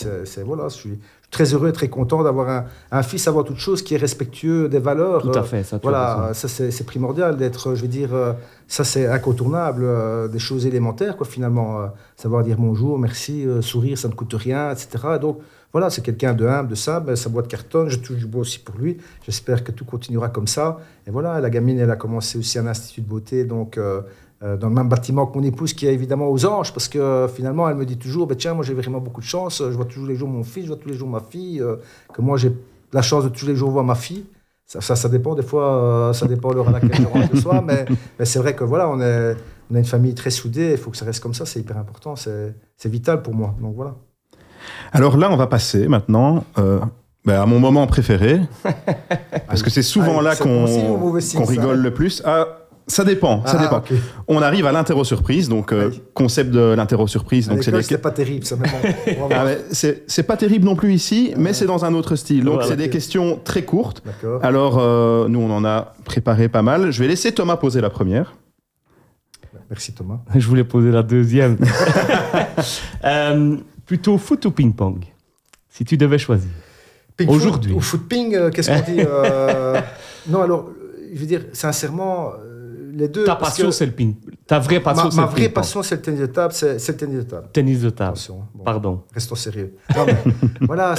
voilà. 0.44 0.68
Je 0.70 0.74
suis 0.76 1.00
très 1.30 1.54
heureux 1.54 1.68
et 1.70 1.74
très 1.74 1.90
content 1.90 2.24
d'avoir 2.24 2.50
un, 2.50 2.66
un 2.92 3.04
fils 3.04 3.28
avant 3.28 3.44
toute 3.44 3.58
chose 3.58 3.82
qui 3.82 3.94
est 3.96 3.98
respectueux 3.98 4.70
des 4.70 4.80
valeurs. 4.80 5.22
tout 5.24 5.32
à 5.34 5.40
euh, 5.40 5.44
fait 5.44 5.64
ça. 5.64 5.80
Voilà, 5.84 6.32
ça 6.34 6.48
c'est 6.48 6.72
c'est 6.72 6.86
primordial 6.86 7.36
d'être, 7.38 7.76
je 7.76 7.82
veux 7.82 7.88
dire, 7.90 8.14
euh, 8.14 8.34
ça 8.68 8.84
c'est 8.84 9.06
incontournable, 9.08 9.84
euh, 9.86 10.28
des 10.28 10.40
choses 10.40 10.66
élémentaires, 10.66 11.18
quoi, 11.18 11.26
finalement. 11.28 11.82
euh, 11.82 11.88
savoir 12.16 12.44
dire 12.44 12.58
bonjour, 12.58 12.98
merci, 12.98 13.46
euh, 13.46 13.62
sourire, 13.62 13.98
ça 13.98 14.08
ne 14.08 14.14
coûte 14.14 14.34
rien, 14.34 14.72
etc. 14.72 14.88
Donc 15.22 15.40
voilà, 15.74 15.90
c'est 15.90 16.02
quelqu'un 16.02 16.34
de 16.34 16.46
humble, 16.48 16.70
de 16.70 17.00
ben, 17.06 17.16
sa 17.16 17.30
boîte 17.30 17.48
cartonne, 17.48 17.90
je 17.90 18.00
touche 18.00 18.18
du 18.18 18.26
bois 18.26 18.42
aussi 18.42 18.60
pour 18.60 18.76
lui. 18.78 18.98
J'espère 19.26 19.64
que 19.64 19.72
tout 19.72 19.86
continuera 19.86 20.30
comme 20.30 20.48
ça. 20.48 20.80
Et 21.06 21.12
voilà, 21.12 21.40
la 21.42 21.50
gamine, 21.50 21.78
elle 21.78 21.92
a 21.92 21.96
commencé 21.98 22.38
aussi 22.40 22.58
un 22.58 22.68
institut 22.68 23.02
de 23.02 23.08
beauté, 23.08 23.44
donc 23.44 23.78
euh, 23.78 23.82
euh, 23.98 24.02
dans 24.42 24.70
le 24.70 24.76
même 24.76 24.88
bâtiment 24.88 25.26
que 25.26 25.38
mon 25.38 25.44
épouse, 25.44 25.74
qui 25.74 25.88
est 25.88 25.94
évidemment 25.94 26.30
aux 26.30 26.46
anges, 26.46 26.72
parce 26.72 26.88
que 26.88 27.00
euh, 27.00 27.28
finalement, 27.28 27.68
elle 27.70 27.76
me 27.76 27.86
dit 27.86 27.98
toujours, 27.98 28.28
ben, 28.28 28.38
tiens, 28.38 28.54
moi 28.54 28.64
j'ai 28.64 28.74
vraiment 28.74 29.00
beaucoup 29.00 29.22
de 29.22 29.26
chance, 29.26 29.64
je 29.66 29.74
vois 29.74 29.86
tous 29.86 30.06
les 30.06 30.16
jours 30.16 30.30
mon 30.30 30.44
fils, 30.44 30.64
je 30.64 30.68
vois 30.68 30.78
tous 30.78 30.90
les 30.90 30.96
jours 30.96 31.10
ma 31.10 31.22
fille, 31.22 31.62
euh, 31.62 31.78
que 32.14 32.22
moi 32.22 32.38
j'ai 32.38 32.52
la 32.94 33.02
chance 33.02 33.24
de 33.24 33.30
tous 33.30 33.48
les 33.48 33.56
jours 33.56 33.72
voir 33.72 33.84
ma 33.84 33.96
fille. 33.96 34.26
Ça, 34.66 34.82
ça, 34.82 34.96
ça 34.96 35.08
dépend 35.08 35.34
des 35.34 35.44
fois, 35.44 35.84
euh, 35.84 36.14
ça 36.14 36.28
dépend 36.28 36.50
de 36.50 36.56
l'heure 36.56 36.68
à 36.68 36.74
laquelle 36.74 36.94
je 36.94 37.06
rentre 37.06 37.34
le 37.34 37.40
soir, 37.42 37.64
mais, 37.64 37.86
mais 38.20 38.26
c'est 38.26 38.40
vrai 38.40 38.54
que 38.54 38.64
voilà, 38.64 38.90
on, 38.90 39.00
est, 39.02 39.36
on 39.72 39.76
a 39.76 39.80
une 39.80 39.86
famille 39.86 40.14
très 40.14 40.30
soudée, 40.30 40.72
il 40.72 40.78
faut 40.78 40.92
que 40.92 40.98
ça 40.98 41.06
reste 41.06 41.24
comme 41.24 41.34
ça, 41.34 41.46
c'est 41.46 41.60
hyper 41.60 41.78
important, 41.78 42.16
c'est 42.16 42.54
c'est 42.76 42.90
vital 42.90 43.22
pour 43.22 43.34
moi. 43.34 43.56
Donc 43.62 43.76
voilà. 43.76 43.96
Alors 44.92 45.18
là, 45.18 45.32
on 45.32 45.38
va 45.38 45.48
passer 45.48 45.88
maintenant 45.88 46.44
euh, 46.58 46.80
ben, 47.26 47.42
à 47.42 47.46
mon 47.46 47.60
moment 47.60 47.88
préféré, 47.88 48.42
parce 49.48 49.64
que 49.64 49.70
c'est 49.70 49.82
souvent 49.82 50.22
là 50.22 50.36
qu'on 50.36 50.68
ça 51.20 51.44
rigole 51.44 51.80
le 51.80 51.94
plus. 51.94 52.22
Ah, 52.26 52.67
ça 52.88 53.04
dépend, 53.04 53.46
ça 53.46 53.58
Ah, 53.60 53.64
dépend. 53.64 53.84
On 54.28 54.42
arrive 54.42 54.66
à 54.66 54.72
l'interro 54.72 55.04
surprise, 55.04 55.50
donc 55.50 55.72
euh, 55.74 55.90
Oui. 55.90 56.02
concept 56.14 56.52
de 56.52 56.74
l'interro 56.76 57.06
surprise. 57.08 57.50
À 57.50 57.54
Donc 57.54 57.64
c'est 57.64 57.72
des- 57.72 57.98
pas 57.98 58.12
terrible, 58.12 58.46
ça, 58.46 58.56
Ah, 59.32 59.46
c'est 59.68 60.24
pas 60.24 60.38
terrible 60.38 60.66
non 60.66 60.76
plus 60.76 60.94
ici, 60.94 61.34
mais 61.38 61.54
c'est 61.54 61.66
dans 61.66 61.84
un 61.86 61.94
autre 61.94 62.16
style. 62.16 62.44
Donc 62.46 62.56
Voilà. 62.56 62.70
c'est 62.70 62.78
des 62.78 62.90
questions 62.90 63.40
très 63.44 63.64
courtes. 63.64 64.02
D'accord. 64.06 64.44
Alors 64.44 64.78
euh, 64.80 65.28
nous, 65.28 65.40
on 65.40 65.52
en 65.52 65.66
a 65.66 65.94
préparé 66.06 66.48
pas 66.50 66.62
mal. 66.62 66.92
Je 66.92 67.00
vais 67.02 67.08
laisser 67.10 67.32
Thomas 67.34 67.58
poser 67.58 67.82
la 67.82 67.90
première. 67.90 68.36
Merci 69.70 69.92
Thomas. 69.94 70.20
Je 70.36 70.48
voulais 70.48 70.64
poser 70.64 70.92
la 70.92 71.04
deuxième. 71.04 71.58
Euh, 73.06 73.58
plutôt 73.86 74.18
foot 74.18 74.46
ou 74.46 74.52
ping-pong 74.52 75.04
Si 75.70 75.86
tu 75.86 75.98
devais 75.98 76.18
choisir. 76.18 76.50
Ping 77.16 77.30
Aujourd'hui. 77.30 77.74
Ou 77.74 77.80
foot 77.80 78.08
ping, 78.08 78.50
qu'est-ce 78.52 78.70
qu'on 78.72 78.92
dit 78.92 79.00
euh, 79.00 79.80
Non, 80.28 80.42
alors, 80.42 80.70
je 81.14 81.20
veux 81.20 81.26
dire, 81.26 81.46
sincèrement, 81.54 82.30
euh, 82.32 82.47
les 82.98 83.08
deux. 83.08 83.24
Ta 83.26 83.36
passion, 83.36 83.72
c'est 83.72 83.86
le 83.86 83.92
ping. 83.92 84.16
Ta 84.46 84.60
vraie 84.60 84.80
passion, 84.80 85.06
Ma, 85.06 85.12
c'est 85.12 85.18
ma 85.18 85.24
le 85.26 85.32
vraie 85.32 85.50
passion, 85.50 85.84
c'est 85.84 85.96
le 85.96 86.02
tennis 86.02 86.20
de 86.22 86.26
table, 86.26 86.54
c'est 86.54 86.88
le 86.88 86.98
tennis 86.98 87.18
de 87.18 87.22
table. 87.24 87.48
Tennis 87.54 87.82
de 87.82 87.90
table. 87.90 88.18
Bon, 88.54 88.64
Pardon. 88.64 89.02
Restons 89.14 89.36
sérieux. 89.36 89.76
Non, 89.96 90.06
mais 90.06 90.18
voilà, 90.62 90.96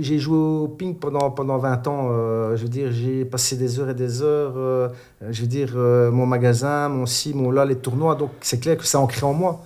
j'ai 0.00 0.18
joué 0.18 0.36
au 0.36 0.68
ping 0.68 0.94
pendant, 0.96 1.30
pendant 1.30 1.58
20 1.58 1.86
ans. 1.88 2.08
euh, 2.10 2.56
je 2.56 2.62
veux 2.62 2.68
dire, 2.68 2.90
j'ai 2.92 3.24
passé 3.24 3.56
des 3.56 3.78
heures 3.78 3.90
et 3.90 3.94
des 3.94 4.22
heures. 4.22 4.54
euh, 4.56 4.88
je 5.30 5.40
veux 5.42 5.46
dire, 5.48 5.72
euh, 5.76 6.10
mon 6.10 6.26
magasin, 6.26 6.88
mon 6.88 7.06
ci, 7.06 7.34
mon 7.34 7.50
là, 7.50 7.64
les 7.64 7.76
tournois. 7.76 8.14
Donc, 8.14 8.30
c'est 8.40 8.58
clair 8.60 8.76
que 8.76 8.84
ça 8.84 8.98
a 8.98 9.00
ancré 9.00 9.24
en 9.26 9.32
moi. 9.34 9.62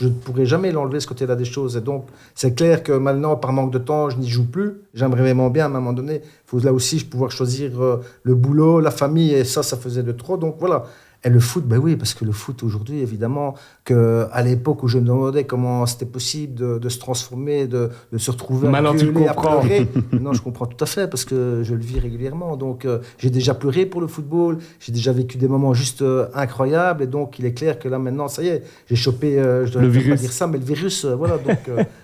Je 0.00 0.06
ne 0.06 0.12
pourrai 0.12 0.46
jamais 0.46 0.72
l'enlever 0.72 1.00
ce 1.00 1.06
côté-là 1.06 1.36
des 1.36 1.44
choses. 1.44 1.76
Et 1.76 1.80
donc, 1.80 2.06
c'est 2.34 2.54
clair 2.54 2.82
que 2.82 2.92
maintenant, 2.92 3.36
par 3.36 3.52
manque 3.52 3.72
de 3.72 3.78
temps, 3.78 4.10
je 4.10 4.18
n'y 4.18 4.28
joue 4.28 4.46
plus. 4.46 4.74
J'aimerais 4.94 5.22
vraiment 5.22 5.50
bien, 5.50 5.64
à 5.64 5.68
un 5.68 5.70
moment 5.70 5.92
donné, 5.92 6.20
il 6.22 6.46
faut 6.46 6.60
là 6.60 6.72
aussi 6.72 7.04
pouvoir 7.04 7.30
choisir 7.30 7.80
euh, 7.80 8.00
le 8.22 8.34
boulot, 8.34 8.80
la 8.80 8.90
famille, 8.90 9.32
et 9.32 9.44
ça, 9.44 9.62
ça 9.62 9.76
faisait 9.76 10.02
de 10.02 10.12
trop. 10.12 10.36
Donc 10.36 10.56
voilà, 10.58 10.84
et 11.24 11.30
le 11.30 11.40
foot, 11.40 11.64
ben 11.64 11.78
oui, 11.78 11.96
parce 11.96 12.12
que 12.12 12.24
le 12.26 12.32
foot 12.32 12.62
aujourd'hui, 12.62 13.00
évidemment, 13.00 13.54
que 13.84 14.26
à 14.30 14.42
l'époque 14.42 14.82
où 14.82 14.88
je 14.88 14.98
me 14.98 15.06
demandais 15.06 15.44
comment 15.44 15.86
c'était 15.86 16.04
possible 16.04 16.54
de, 16.54 16.78
de, 16.78 16.88
se 16.90 16.98
transformer, 16.98 17.66
de, 17.66 17.88
de 18.12 18.18
se 18.18 18.30
retrouver 18.30 18.68
Maintenant, 18.68 18.94
tu 18.94 19.10
comprends. 19.10 19.62
non, 20.12 20.34
je 20.34 20.42
comprends 20.42 20.66
tout 20.66 20.82
à 20.84 20.86
fait 20.86 21.08
parce 21.08 21.24
que 21.24 21.62
je 21.62 21.74
le 21.74 21.80
vis 21.80 21.98
régulièrement. 21.98 22.58
Donc, 22.58 22.84
euh, 22.84 22.98
j'ai 23.16 23.30
déjà 23.30 23.54
pleuré 23.54 23.86
pour 23.86 24.02
le 24.02 24.06
football, 24.06 24.58
j'ai 24.80 24.92
déjà 24.92 25.12
vécu 25.12 25.38
des 25.38 25.48
moments 25.48 25.72
juste 25.72 26.02
euh, 26.02 26.26
incroyables, 26.34 27.02
et 27.02 27.06
donc 27.06 27.38
il 27.38 27.46
est 27.46 27.54
clair 27.54 27.78
que 27.78 27.88
là 27.88 27.98
maintenant, 27.98 28.28
ça 28.28 28.42
y 28.42 28.48
est, 28.48 28.62
j'ai 28.86 28.96
chopé, 28.96 29.38
euh, 29.38 29.53
je 29.64 29.78
virus. 29.78 30.08
pas 30.08 30.16
dire 30.16 30.32
ça, 30.32 30.46
mais 30.46 30.58
le 30.58 30.64
virus, 30.64 31.04
voilà, 31.04 31.38
donc 31.38 31.58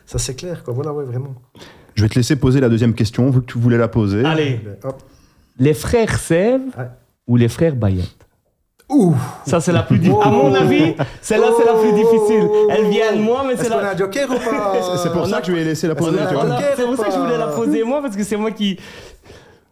ça 0.07 0.19
c'est 0.19 0.35
clair, 0.35 0.63
quoi. 0.65 0.75
Voilà, 0.75 0.93
ouais, 0.93 1.05
vraiment. 1.05 1.35
Je 1.95 2.03
vais 2.03 2.09
te 2.09 2.15
laisser 2.15 2.37
poser 2.37 2.61
la 2.61 2.69
deuxième 2.69 2.95
question, 2.95 3.31
vu 3.31 3.41
que 3.41 3.47
tu 3.47 3.59
voulais 3.59 3.79
la 3.79 3.89
poser. 3.89 4.25
Allez, 4.25 4.61
hop. 4.85 5.03
les 5.59 5.75
frères 5.75 6.19
Sèvres 6.19 6.65
ouais. 6.79 6.89
ou 7.27 7.37
les 7.37 7.49
frères 7.49 7.77
Bayette 7.77 8.21
Ouh. 8.91 9.15
Ça, 9.47 9.61
c'est 9.61 9.73
la 9.73 9.85
plus 9.85 9.99
difficile. 9.99 10.21
À 10.23 10.31
mon 10.31 10.53
avis, 10.53 10.95
celle-là, 11.23 11.51
c'est 11.57 11.65
la 11.65 11.75
plus 11.75 11.93
difficile. 11.93 12.49
Elle 12.71 12.91
vient 12.91 13.15
de 13.15 13.21
moi, 13.21 13.45
mais 13.47 13.57
c'est 13.57 13.69
la. 13.69 13.77
Qu'on 13.77 13.85
a 13.85 13.93
un 13.93 13.97
joker 13.97 14.29
ou 14.29 14.35
pas? 14.35 14.97
C'est 15.03 15.13
pour 15.13 15.27
ça 15.27 15.41
que 15.41 15.47
je 15.47 15.53
ai 15.53 15.65
laissé 15.65 15.87
la 15.87 15.95
poser. 15.95 16.19
C'est 16.77 16.85
pour 16.85 16.97
ça 16.97 17.05
que 17.05 17.13
je 17.13 17.19
voulais 17.19 17.39
la 17.39 17.47
poser 17.49 17.85
moi, 17.85 18.03
parce 18.03 18.17
que 18.17 18.25
c'est 18.25 18.37
moi 18.37 18.51
qui. 18.51 18.79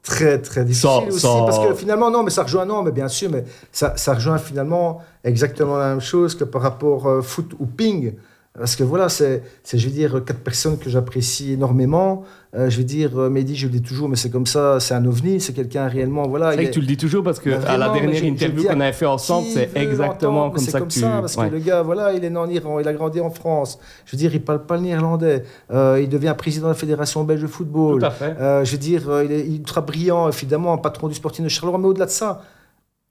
Très, 0.09 0.40
très 0.40 0.64
difficile 0.64 0.88
sans, 0.88 1.07
aussi. 1.07 1.21
Sans... 1.21 1.44
Parce 1.44 1.59
que 1.59 1.75
finalement, 1.75 2.11
non, 2.11 2.23
mais 2.23 2.31
ça 2.31 2.42
rejoint, 2.42 2.64
non, 2.64 2.83
mais 2.83 2.92
bien 2.92 3.09
sûr, 3.09 3.31
mais 3.31 3.44
ça, 3.71 3.92
ça 3.97 4.14
rejoint 4.14 4.38
finalement 4.38 5.03
exactement 5.23 5.77
la 5.77 5.90
même 5.90 6.01
chose 6.01 6.35
que 6.35 6.44
par 6.44 6.62
rapport 6.62 7.07
euh, 7.07 7.21
foot 7.21 7.53
ou 7.59 7.66
ping. 7.66 8.14
Parce 8.59 8.77
que 8.77 8.85
voilà, 8.85 9.09
c'est, 9.09 9.42
je 9.73 9.87
veux 9.87 9.92
dire, 9.92 10.23
quatre 10.25 10.40
personnes 10.40 10.79
que 10.79 10.90
j'apprécie 10.90 11.53
énormément. 11.53 12.25
Euh, 12.55 12.71
je 12.71 12.79
veux 12.79 12.85
dire, 12.85 13.14
Mehdi, 13.14 13.55
je 13.55 13.66
le 13.66 13.73
dis 13.73 13.83
toujours, 13.83 14.09
mais 14.09 14.16
c'est 14.16 14.31
comme 14.31 14.47
ça, 14.47 14.81
c'est 14.81 14.94
un 14.94 15.05
ovni, 15.05 15.40
c'est 15.40 15.53
quelqu'un 15.53 15.87
réellement. 15.87 16.27
Voilà, 16.27 16.51
c'est 16.51 16.57
vrai 16.57 16.66
que 16.66 16.73
tu 16.73 16.81
le 16.81 16.87
dis 16.87 16.97
toujours 16.97 17.23
parce 17.23 17.38
que 17.38 17.51
à 17.51 17.77
la 17.77 17.90
dernière 17.90 18.25
interview 18.25 18.64
qu'on 18.64 18.81
avait 18.81 18.92
fait 18.92 19.07
ensemble, 19.07 19.49
c'est 19.53 19.71
exactement 19.77 20.51
comme 20.51 20.64
ça 20.64 20.79
comme 20.79 20.88
que 20.88 20.94
tu. 20.94 21.01
Ça, 21.01 21.18
parce 21.21 21.37
ouais. 21.37 21.49
que 21.49 21.55
le 21.55 21.61
gars, 21.61 21.83
voilà, 21.83 22.12
il 22.12 22.25
est 22.25 22.31
né 22.31 22.38
en 22.38 22.49
Iran, 22.49 22.81
il 22.81 22.88
a 22.88 22.92
grandi 22.92 23.21
en 23.21 23.31
France. 23.31 23.79
Je 24.07 24.12
veux 24.12 24.18
dire, 24.18 24.35
il 24.35 24.42
parle 24.42 24.64
pas 24.64 24.77
le 24.77 24.83
néerlandais. 24.83 25.44
Euh, 25.71 26.01
il 26.03 26.09
devient 26.09 26.35
président 26.37 26.66
de 26.66 26.73
la 26.73 26.79
fédération 26.79 27.23
belge 27.25 27.42
de 27.42 27.47
football. 27.47 28.01
Tout 28.01 28.07
à 28.07 28.11
fait. 28.11 28.37
Euh, 28.40 28.64
je 28.64 28.73
veux 28.73 28.79
dire, 28.79 29.03
il 29.23 29.33
est 29.33 29.47
ultra 29.47 29.81
brillant, 29.81 30.29
évidemment, 30.29 30.73
un 30.73 30.79
patron 30.79 31.09
du 31.09 31.14
Sporting 31.14 31.44
de 31.44 31.51
Charleroi, 31.51 31.79
mais 31.79 31.88
au-delà 31.88 32.07
de 32.07 32.11
ça. 32.11 32.42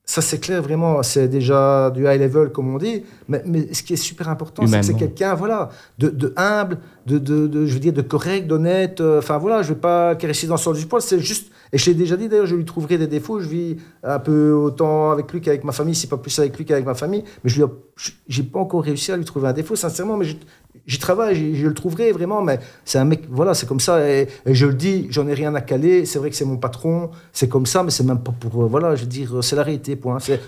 Ça, 0.09 0.21
c'est 0.21 0.39
clair, 0.39 0.61
vraiment, 0.61 1.03
c'est 1.03 1.27
déjà 1.27 1.91
du 1.93 2.07
high 2.07 2.21
level, 2.21 2.49
comme 2.53 2.73
on 2.73 2.77
dit. 2.77 3.03
Mais, 3.27 3.43
mais 3.45 3.73
ce 3.73 3.83
qui 3.83 3.91
est 3.91 3.97
super 3.97 4.29
important, 4.29 4.65
c'est 4.65 4.79
que 4.79 4.85
c'est 4.85 4.93
quelqu'un, 4.93 5.35
voilà, 5.35 5.67
de, 5.99 6.07
de 6.07 6.33
humble, 6.37 6.77
de, 7.05 7.17
de, 7.17 7.45
de, 7.45 7.65
je 7.65 7.73
veux 7.73 7.79
dire, 7.81 7.91
de 7.91 8.01
correct, 8.01 8.47
d'honnête. 8.47 9.01
Enfin, 9.01 9.37
voilà, 9.37 9.63
je 9.63 9.69
ne 9.69 9.73
vais 9.73 9.81
pas 9.81 10.15
caresser 10.15 10.47
dans 10.47 10.55
le 10.55 10.61
sens 10.61 10.77
du 10.77 10.85
poil, 10.85 11.01
c'est 11.01 11.19
juste. 11.19 11.51
Et 11.73 11.77
je 11.77 11.87
l'ai 11.87 11.93
déjà 11.93 12.15
dit, 12.15 12.29
d'ailleurs, 12.29 12.45
je 12.45 12.55
lui 12.55 12.63
trouverai 12.63 12.97
des 12.97 13.07
défauts. 13.07 13.41
Je 13.41 13.49
vis 13.49 13.75
un 14.01 14.19
peu 14.19 14.53
autant 14.53 15.11
avec 15.11 15.29
lui 15.33 15.41
qu'avec 15.41 15.65
ma 15.65 15.73
famille, 15.73 15.93
si 15.93 16.07
pas 16.07 16.15
plus 16.15 16.39
avec 16.39 16.57
lui 16.57 16.63
qu'avec 16.63 16.85
ma 16.85 16.95
famille. 16.95 17.25
Mais 17.43 17.49
je 17.49 17.61
n'ai 17.63 18.43
pas 18.47 18.59
encore 18.59 18.83
réussi 18.83 19.11
à 19.11 19.17
lui 19.17 19.25
trouver 19.25 19.49
un 19.49 19.53
défaut, 19.53 19.75
sincèrement. 19.75 20.15
Mais 20.15 20.27
j'y 20.87 20.97
travaille, 20.97 21.55
je 21.55 21.67
le 21.67 21.73
trouverai 21.73 22.11
vraiment. 22.11 22.41
Mais 22.41 22.59
c'est 22.85 22.97
un 22.97 23.05
mec, 23.05 23.23
voilà, 23.29 23.53
c'est 23.53 23.67
comme 23.67 23.79
ça. 23.79 24.09
Et, 24.09 24.27
et, 24.45 24.55
je 24.55 24.65
le 24.65 24.73
dis, 24.73 25.07
j'en 25.09 25.27
ai 25.27 25.33
rien 25.33 25.53
à 25.53 25.61
caler. 25.61 26.05
C'est 26.05 26.17
vrai 26.17 26.29
que 26.29 26.35
c'est 26.35 26.45
mon 26.45 26.57
patron, 26.57 27.11
c'est 27.31 27.49
comme 27.49 27.65
ça, 27.65 27.83
mais 27.83 27.91
c'est 27.91 28.03
même 28.03 28.23
pas 28.23 28.31
pour. 28.31 28.63
Euh, 28.63 28.67
voilà, 28.67 28.95
je 28.95 29.01
veux 29.01 29.07
dire, 29.07 29.43
c'est 29.43 29.55
la 29.55 29.63
réalité, 29.63 29.95
point. 29.95 30.19
C'est 30.19 30.47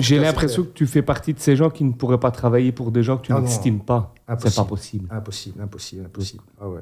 J'ai 0.00 0.18
l'impression 0.18 0.64
que 0.64 0.72
tu 0.74 0.86
fais 0.86 1.02
partie 1.02 1.32
de 1.32 1.40
ces 1.40 1.56
gens 1.56 1.70
qui 1.70 1.84
ne 1.84 1.92
pourraient 1.92 2.20
pas 2.20 2.30
travailler 2.30 2.72
pour 2.72 2.90
des 2.90 3.02
gens 3.02 3.16
que 3.16 3.26
tu 3.26 3.32
Ah 3.32 3.40
n'estimes 3.40 3.80
pas. 3.80 4.12
C'est 4.38 4.54
pas 4.54 4.64
possible. 4.64 5.08
Impossible, 5.10 5.62
impossible, 5.62 6.04
impossible. 6.06 6.42
Ah 6.60 6.68
ouais. 6.68 6.80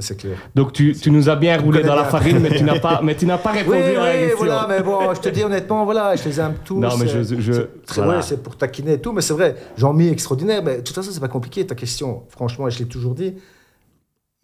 C'est 0.00 0.16
clair. 0.16 0.38
Donc 0.54 0.72
tu, 0.72 0.94
tu, 0.94 1.10
nous 1.10 1.28
as 1.28 1.34
bien 1.34 1.58
roulé 1.58 1.82
dans 1.82 1.96
la 1.96 2.04
farine, 2.04 2.38
mais 2.38 2.50
tu 2.50 2.62
n'as 2.62 2.78
pas, 2.78 3.00
mais 3.02 3.16
tu 3.16 3.26
n'as 3.26 3.38
pas 3.38 3.50
répondu 3.50 3.78
oui, 3.78 3.96
à 3.96 4.04
la 4.04 4.12
oui, 4.12 4.20
question. 4.20 4.36
voilà, 4.38 4.66
mais 4.68 4.82
bon, 4.82 5.12
je 5.12 5.20
te 5.20 5.28
dis 5.28 5.42
honnêtement, 5.42 5.84
voilà, 5.84 6.14
je 6.14 6.24
les 6.24 6.38
aime 6.40 6.54
tous. 6.64 6.78
Non, 6.78 6.96
mais 6.96 7.08
je, 7.08 7.22
je 7.22 7.52
c'est 7.84 8.00
voilà. 8.00 8.20
ouais, 8.20 8.36
pour 8.36 8.56
taquiner 8.56 8.94
et 8.94 9.00
tout, 9.00 9.12
mais 9.12 9.22
c'est 9.22 9.32
vrai. 9.32 9.56
Jean-Mi 9.76 10.08
extraordinaire, 10.08 10.62
mais 10.62 10.76
de 10.76 10.82
toute 10.82 10.94
façon, 10.94 11.10
c'est 11.10 11.20
pas 11.20 11.26
compliqué 11.26 11.66
ta 11.66 11.74
question. 11.74 12.22
Franchement, 12.28 12.70
je 12.70 12.78
l'ai 12.78 12.86
toujours 12.86 13.14
dit. 13.14 13.34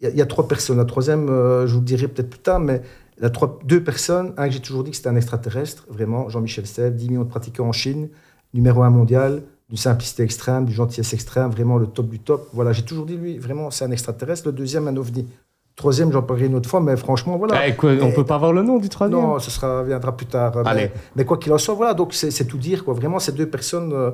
Il 0.01 0.09
y, 0.09 0.17
y, 0.17 0.21
a 0.21 0.25
trois 0.25 0.45
personnes. 0.45 0.77
La 0.77 0.83
troisième, 0.83 1.29
euh, 1.29 1.67
je 1.67 1.73
vous 1.73 1.79
le 1.79 1.85
dirai 1.85 2.09
peut-être 2.09 2.29
plus 2.29 2.41
tard, 2.41 2.59
mais 2.59 2.81
la 3.17 3.29
trois, 3.29 3.57
deux 3.63 3.81
personnes. 3.81 4.33
Un 4.35 4.47
que 4.47 4.53
j'ai 4.53 4.59
toujours 4.59 4.83
dit 4.83 4.91
que 4.91 4.97
c'était 4.97 5.09
un 5.09 5.15
extraterrestre, 5.15 5.85
vraiment, 5.89 6.27
Jean-Michel 6.27 6.67
Sèvres, 6.67 6.95
10 6.95 7.09
millions 7.09 7.23
de 7.23 7.29
pratiquants 7.29 7.67
en 7.67 7.71
Chine, 7.71 8.09
numéro 8.53 8.83
un 8.83 8.89
mondial, 8.89 9.43
d'une 9.69 9.77
simplicité 9.77 10.23
extrême, 10.23 10.65
d'une 10.65 10.75
gentillesse 10.75 11.13
extrême, 11.13 11.49
vraiment 11.49 11.77
le 11.77 11.87
top 11.87 12.09
du 12.09 12.19
top. 12.19 12.49
Voilà, 12.53 12.71
j'ai 12.71 12.83
toujours 12.83 13.05
dit 13.05 13.17
lui, 13.17 13.37
vraiment, 13.37 13.71
c'est 13.71 13.85
un 13.85 13.91
extraterrestre. 13.91 14.47
Le 14.47 14.53
deuxième, 14.53 14.87
un 14.87 14.95
ovni. 14.95 15.27
Troisième, 15.75 16.11
j'en 16.11 16.21
parlerai 16.21 16.45
une 16.45 16.55
autre 16.55 16.69
fois, 16.69 16.79
mais 16.79 16.95
franchement, 16.95 17.37
voilà. 17.37 17.67
Eh, 17.67 17.75
quoi, 17.75 17.91
on 18.01 18.11
peut 18.11 18.23
pas 18.23 18.35
avoir 18.35 18.53
le 18.53 18.63
nom 18.63 18.77
du 18.77 18.87
troisième 18.87 19.19
Non, 19.19 19.39
ce 19.39 19.51
sera, 19.51 19.83
viendra 19.83 20.15
plus 20.15 20.27
tard. 20.27 20.55
Allez. 20.65 20.83
Mais, 20.83 20.91
mais 21.17 21.25
quoi 21.25 21.37
qu'il 21.37 21.51
en 21.51 21.57
soit, 21.57 21.73
voilà, 21.73 21.93
donc 21.93 22.13
c'est 22.13 22.45
tout 22.45 22.57
dire, 22.57 22.85
quoi. 22.85 22.93
Vraiment, 22.93 23.19
ces 23.19 23.33
deux 23.33 23.49
personnes, 23.49 23.91
euh, 23.91 24.11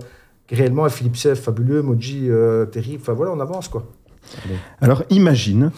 réellement, 0.50 0.90
Philippe 0.90 1.18
Seff, 1.18 1.40
fabuleux, 1.42 1.84
Moji, 1.84 2.30
euh, 2.30 2.66
terrible, 2.66 3.02
enfin 3.02 3.14
voilà, 3.14 3.32
on 3.32 3.40
avance, 3.40 3.68
quoi. 3.68 3.84
Allez. 4.46 4.56
Alors, 4.80 5.04
imagine, 5.10 5.72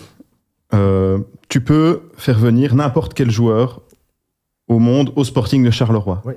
euh, 0.74 1.20
tu 1.50 1.62
peux 1.62 2.04
faire 2.16 2.40
venir 2.40 2.76
n'importe 2.76 3.14
quel 3.14 3.30
joueur 3.30 3.82
au 4.68 4.80
monde 4.80 5.12
au 5.16 5.24
Sporting 5.24 5.66
de 5.66 5.72
Charleroi. 5.72 6.22
Oui. 6.26 6.34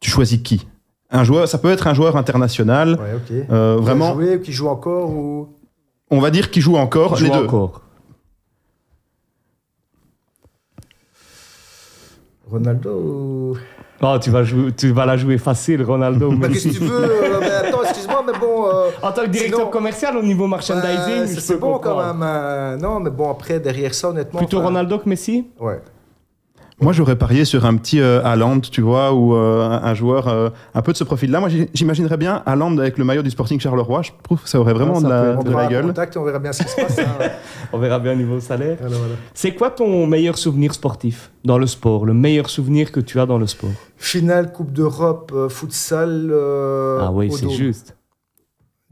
Tu 0.00 0.10
choisis 0.10 0.40
qui? 0.42 0.66
Un 1.10 1.24
joueur, 1.24 1.48
ça 1.48 1.58
peut 1.58 1.70
être 1.70 1.86
un 1.86 1.94
joueur 1.94 2.16
international. 2.16 2.98
Ouais, 3.00 3.14
ok. 3.14 3.46
Euh, 3.50 3.76
vraiment. 3.80 4.14
Qui, 4.16 4.22
joué, 4.24 4.40
qui 4.40 4.52
joue 4.52 4.68
encore 4.68 5.10
ou? 5.10 5.48
On 6.10 6.20
va 6.20 6.30
dire 6.30 6.50
qu'il 6.50 6.62
joue 6.62 6.76
encore. 6.76 7.14
Qui 7.16 7.24
les 7.24 7.28
joue 7.28 7.34
deux. 7.34 7.44
encore? 7.44 7.82
Ronaldo 12.50 12.90
ou... 12.90 13.56
Oh, 14.00 14.16
tu 14.20 14.30
vas, 14.30 14.44
jouer, 14.44 14.72
tu 14.72 14.92
vas 14.92 15.04
la 15.06 15.16
jouer 15.16 15.38
facile, 15.38 15.82
Ronaldo. 15.82 16.30
bah, 16.32 16.48
Qu'est-ce 16.48 16.68
que 16.68 16.74
tu 16.74 16.80
veux 16.84 17.04
euh, 17.04 17.36
mais 17.40 17.50
Attends, 17.50 17.82
excuse-moi, 17.82 18.24
mais 18.24 18.38
bon. 18.38 18.66
Euh, 18.68 18.90
en 19.02 19.10
tant 19.10 19.22
que 19.22 19.26
directeur 19.28 19.58
sinon, 19.58 19.70
commercial 19.70 20.16
au 20.16 20.22
niveau 20.22 20.46
merchandising, 20.46 21.22
euh, 21.22 21.26
c'est 21.26 21.58
bon 21.58 21.78
quand 21.78 22.00
même. 22.00 22.22
Euh, 22.22 22.76
non, 22.76 23.00
mais 23.00 23.10
bon, 23.10 23.28
après, 23.28 23.58
derrière 23.58 23.92
ça, 23.94 24.10
honnêtement. 24.10 24.38
Plutôt 24.38 24.60
Ronaldo 24.60 24.98
que 25.00 25.08
Messi? 25.08 25.48
Ouais. 25.58 25.80
Moi, 26.80 26.92
j'aurais 26.92 27.16
parié 27.16 27.44
sur 27.44 27.66
un 27.66 27.76
petit 27.76 28.00
euh, 28.00 28.22
Haaland, 28.24 28.60
tu 28.60 28.82
vois, 28.82 29.12
ou 29.12 29.34
euh, 29.34 29.68
un, 29.68 29.82
un, 29.82 29.94
joueur 29.94 30.28
euh, 30.28 30.50
un 30.74 30.82
peu 30.82 30.92
de 30.92 30.96
ce 30.96 31.02
profil-là. 31.02 31.40
Moi, 31.40 31.48
j'imaginerais 31.74 32.16
bien 32.16 32.42
Haaland 32.46 32.78
avec 32.78 32.98
le 32.98 33.04
maillot 33.04 33.22
du 33.22 33.30
Sporting 33.30 33.58
Charleroi. 33.58 34.02
Je 34.02 34.12
trouve 34.22 34.40
que 34.40 34.48
ça 34.48 34.60
aurait 34.60 34.74
vraiment 34.74 34.98
Ah, 34.98 35.00
de 35.00 35.08
la, 35.08 35.36
on 35.38 35.42
de 35.42 35.50
la 35.50 35.66
gueule. 35.66 35.86
Contact, 35.86 36.16
on 36.16 36.22
verra 36.22 36.38
bien 36.38 36.52
ce 36.52 36.62
qui 36.62 36.68
se 36.68 36.76
passe. 36.76 36.98
Hein. 37.00 37.30
on 37.72 37.78
verra 37.78 37.98
bien 37.98 38.12
au 38.12 38.16
niveau 38.16 38.38
salaire. 38.38 38.76
Voilà, 38.80 38.96
voilà. 38.96 39.14
C'est 39.34 39.54
quoi 39.54 39.70
ton 39.70 40.06
meilleur 40.06 40.38
souvenir 40.38 40.72
sportif 40.72 41.32
dans 41.44 41.58
le 41.58 41.66
sport? 41.66 42.06
Le 42.06 42.14
meilleur 42.14 42.48
souvenir 42.48 42.92
que 42.92 43.00
tu 43.00 43.18
as 43.18 43.26
dans 43.26 43.38
le 43.38 43.48
sport? 43.48 43.70
Finale 43.96 44.52
Coupe 44.52 44.72
d'Europe, 44.72 45.32
euh, 45.34 45.48
futsal. 45.48 46.32
ah 46.32 47.10
oui, 47.12 47.32
c'est 47.32 47.50
juste. 47.50 47.96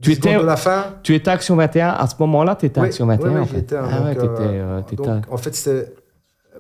Tu 0.03 0.13
étais, 0.13 0.37
de 0.37 0.45
la 0.45 0.57
fin. 0.57 0.85
tu 1.03 1.15
étais 1.15 1.31
Action 1.31 1.57
21 1.57 1.89
à 1.89 2.07
ce 2.07 2.17
moment-là, 2.19 2.55
tu 2.55 2.67
étais 2.67 2.81
oui, 2.81 2.89
Action 2.89 3.07
21 3.07 3.29
oui, 3.29 3.35
oui, 3.35 3.41
en 3.41 3.47
fait. 3.47 3.59
Étais, 3.59 3.77
ah 3.77 3.97
donc, 3.97 4.05
ouais, 4.05 4.15
t'étais, 4.15 4.29
euh, 4.41 4.81
donc, 4.95 5.25
en 5.31 5.37
fait, 5.39 5.55
c'était 5.55 5.95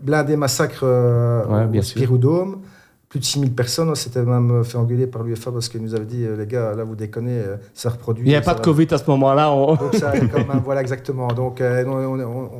blindé 0.01 0.37
massacre 0.37 0.81
euh, 0.83 1.45
ouais, 1.47 1.67
bien 1.67 1.81
au 1.81 1.85
Spiroudome. 1.85 2.63
Plus 3.09 3.21
de 3.21 3.25
6000 3.25 3.55
personnes. 3.55 3.89
On 3.89 3.95
s'était 3.95 4.25
même 4.25 4.65
fait 4.65 4.77
engueuler 4.77 5.07
par 5.07 5.23
l'UFA 5.23 5.53
parce 5.53 5.69
qu'il 5.69 5.81
nous 5.81 5.95
avait 5.95 6.07
dit 6.07 6.27
les 6.37 6.47
gars, 6.47 6.75
là, 6.75 6.83
vous 6.83 6.97
déconnez, 6.97 7.41
ça 7.73 7.91
reproduit. 7.91 8.27
Il 8.27 8.31
n'y 8.31 8.35
a 8.35 8.41
pas 8.41 8.55
de 8.55 8.61
Covid 8.61 8.89
à 8.91 8.99
ce 8.99 9.09
moment-là. 9.11 9.53
On... 9.53 9.77
Donc, 9.77 9.95
ça, 9.95 10.13
quand 10.19 10.47
même, 10.47 10.63
voilà, 10.65 10.81
exactement. 10.81 11.29
Donc, 11.29 11.61
euh, 11.61 11.85
on, 11.87 12.19
on, 12.21 12.51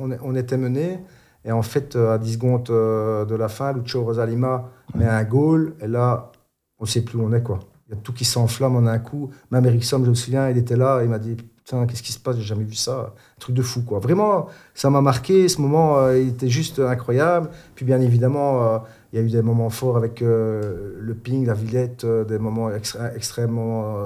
on, 0.00 0.18
on, 0.22 0.34
était 0.36 0.56
menés. 0.56 1.00
Et 1.44 1.50
en 1.50 1.62
fait, 1.62 1.96
à 1.96 2.18
10 2.18 2.34
secondes 2.34 2.70
euh, 2.70 3.24
de 3.24 3.34
la 3.34 3.48
fin, 3.48 3.72
Lucho 3.72 4.04
Rosalima 4.04 4.70
met 4.94 5.06
un 5.06 5.24
goal. 5.24 5.74
Et 5.80 5.88
là, 5.88 6.30
on 6.78 6.84
ne 6.84 6.88
sait 6.88 7.02
plus 7.02 7.18
où 7.18 7.24
on 7.24 7.32
est. 7.32 7.42
Quoi. 7.42 7.58
Il 7.88 7.96
y 7.96 7.98
a 7.98 8.00
tout 8.00 8.12
qui 8.12 8.24
s'enflamme 8.24 8.76
en 8.76 8.86
un 8.86 8.98
coup. 9.00 9.30
Même 9.50 9.66
Ericsson, 9.66 10.02
je 10.04 10.10
me 10.10 10.14
souviens, 10.14 10.48
il 10.50 10.56
était 10.56 10.76
là. 10.76 11.00
Il 11.02 11.10
m'a 11.10 11.18
dit 11.18 11.36
Putain, 11.64 11.86
qu'est-ce 11.86 12.02
qui 12.02 12.12
se 12.12 12.18
passe? 12.18 12.36
J'ai 12.36 12.42
jamais 12.42 12.64
vu 12.64 12.74
ça. 12.74 13.14
Un 13.16 13.40
truc 13.40 13.56
de 13.56 13.62
fou. 13.62 13.80
Quoi. 13.82 13.98
Vraiment, 13.98 14.48
ça 14.74 14.90
m'a 14.90 15.00
marqué. 15.00 15.48
Ce 15.48 15.58
moment, 15.62 15.96
euh, 15.96 16.14
était 16.14 16.50
juste 16.50 16.78
incroyable. 16.78 17.48
Puis, 17.74 17.86
bien 17.86 18.02
évidemment, 18.02 18.62
euh, 18.62 18.78
il 19.12 19.18
y 19.18 19.22
a 19.22 19.24
eu 19.24 19.30
des 19.30 19.40
moments 19.40 19.70
forts 19.70 19.96
avec 19.96 20.20
euh, 20.20 20.98
le 21.00 21.14
ping, 21.14 21.46
la 21.46 21.54
Villette, 21.54 22.04
des 22.04 22.38
moments 22.38 22.70
extrêmement 23.16 23.96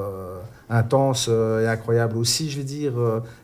intenses 0.71 1.29
et 1.29 1.67
incroyables 1.67 2.17
aussi, 2.19 2.51
je 2.51 2.59
vais 2.59 2.65
dire. 2.65 2.93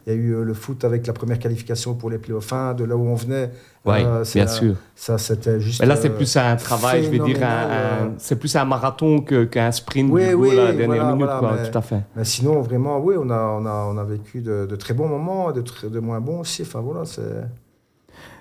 Il 0.07 0.13
y 0.13 0.17
a 0.17 0.19
eu 0.19 0.45
le 0.45 0.55
foot 0.55 0.85
avec 0.85 1.07
la 1.07 1.15
première 1.15 1.39
qualification 1.39 1.95
pour 1.95 2.11
les 2.11 2.19
playoffs, 2.19 2.77
de 2.77 2.85
là 2.85 2.97
où 2.97 3.07
on 3.07 3.15
venait. 3.15 3.51
Oui, 3.87 3.99
bien 4.35 4.47
sûr. 4.47 4.77
Ça, 4.95 5.19
c'était 5.19 5.61
juste. 5.61 5.81
Mais 5.81 5.87
là, 5.87 5.97
c'est 5.97 6.09
plus 6.09 6.37
un 6.39 6.57
travail, 6.57 7.05
je 7.05 7.11
vais 7.11 7.19
dire, 7.19 7.43
un, 7.43 7.47
un, 7.47 8.13
c'est 8.17 8.37
plus 8.37 8.57
un 8.57 8.65
marathon 8.65 9.21
qu'un 9.21 9.47
qu 9.47 9.77
sprint 9.77 10.11
oui, 10.11 10.29
du 10.29 10.35
oui, 10.35 10.59
à 10.59 10.65
la 10.65 10.73
dernière 10.73 10.87
voilà, 10.87 11.05
minute, 11.05 11.27
voilà, 11.27 11.39
quoi, 11.39 11.57
mais, 11.61 11.71
tout 11.71 11.79
à 11.79 11.83
fait. 11.83 12.01
Mais 12.17 12.25
sinon, 12.25 12.63
vraiment, 12.63 12.99
oui, 12.99 13.15
on 13.19 13.29
a, 13.29 13.41
on 13.41 13.67
a, 13.67 13.91
on 13.93 13.99
a 13.99 14.05
vécu 14.05 14.41
de, 14.41 14.65
de 14.65 14.77
très 14.77 14.95
bons 14.95 15.07
moments, 15.07 15.53
de, 15.53 15.63
de 15.87 16.01
moins 16.01 16.21
bons 16.21 16.41
aussi. 16.41 16.63
Enfin, 16.63 16.81
voilà, 16.81 17.05
c'est. 17.05 17.23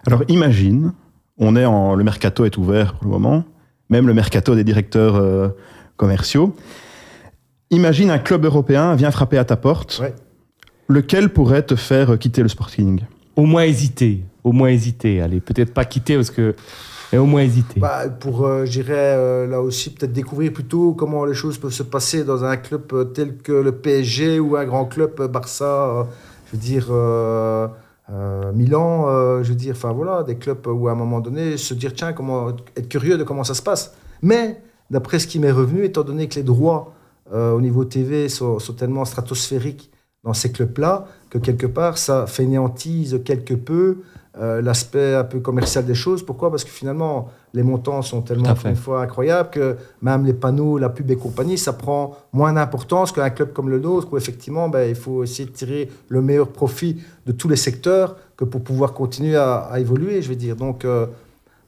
Alors, 0.08 0.24
imagine, 0.30 0.94
on 1.38 1.58
est 1.58 1.66
en, 1.66 1.96
le 1.96 2.04
mercato 2.06 2.46
est 2.46 2.58
ouvert 2.58 2.94
pour 2.94 3.06
le 3.06 3.12
moment, 3.12 3.44
même 3.90 4.08
le 4.08 4.14
mercato 4.14 4.56
des 4.56 4.64
directeurs 4.64 5.18
euh, 5.18 5.50
commerciaux. 5.98 6.56
imagine 7.70 8.12
un 8.12 8.20
club 8.20 8.46
européen 8.46 8.96
vient 8.96 9.12
frapper 9.12 9.38
à 9.38 9.44
ta 9.44 9.58
porte. 9.58 10.00
Ouais. 10.02 10.14
Lequel 10.88 11.30
pourrait 11.30 11.64
te 11.64 11.76
faire 11.76 12.18
quitter 12.18 12.44
le 12.44 12.50
Sporting? 12.50 13.02
Au 13.36 13.46
moins 13.46 13.64
hésiter. 13.64 14.24
Au 14.44 14.52
moins 14.52 14.70
hésiter. 14.70 15.22
Allez, 15.22 15.40
peut-être 15.40 15.74
pas 15.74 15.86
quitter 15.86 16.16
parce 16.16 16.32
que. 16.32 16.56
Mais 17.14 17.20
au 17.20 17.26
moins 17.28 17.42
hésiter. 17.42 17.80
Bah, 17.80 18.10
pour, 18.10 18.44
euh, 18.44 18.66
je 18.66 18.72
dirais, 18.72 18.94
euh, 18.98 19.46
là 19.46 19.62
aussi, 19.62 19.92
peut-être 19.94 20.14
découvrir 20.14 20.52
plutôt 20.52 20.94
comment 20.94 21.26
les 21.26 21.36
choses 21.36 21.60
peuvent 21.60 21.72
se 21.72 21.84
passer 21.84 22.24
dans 22.24 22.44
un 22.44 22.58
club 22.58 22.92
euh, 22.92 23.04
tel 23.04 23.38
que 23.38 23.52
le 23.52 23.72
PSG 23.72 24.40
ou 24.40 24.56
un 24.56 24.66
grand 24.66 24.86
club, 24.86 25.14
euh, 25.20 25.28
Barça, 25.28 26.08
je 26.48 26.54
veux 26.54 26.62
dire, 26.62 26.88
Milan, 28.54 29.44
je 29.44 29.50
veux 29.50 29.56
dire, 29.56 29.76
enfin 29.76 29.92
voilà, 29.92 30.24
des 30.24 30.38
clubs 30.38 30.66
où 30.66 30.88
à 30.88 30.92
un 30.92 30.96
moment 30.96 31.20
donné, 31.20 31.58
se 31.58 31.76
dire, 31.76 31.94
tiens, 31.94 32.14
comment, 32.14 32.50
être 32.76 32.90
curieux 32.90 33.18
de 33.20 33.24
comment 33.24 33.44
ça 33.44 33.54
se 33.54 33.62
passe. 33.62 33.94
Mais, 34.24 34.60
d'après 34.90 35.20
ce 35.20 35.28
qui 35.28 35.38
m'est 35.38 35.52
revenu, 35.52 35.86
étant 35.86 36.04
donné 36.04 36.28
que 36.28 36.36
les 36.36 36.44
droits 36.44 36.94
au 37.32 37.62
niveau 37.62 37.86
TV 37.86 38.28
sont, 38.28 38.60
sont 38.60 38.74
tellement 38.74 39.06
stratosphériques 39.06 39.90
dans 40.24 40.34
ces 40.34 40.52
clubs-là, 40.52 41.06
que 41.30 41.38
quelque 41.38 41.66
part, 41.66 41.98
ça 41.98 42.28
fainéantise 42.28 43.22
quelque 43.24 43.54
peu 43.54 44.00
euh, 44.40 44.62
l'aspect 44.62 45.14
un 45.14 45.24
peu 45.24 45.40
commercial 45.40 45.86
des 45.86 45.94
choses. 45.94 46.26
Pourquoi? 46.26 46.50
Parce 46.50 46.64
que 46.64 46.72
finalement, 46.72 47.30
les 47.54 47.62
montants 47.62 48.02
sont 48.02 48.22
tellement, 48.22 48.56
une 48.66 48.76
fois, 48.76 49.02
incroyables 49.02 49.52
que 49.52 49.78
même 50.02 50.26
les 50.26 50.34
panneaux, 50.34 50.80
la 50.80 50.90
pub 50.90 51.12
et 51.12 51.16
compagnie, 51.16 51.58
ça 51.58 51.74
prend 51.74 52.18
moins 52.32 52.54
d'importance 52.54 53.12
qu'un 53.12 53.30
club 53.30 53.54
comme 53.54 53.70
le 53.70 53.80
nôtre, 53.80 54.08
où 54.12 54.18
effectivement, 54.18 54.70
ben, 54.70 54.90
il 54.90 54.96
faut 54.96 55.24
essayer 55.24 55.48
de 55.48 55.54
tirer 55.54 55.90
le 56.08 56.22
meilleur 56.22 56.48
profit 56.48 56.98
de 57.28 57.32
tous 57.32 57.48
les 57.48 57.56
secteurs 57.56 58.16
que 58.36 58.44
pour 58.44 58.64
pouvoir 58.64 58.94
continuer 58.94 59.36
à, 59.36 59.58
à 59.60 59.80
évoluer, 59.80 60.22
je 60.24 60.30
vais 60.30 60.36
dire. 60.36 60.56
Donc, 60.56 60.84
euh, 60.84 61.06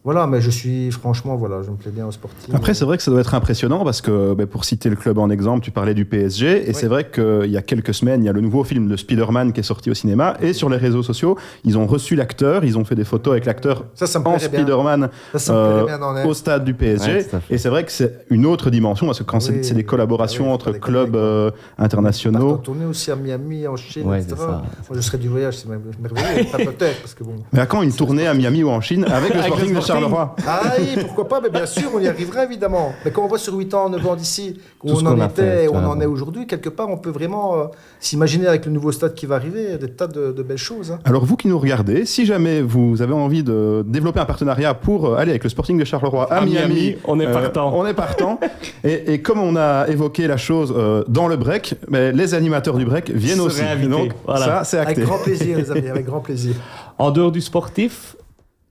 voilà, 0.06 0.28
mais 0.28 0.40
je 0.40 0.50
suis, 0.52 0.92
franchement, 0.92 1.36
voilà, 1.36 1.62
je 1.64 1.72
me 1.72 1.76
plais 1.76 1.92
bien 1.92 2.06
au 2.06 2.12
sportif. 2.12 2.54
Après, 2.54 2.74
c'est 2.74 2.86
vrai 2.86 2.96
que 2.96 3.04
ça 3.04 3.10
doit 3.12 3.20
être 3.22 3.34
impressionnant 3.34 3.84
parce 3.84 4.02
que, 4.02 4.34
ben, 4.36 4.46
pour 4.46 4.64
citer 4.64 4.90
le 4.90 4.96
club 4.96 5.18
en 5.18 5.30
exemple, 5.30 5.66
tu 5.66 5.72
parlais 5.72 5.94
du 5.96 6.06
PSG, 6.06 6.46
et 6.64 6.68
Oui. 6.68 6.74
c'est 6.76 6.86
vrai 6.88 7.10
qu'il 7.10 7.50
y 7.52 7.58
a 7.58 7.62
quelques 7.64 7.94
semaines, 7.94 8.24
il 8.24 8.28
y 8.28 8.30
a 8.30 8.34
le 8.34 8.40
nouveau 8.42 8.64
film 8.64 8.88
de 8.88 8.96
Spider-Man 8.96 9.52
qui 9.52 9.60
est 9.62 9.64
sorti 9.64 9.90
au 9.90 9.96
cinéma, 9.96 10.38
et 10.42 10.54
sur 10.54 10.70
les 10.70 10.78
réseaux 10.78 11.02
sociaux, 11.04 11.38
ils 11.64 11.78
ont 11.78 11.88
reçu 11.88 12.16
l'acteur, 12.16 12.64
ils 12.64 12.78
ont 12.78 12.86
fait 12.86 12.94
des 12.96 13.04
photos 13.04 13.32
avec 13.32 13.46
l'acteur 13.46 13.86
Ça, 13.96 14.06
ça 14.08 14.20
me 14.20 14.26
en. 14.28 14.38
Spider-Man 14.38 15.10
euh, 15.50 16.24
au 16.26 16.34
stade 16.36 16.64
du 16.64 16.74
PSG. 16.76 17.12
Ouais, 17.12 17.26
et 17.50 17.58
c'est 17.58 17.70
vrai 17.70 17.84
que 17.84 17.92
c'est 17.92 18.26
une 18.30 18.46
autre 18.46 18.70
dimension 18.70 19.08
parce 19.08 19.18
que 19.20 19.24
quand 19.24 19.40
c'est 19.40 19.54
Oui. 19.54 19.64
c'est 19.64 19.74
des 19.74 19.84
collaborations 19.86 20.44
Ah 20.46 20.48
oui, 20.50 20.54
entre 20.54 20.72
clubs 20.74 21.16
euh, 21.16 21.50
internationaux. 21.80 22.58
tournée 22.58 22.86
aussi 22.86 23.12
à 23.12 23.16
Miami, 23.16 23.68
en 23.68 23.76
Chine, 23.76 24.08
Ouais, 24.08 24.20
etc. 24.20 24.36
c'est 24.38 24.42
ça. 24.44 24.48
Moi, 24.48 24.64
je 24.98 25.02
serais 25.02 25.18
du 25.18 25.30
voyage, 25.30 25.58
c'est 25.58 25.68
merveilleux. 25.68 26.46
Pas 26.52 26.58
peut-être, 26.60 27.02
parce 27.02 27.14
que 27.14 27.24
bon. 27.24 27.36
Mais 27.54 27.60
à 27.60 27.66
quand 27.66 27.82
une 27.82 27.92
tournée 27.94 28.28
à 28.28 28.34
Miami 28.34 28.64
ou 28.64 28.70
en 28.70 28.82
Chine 28.82 29.06
avec 29.06 29.34
le 29.34 29.40
de 29.40 29.46
Sporting. 29.46 29.74
Charleroi 30.00 30.36
Ah 30.48 30.62
oui, 30.80 31.04
pourquoi 31.04 31.28
pas, 31.28 31.42
mais 31.42 31.50
bien 31.50 31.66
sûr, 31.66 31.90
on 31.94 32.00
y 32.00 32.08
arrivera 32.08 32.44
évidemment. 32.44 32.94
Mais 33.04 33.12
quand 33.12 33.24
on 33.24 33.28
voit 33.28 33.38
sur 33.38 33.54
8 33.54 33.74
ans, 33.74 33.90
9 33.90 34.08
ans 34.08 34.16
d'ici, 34.16 34.60
où 34.84 34.90
Tout 34.94 35.00
on 35.04 35.06
en 35.08 35.26
était 35.28 35.68
où 35.68 35.74
on 35.76 35.86
en 35.86 36.00
est 36.02 36.06
aujourd'hui, 36.06 36.48
quelque 36.48 36.70
part, 36.70 36.90
on 36.90 36.98
peut 36.98 37.10
vraiment 37.10 37.56
euh, 37.56 37.64
s'imaginer 38.00 38.48
avec 38.48 38.66
le 38.66 38.72
nouveau 38.72 38.92
stade 38.92 39.14
qui 39.16 39.26
va 39.26 39.36
arriver 39.36 39.78
des 39.78 39.90
tas 39.92 40.08
de, 40.08 40.32
de 40.32 40.44
belles 40.44 40.58
choses. 40.58 40.92
hein. 40.92 41.00
Alors 41.06 41.26
vous 41.26 41.36
qui 41.38 41.48
nous 41.48 41.60
regardez, 41.60 42.06
si 42.06 42.26
jamais 42.26 42.62
vous 42.62 43.02
avez 43.02 43.14
envie 43.14 43.44
de 43.44 43.84
développer 43.88 44.20
un 44.20 44.26
partenariat 44.26 44.74
pour 44.74 45.08
euh, 45.08 45.16
aller 45.16 45.32
avec 45.32 45.44
le 45.44 45.50
Sporting 45.50 45.78
de 45.80 45.86
Charleroi 45.86 46.32
à, 46.32 46.38
À 46.38 46.46
Miami, 46.46 46.96
on 47.06 47.20
est 47.20 47.26
euh, 47.28 47.34
partant. 47.34 47.72
on 47.76 47.86
est 47.86 47.94
partant. 47.94 48.40
et, 48.84 49.14
et 49.14 49.22
comme 49.22 49.40
on 49.40 49.56
a 49.56 49.88
évoqué 49.88 50.28
la 50.28 50.38
chose 50.38 50.74
euh, 50.76 51.04
dans 51.08 51.28
le 51.28 51.36
break, 51.38 51.76
mais 51.90 52.12
les 52.12 52.34
animateurs 52.34 52.78
du 52.78 52.86
break 52.86 53.10
viennent 53.12 53.40
aussi. 53.42 53.62
invités, 53.62 53.90
Donc 53.90 54.12
voilà. 54.26 54.46
ça 54.46 54.64
c'est 54.64 54.78
Avec 54.78 54.90
acté. 54.98 55.02
grand 55.04 55.18
plaisir, 55.20 55.58
les 55.58 55.72
amis, 55.72 55.88
avec 55.88 56.06
grand 56.06 56.20
plaisir. 56.20 56.56
En 56.98 57.12
dehors 57.12 57.32
du 57.32 57.42
sportif, 57.42 58.16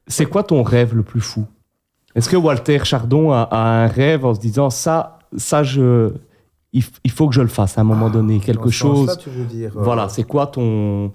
c'est 0.07 0.27
quoi 0.27 0.43
ton 0.43 0.63
rêve 0.63 0.95
le 0.95 1.03
plus 1.03 1.21
fou? 1.21 1.47
Est-ce 2.15 2.29
que 2.29 2.37
Walter 2.37 2.81
Chardon 2.85 3.33
a, 3.33 3.43
a 3.51 3.59
un 3.59 3.87
rêve 3.87 4.25
en 4.25 4.35
se 4.35 4.41
disant 4.41 4.71
ça, 4.71 5.19
ça 5.37 5.63
je, 5.63 6.13
il, 6.73 6.85
il 7.05 7.11
faut 7.11 7.29
que 7.29 7.35
je 7.35 7.41
le 7.43 7.49
fasse 7.49 7.77
à 7.77 7.81
un 7.81 7.85
moment 7.85 8.09
donné, 8.11 8.39
Dans 8.39 8.45
quelque 8.45 8.71
chose? 8.71 9.19
tu 9.19 9.31
veux 9.31 9.45
dire. 9.45 9.73
euh, 9.77 9.83
Voilà, 9.83 10.09
c'est 10.09 10.23
quoi 10.25 10.47
ton 10.47 11.13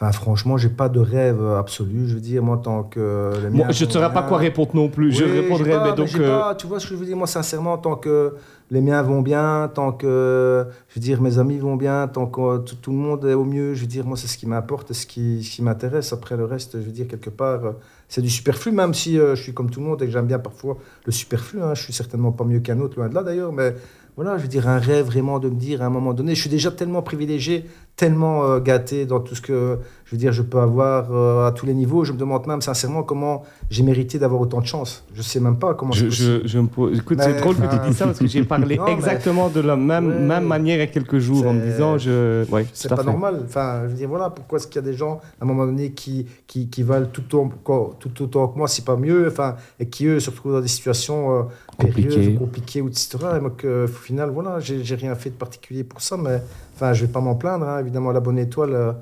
Enfin, 0.00 0.12
franchement, 0.12 0.56
j'ai 0.56 0.70
pas 0.70 0.88
de 0.88 0.98
rêve 0.98 1.44
absolu. 1.44 2.08
Je 2.08 2.14
veux 2.14 2.20
dire, 2.20 2.42
moi, 2.42 2.58
tant 2.62 2.84
que. 2.84 3.32
les 3.42 3.50
Moi, 3.50 3.70
Je 3.70 3.84
ne 3.84 3.90
saurais 3.90 4.10
pas 4.10 4.22
quoi 4.22 4.38
répondre 4.38 4.70
non 4.74 4.88
plus. 4.88 5.12
je 5.12 5.24
Oui, 5.24 5.30
j'ai 5.30 5.40
répondrai, 5.40 5.70
pas, 5.72 5.90
mais 5.90 5.94
donc 5.94 6.14
euh, 6.14 6.38
pas, 6.38 6.54
tu 6.54 6.66
vois 6.66 6.80
ce 6.80 6.86
que 6.86 6.94
je 6.94 7.00
veux 7.00 7.04
dire, 7.04 7.18
moi, 7.18 7.26
sincèrement, 7.26 7.76
tant 7.76 7.96
que 7.96 8.34
les 8.70 8.80
miens 8.80 9.02
vont 9.02 9.20
bien, 9.20 9.70
tant 9.74 9.92
que, 9.92 10.64
je 10.88 10.94
veux 10.94 11.02
dire, 11.02 11.20
mes 11.20 11.38
amis 11.38 11.58
vont 11.58 11.76
bien, 11.76 12.08
tant 12.08 12.26
que 12.26 12.58
tout, 12.58 12.76
tout 12.76 12.92
le 12.92 12.96
monde 12.96 13.26
est 13.26 13.34
au 13.34 13.44
mieux, 13.44 13.74
je 13.74 13.82
veux 13.82 13.86
dire, 13.86 14.06
moi, 14.06 14.16
c'est 14.16 14.28
ce 14.28 14.38
qui 14.38 14.46
m'importe, 14.46 14.94
ce 14.94 15.04
qui, 15.04 15.44
ce 15.44 15.50
qui 15.56 15.62
m'intéresse. 15.62 16.14
Après, 16.14 16.34
le 16.34 16.46
reste, 16.46 16.80
je 16.80 16.86
veux 16.86 16.92
dire, 16.92 17.06
quelque 17.06 17.28
part, 17.28 17.66
euh, 17.66 17.72
c'est 18.08 18.22
du 18.22 18.30
superflu, 18.30 18.72
même 18.72 18.94
si 18.94 19.18
euh, 19.18 19.34
je 19.34 19.42
suis 19.42 19.52
comme 19.52 19.68
tout 19.68 19.80
le 19.80 19.86
monde 19.86 20.00
et 20.00 20.06
que 20.06 20.12
j'aime 20.12 20.26
bien 20.26 20.38
parfois 20.38 20.78
le 21.04 21.12
superflu. 21.12 21.60
Hein, 21.60 21.74
je 21.74 21.82
suis 21.82 21.92
certainement 21.92 22.32
pas 22.32 22.44
mieux 22.44 22.60
qu'un 22.60 22.80
autre, 22.80 22.96
loin 22.96 23.10
de 23.10 23.14
là, 23.14 23.22
d'ailleurs, 23.22 23.52
mais 23.52 23.74
voilà, 24.16 24.36
je 24.36 24.42
veux 24.42 24.48
dire, 24.48 24.68
un 24.68 24.78
rêve 24.78 25.06
vraiment 25.06 25.38
de 25.38 25.48
me 25.48 25.54
dire 25.54 25.82
à 25.82 25.86
un 25.86 25.90
moment 25.90 26.12
donné, 26.12 26.34
je 26.34 26.40
suis 26.40 26.50
déjà 26.50 26.70
tellement 26.70 27.02
privilégié, 27.02 27.66
tellement 27.96 28.44
euh, 28.44 28.60
gâté 28.60 29.04
dans 29.04 29.20
tout 29.20 29.34
ce 29.34 29.42
que, 29.42 29.78
je 30.06 30.10
veux 30.12 30.16
dire, 30.18 30.32
je 30.32 30.40
peux 30.42 30.58
avoir 30.58 31.08
euh, 31.12 31.46
à 31.46 31.52
tous 31.52 31.66
les 31.66 31.74
niveaux. 31.74 32.02
Je 32.04 32.12
me 32.14 32.18
demande 32.18 32.46
même 32.46 32.62
sincèrement 32.62 33.02
comment 33.02 33.42
j'ai 33.68 33.82
mérité 33.82 34.18
d'avoir 34.18 34.40
autant 34.40 34.60
de 34.60 34.66
chance. 34.66 35.04
Je 35.14 35.20
sais 35.20 35.38
même 35.38 35.58
pas 35.58 35.74
comment 35.74 35.92
je, 35.92 36.08
je, 36.08 36.46
je 36.46 36.58
me 36.58 36.66
pose. 36.66 36.96
Écoute, 36.98 37.18
c'est 37.20 37.38
drôle 37.40 37.56
que 37.56 37.66
tu 37.66 37.88
dis 37.90 37.94
ça 37.94 38.06
parce 38.06 38.18
que 38.18 38.26
j'ai 38.26 38.42
parlé 38.44 38.76
non, 38.78 38.84
mais- 38.86 38.92
exactement 38.92 39.48
de 39.50 39.60
la 39.60 39.76
même, 39.76 40.06
Ouais. 40.08 40.18
même 40.18 40.44
manière 40.44 40.76
il 40.76 40.80
y 40.80 40.82
a 40.82 40.86
quelques 40.86 41.18
jours 41.18 41.46
en 41.46 41.52
me 41.52 41.60
disant 41.60 41.98
je. 41.98 42.50
Ouais, 42.50 42.64
C'est 42.72 42.88
pas 42.88 42.96
fait. 42.96 43.04
normal. 43.04 43.42
Enfin, 43.44 43.82
je 43.84 43.88
veux 43.88 43.94
dire, 43.96 44.08
voilà, 44.08 44.30
pourquoi 44.30 44.58
est-ce 44.58 44.66
qu'il 44.66 44.76
y 44.76 44.84
a 44.84 44.88
des 44.90 44.96
gens, 44.96 45.20
à 45.40 45.44
un 45.44 45.46
moment 45.46 45.66
donné, 45.66 45.90
qui, 45.92 46.26
qui, 46.46 46.68
qui 46.70 46.82
valent 46.82 47.08
tout 47.12 47.22
autant, 47.36 47.90
tout 47.98 48.22
autant 48.22 48.48
que 48.48 48.56
moi, 48.56 48.66
si 48.66 48.80
pas 48.80 48.96
mieux, 48.96 49.28
enfin, 49.28 49.56
et 49.78 49.86
qui, 49.90 50.06
eux, 50.06 50.20
se 50.20 50.30
retrouvent 50.30 50.52
dans 50.54 50.60
des 50.62 50.68
situations 50.68 51.36
euh, 51.38 51.42
Compliquées. 51.76 52.08
périlleuses, 52.08 52.38
compliquées, 52.38 52.80
ou 52.80 52.88
etc. 52.88 53.18
Et 53.36 53.40
moi, 53.40 53.52
que, 53.56 53.84
au 53.84 53.88
final, 53.88 54.30
voilà, 54.30 54.58
j'ai 54.60 54.94
rien 54.94 55.14
fait 55.14 55.30
de 55.30 55.34
particulier 55.34 55.84
pour 55.84 56.00
ça, 56.00 56.16
mais 56.16 56.42
enfin, 56.74 56.92
je 56.94 57.04
vais 57.04 57.12
pas 57.12 57.20
m'en 57.20 57.34
plaindre. 57.34 57.66
hein. 57.68 57.79
Évidemment, 57.80 58.12
la 58.12 58.20
bonne 58.20 58.38
étoile, 58.38 58.74
euh, 58.74 58.92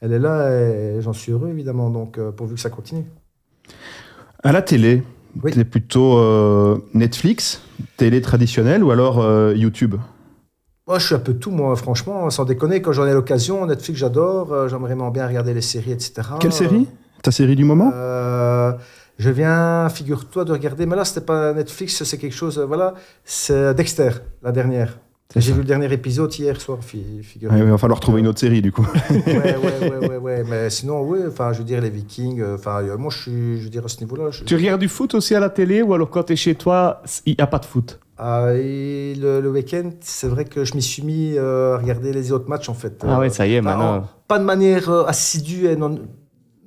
elle 0.00 0.12
est 0.12 0.18
là, 0.18 0.50
et 0.50 1.00
j'en 1.00 1.12
suis 1.12 1.32
heureux, 1.32 1.48
évidemment, 1.48 1.90
donc 1.90 2.18
euh, 2.18 2.30
pourvu 2.30 2.54
que 2.54 2.60
ça 2.60 2.70
continue. 2.70 3.04
À 4.42 4.52
la 4.52 4.62
télé, 4.62 5.02
Oui. 5.42 5.52
t'es 5.52 5.64
plutôt 5.64 6.18
euh, 6.18 6.78
Netflix, 6.94 7.60
télé 7.96 8.20
traditionnelle 8.20 8.84
ou 8.84 8.90
alors 8.90 9.20
euh, 9.20 9.54
YouTube? 9.54 9.96
Moi, 10.86 10.98
je 10.98 11.06
suis 11.06 11.14
un 11.14 11.18
peu 11.18 11.34
tout, 11.34 11.50
moi, 11.50 11.76
franchement, 11.76 12.30
sans 12.30 12.44
déconner. 12.46 12.80
Quand 12.80 12.92
j'en 12.92 13.06
ai 13.06 13.12
l'occasion, 13.12 13.66
Netflix, 13.66 13.98
j'adore. 14.00 14.68
J'aimerais 14.68 14.94
vraiment 14.94 15.10
bien 15.10 15.26
regarder 15.26 15.52
les 15.52 15.60
séries, 15.60 15.92
etc. 15.92 16.12
Quelle 16.40 16.52
série? 16.52 16.88
Ta 17.22 17.30
série 17.30 17.56
du 17.56 17.64
moment? 17.64 17.90
Euh, 17.94 18.72
je 19.18 19.28
viens, 19.28 19.88
figure-toi, 19.90 20.44
de 20.46 20.52
regarder, 20.52 20.86
mais 20.86 20.96
là, 20.96 21.04
c'était 21.04 21.26
pas 21.26 21.52
Netflix, 21.52 22.02
c'est 22.04 22.16
quelque 22.16 22.34
chose, 22.34 22.58
voilà, 22.60 22.94
c'est 23.24 23.74
Dexter, 23.74 24.10
la 24.42 24.52
dernière. 24.52 24.98
J'ai 25.36 25.52
vu 25.52 25.58
le 25.58 25.64
dernier 25.66 25.92
épisode 25.92 26.34
hier 26.38 26.58
soir, 26.58 26.78
fi- 26.80 26.96
Ouais, 27.18 27.22
figure-toi. 27.22 27.58
Il 27.58 27.64
va 27.64 27.76
falloir 27.76 28.00
trouver 28.00 28.20
une 28.20 28.28
autre 28.28 28.40
série 28.40 28.62
du 28.62 28.72
coup. 28.72 28.86
ouais, 29.10 29.26
ouais, 29.56 29.56
ouais, 29.90 30.08
ouais, 30.08 30.16
ouais, 30.16 30.44
mais 30.48 30.70
sinon, 30.70 31.02
oui, 31.02 31.18
enfin, 31.28 31.52
je 31.52 31.58
veux 31.58 31.64
dire, 31.64 31.82
les 31.82 31.90
Vikings, 31.90 32.40
euh, 32.40 32.54
enfin, 32.54 32.82
euh, 32.82 32.96
moi, 32.96 33.10
je 33.10 33.18
suis, 33.18 33.58
je 33.58 33.64
veux 33.64 33.68
dire, 33.68 33.84
à 33.84 33.88
ce 33.88 34.00
niveau-là. 34.00 34.30
je- 34.30 34.44
Tu 34.44 34.56
regardes 34.56 34.80
du 34.80 34.88
foot 34.88 35.12
aussi 35.14 35.34
à 35.34 35.40
la 35.40 35.50
télé 35.50 35.82
ou 35.82 35.92
alors 35.92 36.08
quand 36.08 36.22
tu 36.22 36.32
es 36.32 36.36
chez 36.36 36.54
toi, 36.54 37.02
il 37.26 37.34
n'y 37.34 37.42
a 37.42 37.46
pas 37.46 37.58
de 37.58 37.66
foot? 37.66 38.00
Ah, 38.16 38.46
le, 38.54 39.40
le 39.42 39.50
week-end, 39.50 39.90
c'est 40.00 40.28
vrai 40.28 40.46
que 40.46 40.64
je 40.64 40.74
m'y 40.74 40.82
suis 40.82 41.02
mis 41.02 41.34
euh, 41.36 41.74
à 41.74 41.78
regarder 41.78 42.12
les 42.14 42.32
autres 42.32 42.48
matchs, 42.48 42.70
en 42.70 42.74
fait. 42.74 43.02
Ah 43.06 43.16
Euh, 43.16 43.20
ouais, 43.20 43.28
ça 43.28 43.46
y 43.46 43.54
est, 43.54 43.60
maintenant. 43.60 43.96
en- 43.98 44.08
pas 44.28 44.38
de 44.38 44.44
manière 44.44 44.88
assidue, 45.06 45.66
et 45.66 45.76
non- 45.76 46.00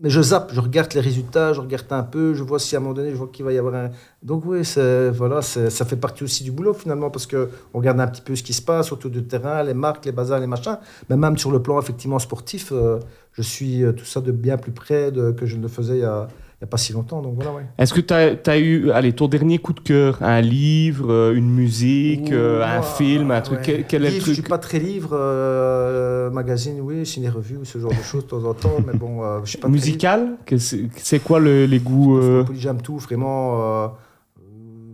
mais 0.01 0.09
je 0.09 0.19
zappe, 0.19 0.51
je 0.53 0.59
regarde 0.59 0.91
les 0.93 0.99
résultats, 0.99 1.53
je 1.53 1.61
regarde 1.61 1.85
un 1.91 2.01
peu, 2.01 2.33
je 2.33 2.41
vois 2.43 2.57
si 2.57 2.75
à 2.75 2.79
un 2.79 2.81
moment 2.81 2.95
donné, 2.95 3.11
je 3.11 3.15
vois 3.15 3.27
qu'il 3.31 3.45
va 3.45 3.53
y 3.53 3.57
avoir 3.59 3.75
un. 3.75 3.91
Donc 4.23 4.43
oui, 4.45 4.61
voilà, 5.13 5.41
ça 5.43 5.85
fait 5.85 5.95
partie 5.95 6.23
aussi 6.23 6.43
du 6.43 6.51
boulot 6.51 6.73
finalement, 6.73 7.11
parce 7.11 7.27
que 7.27 7.49
on 7.73 7.77
regarde 7.77 7.99
un 7.99 8.07
petit 8.07 8.23
peu 8.23 8.35
ce 8.35 8.41
qui 8.41 8.53
se 8.53 8.63
passe 8.63 8.91
autour 8.91 9.11
du 9.11 9.23
terrain, 9.23 9.61
les 9.63 9.75
marques, 9.75 10.05
les 10.05 10.11
bazars, 10.11 10.39
les 10.39 10.47
machins. 10.47 10.77
Mais 11.09 11.17
même 11.17 11.37
sur 11.37 11.51
le 11.51 11.61
plan 11.61 11.79
effectivement 11.79 12.17
sportif, 12.17 12.71
euh, 12.71 12.99
je 13.33 13.43
suis 13.43 13.83
euh, 13.83 13.91
tout 13.91 14.05
ça 14.05 14.21
de 14.21 14.31
bien 14.31 14.57
plus 14.57 14.71
près 14.71 15.11
que 15.37 15.45
je 15.45 15.55
ne 15.55 15.61
le 15.61 15.67
faisais 15.67 15.99
il 15.99 16.27
il 16.61 16.65
y 16.65 16.67
a 16.67 16.67
pas 16.67 16.77
si 16.77 16.93
longtemps. 16.93 17.23
Donc 17.23 17.33
voilà, 17.33 17.51
ouais. 17.53 17.65
Est-ce 17.79 17.91
que 17.91 18.01
tu 18.01 18.13
as, 18.13 18.59
eu 18.59 18.91
allez, 18.91 19.13
ton 19.13 19.27
dernier 19.27 19.57
coup 19.57 19.73
de 19.73 19.79
cœur 19.79 20.21
Un 20.21 20.41
livre, 20.41 21.11
euh, 21.11 21.33
une 21.33 21.49
musique, 21.49 22.31
euh, 22.31 22.63
un 22.63 22.83
film, 22.83 23.31
un 23.31 23.41
truc? 23.41 23.61
ouais. 23.67 23.83
Quel, 23.89 24.05
est 24.05 24.09
le 24.09 24.13
Livre, 24.13 24.25
Je 24.27 24.33
suis 24.33 24.41
truc 24.43 24.49
pas 24.49 24.59
très 24.59 24.77
livre, 24.77 25.09
euh, 25.13 26.29
magazine, 26.29 26.79
oui, 26.81 27.03
ciné-revue, 27.03 27.57
ce 27.63 27.79
genre 27.79 27.89
de 27.95 28.03
choses 28.03 28.25
de 28.25 28.29
temps 28.29 28.43
en 28.43 28.53
temps, 28.53 28.79
mais 28.85 28.93
bon, 28.93 29.23
euh, 29.23 29.39
je 29.43 29.49
suis 29.49 29.57
pas. 29.57 29.67
Musical? 29.69 30.37
C'est 30.97 31.19
quoi 31.23 31.39
le- 31.39 31.65
les 31.65 31.79
goûts 31.79 32.19
euh, 32.19 32.45
J'aime 32.53 32.81
tout, 32.83 32.97
vraiment 32.99 33.93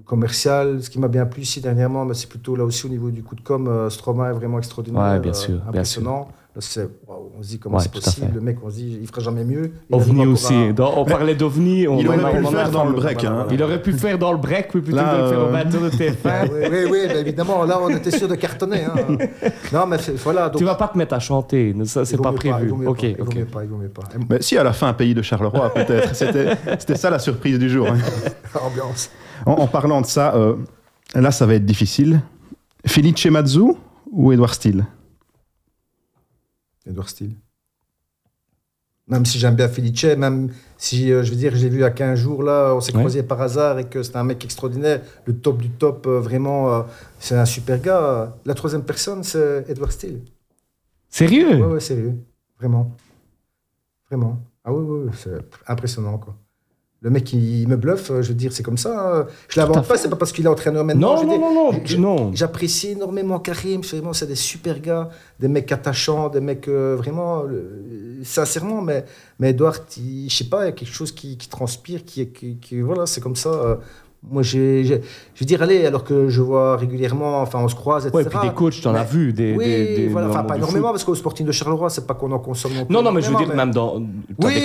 commercial. 0.06 0.82
Ce 0.82 0.90
qui 0.90 1.00
m'a 1.00 1.10
bien 1.10 1.26
plu 1.26 1.42
ici 1.42 1.60
dernièrement, 1.60 2.06
mais 2.06 2.14
c'est 2.14 2.30
plutôt 2.30 2.56
là 2.56 2.64
aussi 2.64 2.86
au 2.86 2.90
niveau 2.90 3.12
du 3.12 3.24
coup 3.24 3.36
de 3.36 3.42
com. 3.42 3.68
euh, 3.68 3.90
Stroma 3.90 4.30
est 4.30 4.34
vraiment 4.34 4.58
extraordinaire. 4.58 5.02
Ouais, 5.04 5.20
bien 5.20 5.34
sûr, 5.34 5.58
bien 5.58 5.68
impressionnant. 5.68 6.20
Là, 6.20 6.26
c'est- 6.30 6.38
on 6.60 7.44
se 7.44 7.48
dit 7.50 7.60
comment 7.60 7.78
Ouais, 7.78 7.84
c'est 7.84 7.92
possible. 7.92 8.28
Le 8.34 8.42
mec, 8.42 8.58
on 8.64 8.70
se 8.70 8.76
dit, 8.76 8.98
il 9.02 9.08
fera 9.08 9.22
jamais 9.22 9.44
mieux. 9.44 9.72
OVNI 9.92 10.26
aussi. 10.26 10.74
Dans- 10.74 10.94
on 10.98 11.06
parlait 11.06 11.36
d'OVNI. 11.36 11.88
on- 11.88 12.00
Il 12.00 12.08
aurait 12.08 12.40
pu 12.40 12.46
faire 12.48 12.72
dans 12.72 12.86
le 12.86 12.94
break. 12.94 13.24
hein. 13.24 13.48
Il 13.52 13.62
aurait 13.64 13.82
pu 13.82 13.92
le 13.92 13.98
faire 13.98 14.18
dans 14.18 14.32
le 14.32 14.38
break 14.38 14.70
plutôt 14.70 14.96
Là, 14.96 15.04
que 15.04 15.18
de 15.18 15.22
le 15.24 15.28
faire 15.30 15.40
au 15.48 15.52
20 15.52 15.66
de 15.66 15.90
TF1. 15.90 16.16
Ah, 16.26 16.44
oui, 16.52 16.68
oui, 16.72 16.78
oui, 16.92 16.98
évidemment, 17.20 17.64
là 17.66 17.80
on 17.82 17.90
était 17.90 18.12
sûr 18.12 18.28
de 18.28 18.36
cartonner. 18.36 18.84
hein. 18.86 19.18
Non, 19.74 19.86
mais 19.86 19.98
voilà. 20.24 20.50
Donc, 20.50 20.58
Tu 20.58 20.64
vas 20.66 20.76
pas 20.76 20.88
te 20.88 20.98
mettre 20.98 21.14
à 21.14 21.20
chanter, 21.20 21.76
ça 21.86 22.06
c'est 22.06 22.18
pas 22.18 22.32
prévu. 22.32 22.72
ok, 22.72 23.16
pas, 23.18 23.24
ok. 23.24 23.46
pas, 23.46 23.62
mieux 23.64 23.90
pas. 23.90 24.04
Mais 24.30 24.42
si 24.42 24.58
à 24.58 24.64
la 24.64 24.74
fin, 24.74 24.92
pays 24.94 25.14
de 25.14 25.22
Charleroi, 25.22 25.74
peut-être. 25.74 26.16
C'était 26.16 26.56
c'était 26.80 26.96
ça 26.96 27.10
la 27.10 27.20
surprise 27.20 27.60
du 27.60 27.70
jour. 27.70 27.88
hein. 27.88 27.98
Ambiance. 28.62 29.10
En, 29.46 29.52
en 29.54 29.68
parlant 29.68 30.02
de 30.02 30.06
ça, 30.08 30.34
euh, 30.36 30.56
là, 31.14 31.32
ça 31.32 31.46
va 31.46 31.54
être 31.56 31.66
difficile. 31.66 32.22
Felice 32.86 33.26
Mazzu 33.28 33.62
ou 34.12 34.32
Edouard 34.32 34.54
Steele? 34.54 34.86
Edouard 36.88 37.10
Steele. 37.10 37.36
Même 39.08 39.26
si 39.26 39.40
j'aime 39.40 39.56
bien 39.56 39.70
Felice, 39.70 40.04
même 40.18 40.52
si, 40.78 41.12
euh, 41.14 41.24
je 41.24 41.30
veux 41.32 41.38
dire, 41.38 41.56
j'ai 41.56 41.70
vu 41.70 41.84
à 41.86 41.92
15 41.92 42.20
jours, 42.20 42.44
là, 42.44 42.74
on 42.76 42.82
s'est 42.82 42.92
Ouais. 42.94 43.00
croisés 43.00 43.24
par 43.24 43.42
hasard 43.42 43.80
et 43.80 43.86
que 43.88 44.04
c'est 44.04 44.18
un 44.18 44.24
mec 44.26 44.44
extraordinaire, 44.44 45.02
le 45.26 45.38
top 45.38 45.62
du 45.62 45.70
top, 45.70 46.08
euh, 46.08 46.20
vraiment, 46.20 46.74
euh, 46.74 46.82
c'est 47.20 47.38
un 47.38 47.46
super 47.46 47.80
gars. 47.80 48.36
La 48.46 48.54
troisième 48.54 48.84
personne, 48.84 49.24
c'est 49.24 49.64
Edouard 49.70 49.94
Steele. 49.94 50.22
Sérieux? 51.10 51.56
Ouais, 51.56 51.74
ouais, 51.74 51.80
sérieux. 51.80 52.18
Vraiment. 52.60 52.92
Vraiment. 54.10 54.40
Ah 54.66 54.74
oui, 54.74 54.84
oui, 54.86 55.06
oui, 55.08 55.12
c'est 55.18 55.38
impressionnant, 55.68 56.18
quoi. 56.18 56.36
Le 57.04 57.12
mec, 57.12 57.32
il 57.32 57.68
me 57.68 57.76
bluffe, 57.78 58.10
euh, 58.10 58.24
je 58.24 58.30
veux 58.30 58.34
dire, 58.34 58.52
c'est 58.52 58.64
comme 58.64 58.78
ça. 58.78 59.20
hein. 59.20 59.28
Je 59.50 59.60
à 59.60 59.66
l'invente 59.68 59.88
pas, 59.88 59.98
c'est 59.98 60.10
pas 60.10 60.16
parce 60.16 60.32
qu'il 60.32 60.46
est 60.46 60.50
entraîneur 60.50 60.84
maintenant. 60.84 61.14
Non, 61.16 61.22
je 61.22 61.28
non, 61.28 61.38
non, 61.40 61.54
non, 61.72 61.80
je- 61.86 61.98
non. 61.98 62.32
J'apprécie 62.34 62.90
énormément 62.94 63.38
Karim, 63.40 63.82
vraiment, 63.82 64.14
c'est 64.14 64.26
des 64.26 64.34
super 64.36 64.80
gars, 64.80 65.10
des 65.40 65.48
mecs 65.48 65.72
attachants, 65.72 66.30
des 66.30 66.40
mecs 66.42 66.68
euh, 66.68 66.96
vraiment, 66.98 67.44
euh, 67.44 68.20
sincèrement, 68.24 68.82
mais, 68.82 69.06
mais 69.40 69.52
Edouard, 69.52 69.76
il- 69.98 70.28
je 70.28 70.36
sais 70.38 70.46
pas, 70.46 70.64
il 70.64 70.66
y 70.66 70.70
a 70.70 70.72
quelque 70.72 70.92
chose 70.92 71.12
qui, 71.12 71.38
qui 71.38 71.48
transpire, 71.48 72.04
qui, 72.04 72.22
est- 72.22 72.32
qui, 72.34 72.58
qui- 72.58 72.82
voilà, 72.82 73.06
c'est 73.06 73.22
comme 73.22 73.36
ça. 73.36 73.50
euh, 73.50 73.76
moi, 74.30 74.42
j'ai, 74.44 74.84
j'ai- 74.84 75.02
je 75.36 75.40
veux 75.40 75.46
dire, 75.46 75.62
allez, 75.62 75.86
alors 75.86 76.04
que 76.04 76.28
je 76.28 76.42
vois 76.42 76.76
régulièrement, 76.76 77.42
enfin, 77.42 77.60
on 77.64 77.68
se 77.68 77.76
croise, 77.76 78.08
etc. 78.08 78.18
Ouais, 78.18 78.30
puis 78.30 78.50
des 78.50 78.54
coachs, 78.56 78.82
t'en 78.82 78.94
as 78.96 79.04
vu. 79.04 79.32
Des, 79.32 79.54
oui, 79.56 79.64
des, 79.66 79.96
des- 79.96 80.08
voilà, 80.08 80.30
enfin, 80.30 80.44
pas 80.44 80.58
énormément, 80.58 80.88
foot. 80.88 80.94
parce 80.96 81.04
qu'au 81.04 81.16
Sporting 81.16 81.46
de 81.46 81.52
Charleroi, 81.52 81.90
c'est 81.90 82.06
pas 82.08 82.14
qu'on 82.14 82.32
en 82.32 82.40
consomme 82.40 82.74
non 82.74 82.86
plus. 82.86 82.94
Non, 82.94 83.02
non, 83.04 83.12
mais 83.12 83.22
je 83.22 83.30
veux 83.30 83.38
dire, 83.38 83.54
même 83.56 83.72
dans. 83.72 83.98
oui, 83.98 84.06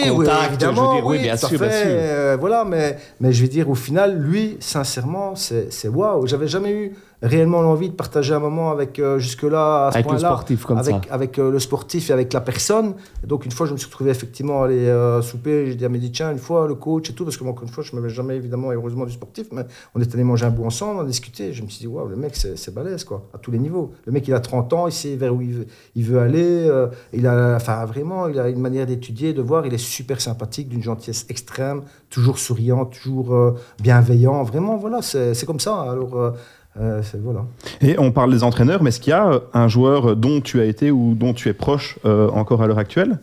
des 0.04 0.10
oui, 0.10 0.16
contacts, 0.16 0.48
évidemment, 0.48 0.74
je 0.74 0.80
veux 0.88 0.94
dire, 0.96 1.06
oui, 1.06 1.18
bien 1.20 1.36
sûr, 1.36 1.48
bien 1.50 1.58
fait, 1.58 1.82
sûr. 1.82 1.90
euh, 1.90 2.36
voilà, 2.40 2.64
mais, 2.64 2.96
mais 3.20 3.32
je 3.32 3.42
veux 3.42 3.48
dire, 3.48 3.68
au 3.70 3.74
final, 3.74 4.18
lui, 4.18 4.56
sincèrement, 4.60 5.36
c'est 5.36 5.72
c'est 5.72 5.88
waouh. 5.88 6.26
J'avais 6.26 6.48
jamais 6.48 6.72
eu 6.72 6.92
réellement 7.22 7.62
l'envie 7.62 7.88
de 7.88 7.94
partager 7.94 8.34
un 8.34 8.40
moment 8.40 8.70
avec, 8.70 8.98
euh, 8.98 9.18
jusque-là, 9.18 9.86
à 9.86 9.92
ce 9.92 9.98
Avec 9.98 10.10
le 10.10 10.18
sportif 10.18 10.64
comme 10.64 10.78
avec, 10.78 10.94
ça. 10.94 11.14
avec 11.14 11.38
euh, 11.38 11.50
le 11.50 11.58
sportif 11.60 12.10
et 12.10 12.12
avec 12.12 12.32
la 12.32 12.40
personne. 12.40 12.94
Et 13.22 13.26
donc, 13.26 13.44
une 13.44 13.52
fois, 13.52 13.66
je 13.66 13.72
me 13.72 13.76
suis 13.76 13.86
retrouvé 13.86 14.10
effectivement 14.10 14.62
à 14.62 14.66
aller 14.66 14.88
euh, 14.88 15.22
souper. 15.22 15.66
J'ai 15.66 15.76
dit 15.76 15.84
à 15.84 15.88
Mehdi, 15.88 16.10
tiens, 16.10 16.32
une 16.32 16.38
fois, 16.38 16.66
le 16.66 16.74
coach 16.74 17.10
et 17.10 17.12
tout, 17.12 17.24
parce 17.24 17.36
que 17.36 17.44
moi, 17.44 17.52
encore 17.52 17.64
une 17.64 17.72
fois, 17.72 17.84
je 17.84 17.94
ne 17.94 18.00
m'avais 18.00 18.12
jamais, 18.12 18.36
évidemment, 18.36 18.72
et 18.72 18.74
heureusement, 18.74 19.06
du 19.06 19.12
sportif, 19.12 19.46
mais 19.52 19.62
on 19.94 20.00
est 20.00 20.12
allé 20.12 20.24
manger 20.24 20.46
un 20.46 20.50
bout 20.50 20.64
ensemble, 20.64 20.98
on 20.98 21.02
a 21.02 21.06
discuté. 21.06 21.52
Je 21.52 21.62
me 21.62 21.68
suis 21.68 21.78
dit, 21.80 21.86
waouh, 21.86 22.08
le 22.08 22.16
mec, 22.16 22.34
c'est 22.34 22.74
balèze, 22.74 23.04
quoi, 23.04 23.28
à 23.32 23.38
tous 23.38 23.52
les 23.52 23.58
niveaux. 23.58 23.92
Le 24.04 24.12
mec, 24.12 24.26
il 24.26 24.34
a 24.34 24.40
30 24.40 24.72
ans, 24.72 24.88
il 24.88 24.92
sait 24.92 25.14
vers 25.14 25.32
où 25.34 25.40
il 25.40 25.52
veut, 25.52 25.66
il 25.94 26.04
veut 26.04 26.18
aller. 26.18 26.68
il 27.12 27.26
a, 27.28 27.54
enfin, 27.54 27.84
vraiment, 27.84 28.26
il 28.26 28.38
a 28.40 28.48
une 28.48 28.60
manière 28.60 28.86
d'étudier, 28.86 29.32
de 29.32 29.42
voir. 29.42 29.64
Il 29.64 29.72
est 29.74 29.78
super 29.78 30.20
sympathique, 30.20 30.68
d'une 30.68 30.82
gentillesse 30.82 31.26
extrême, 31.28 31.82
toujours 32.10 32.38
souriant, 32.38 32.84
toujours 32.84 33.54
bienveillant. 33.80 34.42
Vraiment, 34.42 34.76
voilà, 34.76 35.02
c'est 35.02 35.34
c'est 35.34 35.46
comme 35.46 35.60
ça. 35.60 35.82
Alors, 35.82 36.34
euh, 36.80 37.02
voilà. 37.22 37.44
Et 37.80 37.98
on 37.98 38.12
parle 38.12 38.32
des 38.32 38.44
entraîneurs, 38.44 38.82
mais 38.82 38.88
est-ce 38.88 39.00
qu'il 39.00 39.10
y 39.10 39.14
a 39.14 39.28
euh, 39.28 39.40
un 39.52 39.68
joueur 39.68 40.16
dont 40.16 40.40
tu 40.40 40.60
as 40.60 40.64
été 40.64 40.90
ou 40.90 41.14
dont 41.14 41.34
tu 41.34 41.48
es 41.48 41.52
proche 41.52 41.98
euh, 42.04 42.30
encore 42.30 42.62
à 42.62 42.66
l'heure 42.66 42.78
actuelle? 42.78 43.18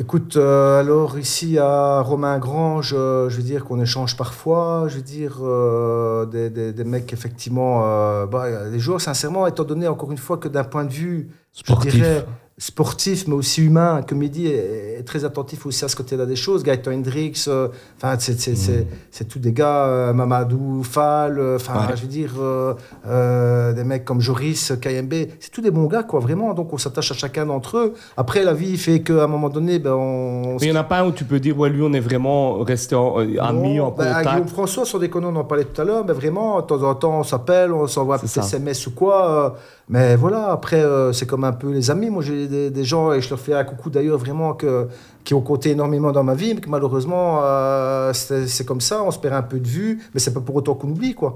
Écoute, 0.00 0.38
euh, 0.38 0.80
alors 0.80 1.18
ici 1.18 1.58
à 1.58 2.00
Romain 2.00 2.38
Grange, 2.38 2.94
euh, 2.96 3.28
je 3.28 3.36
veux 3.36 3.42
dire 3.42 3.66
qu'on 3.66 3.78
échange 3.78 4.16
parfois, 4.16 4.86
je 4.88 4.96
veux 4.96 5.02
dire 5.02 5.36
euh, 5.42 6.24
des, 6.24 6.48
des, 6.48 6.72
des 6.72 6.84
mecs 6.84 7.12
effectivement, 7.12 7.82
euh, 7.84 8.24
bah, 8.24 8.70
des 8.70 8.78
joueurs 8.78 9.02
sincèrement, 9.02 9.46
étant 9.46 9.64
donné 9.64 9.86
encore 9.86 10.10
une 10.10 10.16
fois 10.16 10.38
que 10.38 10.48
d'un 10.48 10.64
point 10.64 10.84
de 10.84 10.92
vue, 10.92 11.28
Sportif. 11.52 11.92
je 11.92 11.96
dirais 11.98 12.24
sportif 12.58 13.26
mais 13.28 13.34
aussi 13.34 13.62
humain, 13.64 14.02
comme 14.06 14.22
il 14.22 14.30
dit, 14.30 14.46
est, 14.46 14.98
est 15.00 15.02
très 15.04 15.24
attentif 15.24 15.64
aussi 15.66 15.84
à 15.84 15.88
ce 15.88 15.96
côté-là 15.96 16.26
des 16.26 16.36
choses. 16.36 16.62
Gaëtan 16.62 16.92
Hendrix, 16.92 17.44
euh, 17.48 17.68
enfin 17.96 18.14
c'est 18.18 18.38
c'est 18.40 18.54
c'est 18.56 18.86
c'est 19.10 19.26
tous 19.26 19.38
des 19.38 19.52
gars, 19.52 19.86
euh, 19.86 20.12
Mamadou 20.12 20.82
Fall, 20.84 21.38
euh, 21.38 21.56
enfin 21.56 21.72
Ouais. 21.88 21.96
je 21.96 22.02
veux 22.02 22.08
dire 22.08 22.34
euh, 22.40 22.74
euh, 23.06 23.72
des 23.72 23.84
mecs 23.84 24.04
comme 24.04 24.20
Joris, 24.20 24.72
KMB, 24.80 25.14
c'est 25.40 25.50
tous 25.50 25.60
des 25.62 25.70
bons 25.70 25.86
gars 25.86 26.02
quoi, 26.02 26.20
vraiment. 26.20 26.52
Donc 26.54 26.72
on 26.72 26.78
s'attache 26.78 27.10
à 27.10 27.14
chacun 27.14 27.46
d'entre 27.46 27.78
eux. 27.78 27.94
Après 28.16 28.44
la 28.44 28.52
vie 28.54 28.76
fait 28.76 29.00
qu'à 29.00 29.24
un 29.24 29.26
moment 29.26 29.48
donné, 29.48 29.78
ben 29.78 29.92
on 29.94 30.56
il 30.60 30.70
n'y 30.70 30.76
en 30.76 30.80
a 30.80 30.84
pas 30.84 31.00
un 31.00 31.06
où 31.08 31.12
tu 31.12 31.24
peux 31.24 31.40
dire, 31.40 31.58
ouais, 31.58 31.70
lui, 31.70 31.82
on 31.82 31.92
est 31.92 32.00
vraiment 32.00 32.58
resté 32.60 32.94
en- 32.94 33.18
euh, 33.20 33.36
amis, 33.40 33.76
non, 33.78 33.86
en 33.86 33.90
ben, 33.90 34.04
avec 34.06 34.18
Guillaume 34.26 34.34
contact. 34.40 34.50
François, 34.54 34.84
sur 34.84 35.00
des 35.00 35.08
conneries, 35.08 35.32
on 35.34 35.40
en 35.40 35.44
parlait 35.44 35.64
tout 35.64 35.80
à 35.80 35.84
l'heure, 35.84 36.04
mais 36.06 36.12
vraiment, 36.12 36.60
de 36.60 36.66
temps 36.66 36.82
en 36.82 36.94
temps, 36.94 37.18
on 37.20 37.24
s'appelle, 37.24 37.72
on 37.72 37.86
s'envoie 37.86 38.16
un 38.16 38.18
petit. 38.18 38.38
SMS 38.38 38.86
ou 38.86 38.90
quoi. 38.92 39.30
euh, 39.46 39.50
mais 39.88 40.16
voilà, 40.16 40.50
après, 40.52 40.82
euh, 40.82 41.12
c'est 41.12 41.26
comme 41.26 41.44
un 41.44 41.52
peu 41.52 41.70
les 41.72 41.90
amis. 41.90 42.08
Moi, 42.08 42.22
j'ai 42.22 42.46
des, 42.52 42.70
des 42.70 42.84
gens, 42.84 43.12
et 43.12 43.20
je 43.24 43.28
leur 43.30 43.40
fais 43.40 43.54
un 43.54 43.64
coucou 43.64 43.88
d'ailleurs, 43.90 44.18
vraiment, 44.18 44.50
que, 44.60 44.88
qui 45.24 45.32
ont 45.34 45.40
compté 45.50 45.70
énormément 45.70 46.12
dans 46.12 46.22
ma 46.30 46.34
vie, 46.34 46.52
mais 46.54 46.60
que 46.60 46.68
malheureusement, 46.68 47.40
euh, 47.42 48.12
c'est 48.12 48.64
comme 48.64 48.80
ça, 48.80 49.02
on 49.02 49.10
se 49.10 49.18
perd 49.18 49.34
un 49.34 49.42
peu 49.52 49.58
de 49.58 49.68
vue, 49.78 49.92
mais 50.12 50.20
c'est 50.20 50.34
pas 50.34 50.40
pour 50.40 50.54
autant 50.56 50.74
qu'on 50.74 50.90
oublie, 50.90 51.14
quoi. 51.14 51.32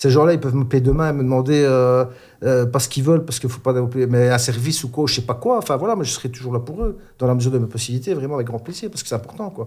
Ces 0.00 0.10
gens-là, 0.10 0.32
ils 0.32 0.40
peuvent 0.40 0.54
me 0.54 0.64
payer 0.64 0.80
demain 0.80 1.10
et 1.10 1.12
me 1.12 1.24
demander, 1.24 1.60
euh, 1.64 2.04
euh, 2.44 2.66
pas 2.66 2.78
ce 2.78 2.88
qu'ils 2.88 3.02
veulent, 3.02 3.24
parce 3.24 3.40
qu'il 3.40 3.50
faut 3.50 3.58
pas 3.68 3.72
mais 4.08 4.28
un 4.30 4.38
service 4.38 4.84
ou 4.84 4.88
quoi, 4.90 5.06
je 5.08 5.14
sais 5.16 5.26
pas 5.26 5.34
quoi. 5.34 5.58
Enfin 5.58 5.76
voilà, 5.76 5.96
mais 5.96 6.04
je 6.04 6.12
serai 6.12 6.28
toujours 6.30 6.52
là 6.52 6.60
pour 6.60 6.84
eux, 6.84 6.98
dans 7.18 7.26
la 7.26 7.34
mesure 7.34 7.50
de 7.50 7.58
mes 7.58 7.66
possibilités, 7.66 8.14
vraiment 8.14 8.36
avec 8.36 8.46
grand 8.46 8.60
plaisir, 8.60 8.90
parce 8.90 9.02
que 9.02 9.08
c'est 9.08 9.16
important, 9.16 9.50
quoi. 9.50 9.64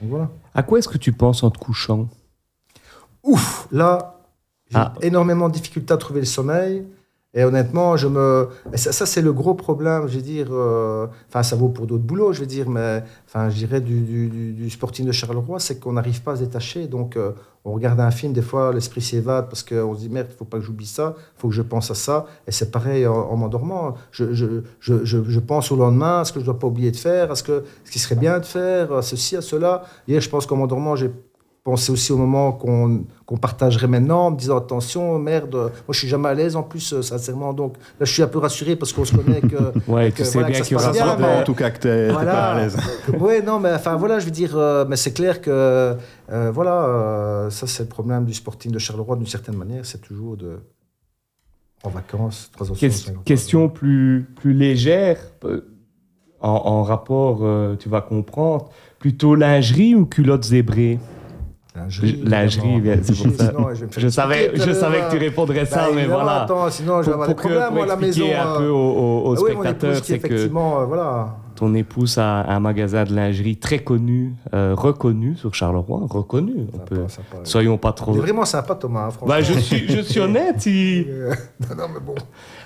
Donc 0.00 0.10
voilà. 0.10 0.28
À 0.54 0.62
quoi 0.62 0.78
est-ce 0.78 0.88
que 0.90 0.98
tu 0.98 1.12
penses 1.12 1.42
en 1.42 1.50
te 1.50 1.58
couchant? 1.58 2.06
Ouf, 3.22 3.66
là, 3.72 4.18
j'ai 4.70 4.76
Ah. 4.78 4.92
énormément 5.00 5.48
de 5.48 5.54
difficultés 5.54 5.94
à 5.94 5.96
trouver 5.96 6.20
le 6.20 6.26
sommeil. 6.26 6.84
Et 7.38 7.44
honnêtement, 7.44 7.98
je 7.98 8.08
me. 8.08 8.48
ça, 8.74 9.04
c'est 9.04 9.20
le 9.20 9.32
gros 9.34 9.52
problème, 9.54 10.08
je 10.08 10.16
veux 10.16 10.22
dire. 10.22 10.48
euh, 10.50 11.06
Enfin, 11.28 11.42
ça 11.42 11.54
vaut 11.54 11.68
pour 11.68 11.86
d'autres 11.86 12.02
boulots, 12.02 12.32
je 12.32 12.40
veux 12.40 12.46
dire, 12.46 12.68
mais 12.70 13.04
enfin, 13.26 13.50
je 13.50 13.56
dirais 13.56 13.82
du, 13.82 14.00
du, 14.00 14.28
du- 14.54 14.70
Sporting 14.70 15.04
de 15.06 15.12
Charleroi, 15.12 15.60
c'est 15.60 15.78
qu'on 15.78 15.92
n'arrive 15.92 16.22
pas 16.22 16.32
à 16.32 16.36
se 16.36 16.40
détacher. 16.44 16.86
Donc, 16.86 17.16
euh, 17.16 17.32
on 17.66 17.72
regarde 17.72 18.00
un 18.00 18.10
film, 18.10 18.32
des 18.32 18.40
fois, 18.40 18.72
l'esprit 18.72 19.02
s'évade 19.02 19.48
parce 19.50 19.62
qu'on 19.62 19.94
se 19.94 20.00
dit 20.00 20.08
merde, 20.08 20.28
il 20.30 20.36
faut 20.36 20.46
pas 20.46 20.58
que 20.58 20.64
j'oublie 20.64 20.86
ça, 20.86 21.14
il 21.18 21.40
faut 21.40 21.48
que 21.48 21.54
je 21.54 21.62
pense 21.62 21.90
à 21.90 21.94
ça. 21.94 22.24
Et 22.46 22.52
c'est 22.52 22.70
pareil 22.70 23.06
en, 23.06 23.14
en 23.14 23.36
m'endormant. 23.36 23.94
Je, 24.12 24.32
je, 24.32 24.62
je, 24.80 25.04
je, 25.04 25.40
pense 25.40 25.70
au 25.70 25.76
lendemain, 25.76 26.20
à 26.20 26.24
ce 26.24 26.32
que 26.32 26.40
je 26.40 26.44
dois 26.46 26.58
pas 26.58 26.68
oublier 26.68 26.90
de 26.90 26.96
faire, 26.96 27.30
à 27.30 27.34
ce, 27.36 27.42
que, 27.42 27.64
ce 27.84 27.90
qui 27.90 27.98
serait 27.98 28.14
bien 28.16 28.38
de 28.38 28.46
faire, 28.46 28.92
à 28.94 29.02
ceci, 29.02 29.36
à 29.36 29.42
cela. 29.42 29.82
Hier, 30.08 30.22
je 30.22 30.30
pense 30.30 30.46
qu'en 30.46 30.56
m'endormant, 30.56 30.96
j'ai 30.96 31.10
pensé 31.64 31.90
aussi 31.92 32.12
au 32.12 32.16
moment 32.16 32.52
qu'on 32.52 33.04
qu'on 33.26 33.36
partagerait 33.36 33.88
maintenant, 33.88 34.26
en 34.26 34.30
me 34.30 34.36
disant 34.36 34.56
attention, 34.56 35.18
merde, 35.18 35.52
moi 35.54 35.70
je 35.90 35.98
suis 35.98 36.06
jamais 36.08 36.28
à 36.28 36.34
l'aise 36.34 36.54
en 36.54 36.62
plus, 36.62 36.92
euh, 36.92 37.02
sincèrement. 37.02 37.52
Donc 37.52 37.74
là, 37.98 38.06
je 38.06 38.12
suis 38.12 38.22
un 38.22 38.28
peu 38.28 38.38
rassuré 38.38 38.76
parce 38.76 38.92
qu'on 38.92 39.04
se 39.04 39.16
connaît 39.16 39.40
que. 39.40 39.56
Ouais, 39.88 40.12
que 40.12 40.18
tu 40.18 40.24
sais 40.24 40.32
voilà, 40.34 40.48
bien 40.48 40.60
que 40.60 40.64
ça 40.78 40.90
qu'il 40.92 41.18
mais- 41.20 41.40
En 41.40 41.42
tout 41.42 41.54
cas, 41.54 41.70
que 41.70 41.78
t'es 41.80 42.08
Voilà. 42.12 42.32
pas 42.32 42.52
à 42.52 42.60
l'aise. 42.60 42.76
Oui, 43.20 43.34
non, 43.44 43.58
mais 43.58 43.72
enfin 43.72 43.96
voilà, 43.96 44.20
je 44.20 44.26
veux 44.26 44.30
dire, 44.30 44.56
euh, 44.56 44.84
mais 44.88 44.94
c'est 44.94 45.12
clair 45.12 45.40
que 45.40 45.50
euh, 45.50 46.50
voilà, 46.52 46.84
euh, 46.86 47.50
ça 47.50 47.66
c'est 47.66 47.82
le 47.82 47.88
problème 47.88 48.24
du 48.24 48.32
Sporting 48.32 48.70
de 48.70 48.78
Charleroi 48.78 49.16
d'une 49.16 49.26
certaine 49.26 49.56
manière, 49.56 49.84
c'est 49.84 50.00
toujours 50.00 50.36
de 50.36 50.60
en 51.82 51.90
vacances, 51.90 52.50
trois 52.52 52.70
ans 52.70 52.74
sur 52.74 52.88
Ques- 52.88 52.92
cinq 52.92 53.16
ans. 53.16 53.22
question 53.24 53.68
plus, 53.68 54.26
plus 54.36 54.52
légère, 54.54 55.18
en, 56.40 56.48
en 56.50 56.82
rapport, 56.84 57.42
tu 57.78 57.88
vas 57.88 58.00
comprendre, 58.02 58.70
plutôt 59.00 59.34
lingerie 59.34 59.94
ou 59.96 60.06
culottes 60.06 60.44
zébrées? 60.44 60.98
Lingerie, 61.76 62.22
Lingerie, 62.24 62.68
évidemment. 62.74 62.78
bien, 62.78 62.96
c'est 63.02 63.16
pour 63.28 63.36
ça. 63.36 63.50
Sinon, 63.50 63.68
je 63.98 64.08
savais, 64.08 64.50
je 64.54 64.72
savais 64.72 65.00
que 65.00 65.10
tu 65.10 65.18
répondrais 65.18 65.66
ça, 65.66 65.76
bah, 65.88 65.92
mais 65.94 66.06
voilà. 66.06 66.42
Attends, 66.42 66.70
sinon 66.70 67.02
je 67.02 67.10
vais 67.10 67.12
Pour, 67.12 67.22
avoir 67.22 67.28
des 67.28 67.34
pour 67.34 67.42
que- 67.42 67.48
problèmes. 67.48 67.66
pour 67.66 67.74
Moi, 67.74 67.84
à 67.84 67.86
la 67.88 67.96
maison. 67.96 68.24
un 68.24 68.54
euh, 68.54 68.58
peu 68.58 68.68
aux, 68.68 68.76
aux- 68.76 69.28
aux 69.28 69.36
ah 69.36 69.40
oui, 69.42 69.52
mon 69.54 69.60
spectateurs, 69.62 69.90
épouse 69.90 70.00
qui 70.00 70.06
c'est 70.12 70.18
que 70.18 70.26
effectivement, 70.26 70.80
euh, 70.80 70.84
voilà. 70.86 71.36
Ton 71.56 71.74
épouse 71.74 72.18
a 72.18 72.42
un 72.48 72.60
magasin 72.60 73.04
de 73.04 73.14
lingerie 73.14 73.56
très 73.56 73.78
connu, 73.80 74.34
euh, 74.54 74.74
reconnu 74.76 75.34
sur 75.36 75.54
Charleroi, 75.54 76.02
reconnu. 76.08 76.52
On 76.68 76.72
Sympa, 76.72 76.84
peut, 76.84 77.04
sympa. 77.08 77.36
soyons 77.44 77.78
pas 77.78 77.92
trop. 77.92 78.12
Il 78.14 78.18
est 78.18 78.20
vraiment 78.22 78.44
sympa, 78.44 78.74
Thomas, 78.74 79.06
hein, 79.06 79.10
franchement. 79.10 79.28
Bah, 79.34 79.40
je 79.40 79.54
suis, 79.58 79.88
je 79.88 80.00
suis 80.00 80.20
honnête. 80.20 80.64
il- 80.66 81.06
non, 81.60 81.76
non, 81.76 81.84
mais 81.92 82.00
bon. 82.00 82.14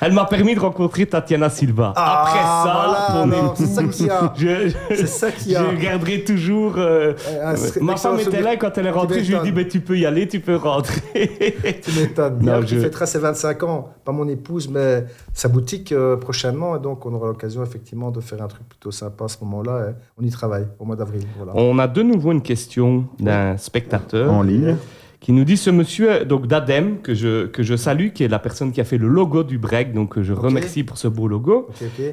Elle 0.00 0.12
m'a 0.12 0.24
permis 0.24 0.54
de 0.54 0.60
rencontrer 0.60 1.06
Tatiana 1.06 1.48
Silva. 1.50 1.92
Ah, 1.96 2.22
Après 2.22 2.38
ça, 2.40 3.16
voilà, 3.16 3.36
épouse, 3.44 3.56
c'est 3.58 3.66
ça 3.66 3.84
qu'il 3.84 4.06
y 4.06 4.10
a. 4.10 4.32
je, 4.36 4.94
C'est 4.96 5.06
ça 5.06 5.28
y 5.46 5.56
a. 5.56 5.70
je 5.70 5.76
garderai 5.76 6.24
toujours. 6.24 6.74
euh, 6.76 7.14
secret- 7.56 7.80
ma 7.80 7.96
femme 7.96 8.14
était 8.16 8.24
souvenir. 8.24 8.44
là 8.44 8.54
et 8.54 8.58
quand 8.58 8.76
elle 8.76 8.86
est 8.86 8.90
rentrée, 8.90 9.22
je 9.24 9.32
lui 9.32 9.38
ai 9.38 9.42
dit 9.42 9.52
mais 9.52 9.68
tu 9.68 9.80
peux 9.80 9.98
y 9.98 10.06
aller, 10.06 10.26
tu 10.28 10.40
peux 10.40 10.56
rentrer. 10.56 11.00
Tu 11.82 11.92
m'étonnes. 11.98 12.64
Je- 12.66 12.78
fêtera 12.78 13.06
ses 13.06 13.18
25 13.18 13.62
ans, 13.62 13.88
pas 14.04 14.12
mon 14.12 14.26
épouse, 14.28 14.68
mais 14.68 15.04
sa 15.32 15.48
boutique 15.48 15.92
euh, 15.92 16.16
prochainement. 16.16 16.76
Et 16.76 16.80
donc, 16.80 17.04
on 17.06 17.12
aura 17.14 17.28
l'occasion 17.28 17.62
effectivement 17.62 18.10
de 18.10 18.20
faire 18.20 18.42
un 18.42 18.48
truc 18.48 18.62
plutôt 18.80 18.92
sympa 18.92 19.26
à 19.26 19.28
ce 19.28 19.36
moment-là. 19.44 19.92
on 20.18 20.24
y 20.24 20.30
travaille 20.30 20.66
au 20.78 20.86
mois 20.86 20.96
d'avril. 20.96 21.22
Voilà. 21.36 21.52
On 21.54 21.78
a 21.78 21.86
de 21.86 22.02
nouveau 22.02 22.32
une 22.32 22.40
question 22.40 23.04
d'un 23.18 23.58
spectateur 23.58 24.32
En 24.32 24.42
ligne. 24.42 24.76
qui 25.20 25.32
nous 25.32 25.44
dit 25.44 25.58
ce 25.58 25.68
monsieur 25.68 26.24
donc 26.24 26.46
d'Adem 26.46 26.98
que 27.02 27.12
je 27.12 27.46
que 27.46 27.62
je 27.62 27.76
salue, 27.76 28.08
qui 28.14 28.24
est 28.24 28.28
la 28.28 28.38
personne 28.38 28.72
qui 28.72 28.80
a 28.80 28.84
fait 28.84 28.96
le 28.96 29.06
logo 29.08 29.42
du 29.44 29.58
break, 29.58 29.92
donc 29.92 30.14
que 30.14 30.22
je 30.22 30.32
remercie 30.32 30.82
pour 30.82 30.96
ce 30.96 31.08
beau 31.08 31.28
logo. 31.28 31.68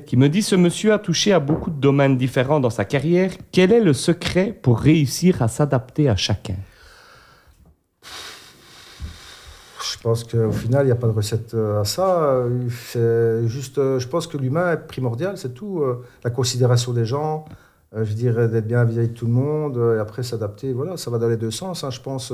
Qui 0.05 0.17
me 0.17 0.27
dit 0.27 0.41
ce 0.41 0.57
monsieur 0.57 0.91
a 0.91 0.99
touché 0.99 1.31
à 1.31 1.39
beaucoup 1.39 1.69
de 1.69 1.79
domaines 1.79 2.17
différents 2.17 2.59
dans 2.59 2.69
sa 2.69 2.83
carrière. 2.83 3.31
Quel 3.53 3.71
est 3.71 3.79
le 3.79 3.93
secret 3.93 4.53
pour 4.61 4.77
réussir 4.79 5.41
à 5.41 5.47
s'adapter 5.47 6.09
à 6.09 6.17
chacun? 6.17 6.55
Je 9.97 10.03
pense 10.03 10.23
qu'au 10.23 10.51
final, 10.51 10.83
il 10.83 10.85
n'y 10.85 10.91
a 10.91 10.95
pas 10.95 11.07
de 11.07 11.11
recette 11.11 11.55
euh, 11.55 11.81
à 11.81 11.83
ça. 11.83 12.43
C'est 12.69 13.47
juste, 13.47 13.79
euh, 13.79 13.97
je 13.97 14.07
pense 14.07 14.27
que 14.27 14.37
l'humain 14.37 14.73
est 14.73 14.77
primordial, 14.87 15.37
c'est 15.39 15.55
tout. 15.55 15.81
Euh, 15.81 16.03
La 16.23 16.29
considération 16.29 16.93
des 16.93 17.03
gens, 17.03 17.45
je 17.95 18.13
dirais 18.13 18.47
d'être 18.47 18.67
bien 18.67 18.83
vis-à-vis 18.83 19.09
de 19.09 19.13
tout 19.13 19.25
le 19.25 19.31
monde, 19.31 19.77
et 19.95 19.99
après 19.99 20.21
s'adapter. 20.21 20.71
Voilà, 20.71 20.97
ça 20.97 21.09
va 21.09 21.17
dans 21.17 21.27
les 21.27 21.37
deux 21.37 21.51
sens. 21.51 21.83
hein. 21.83 21.89
Je 21.89 21.99
pense, 22.01 22.31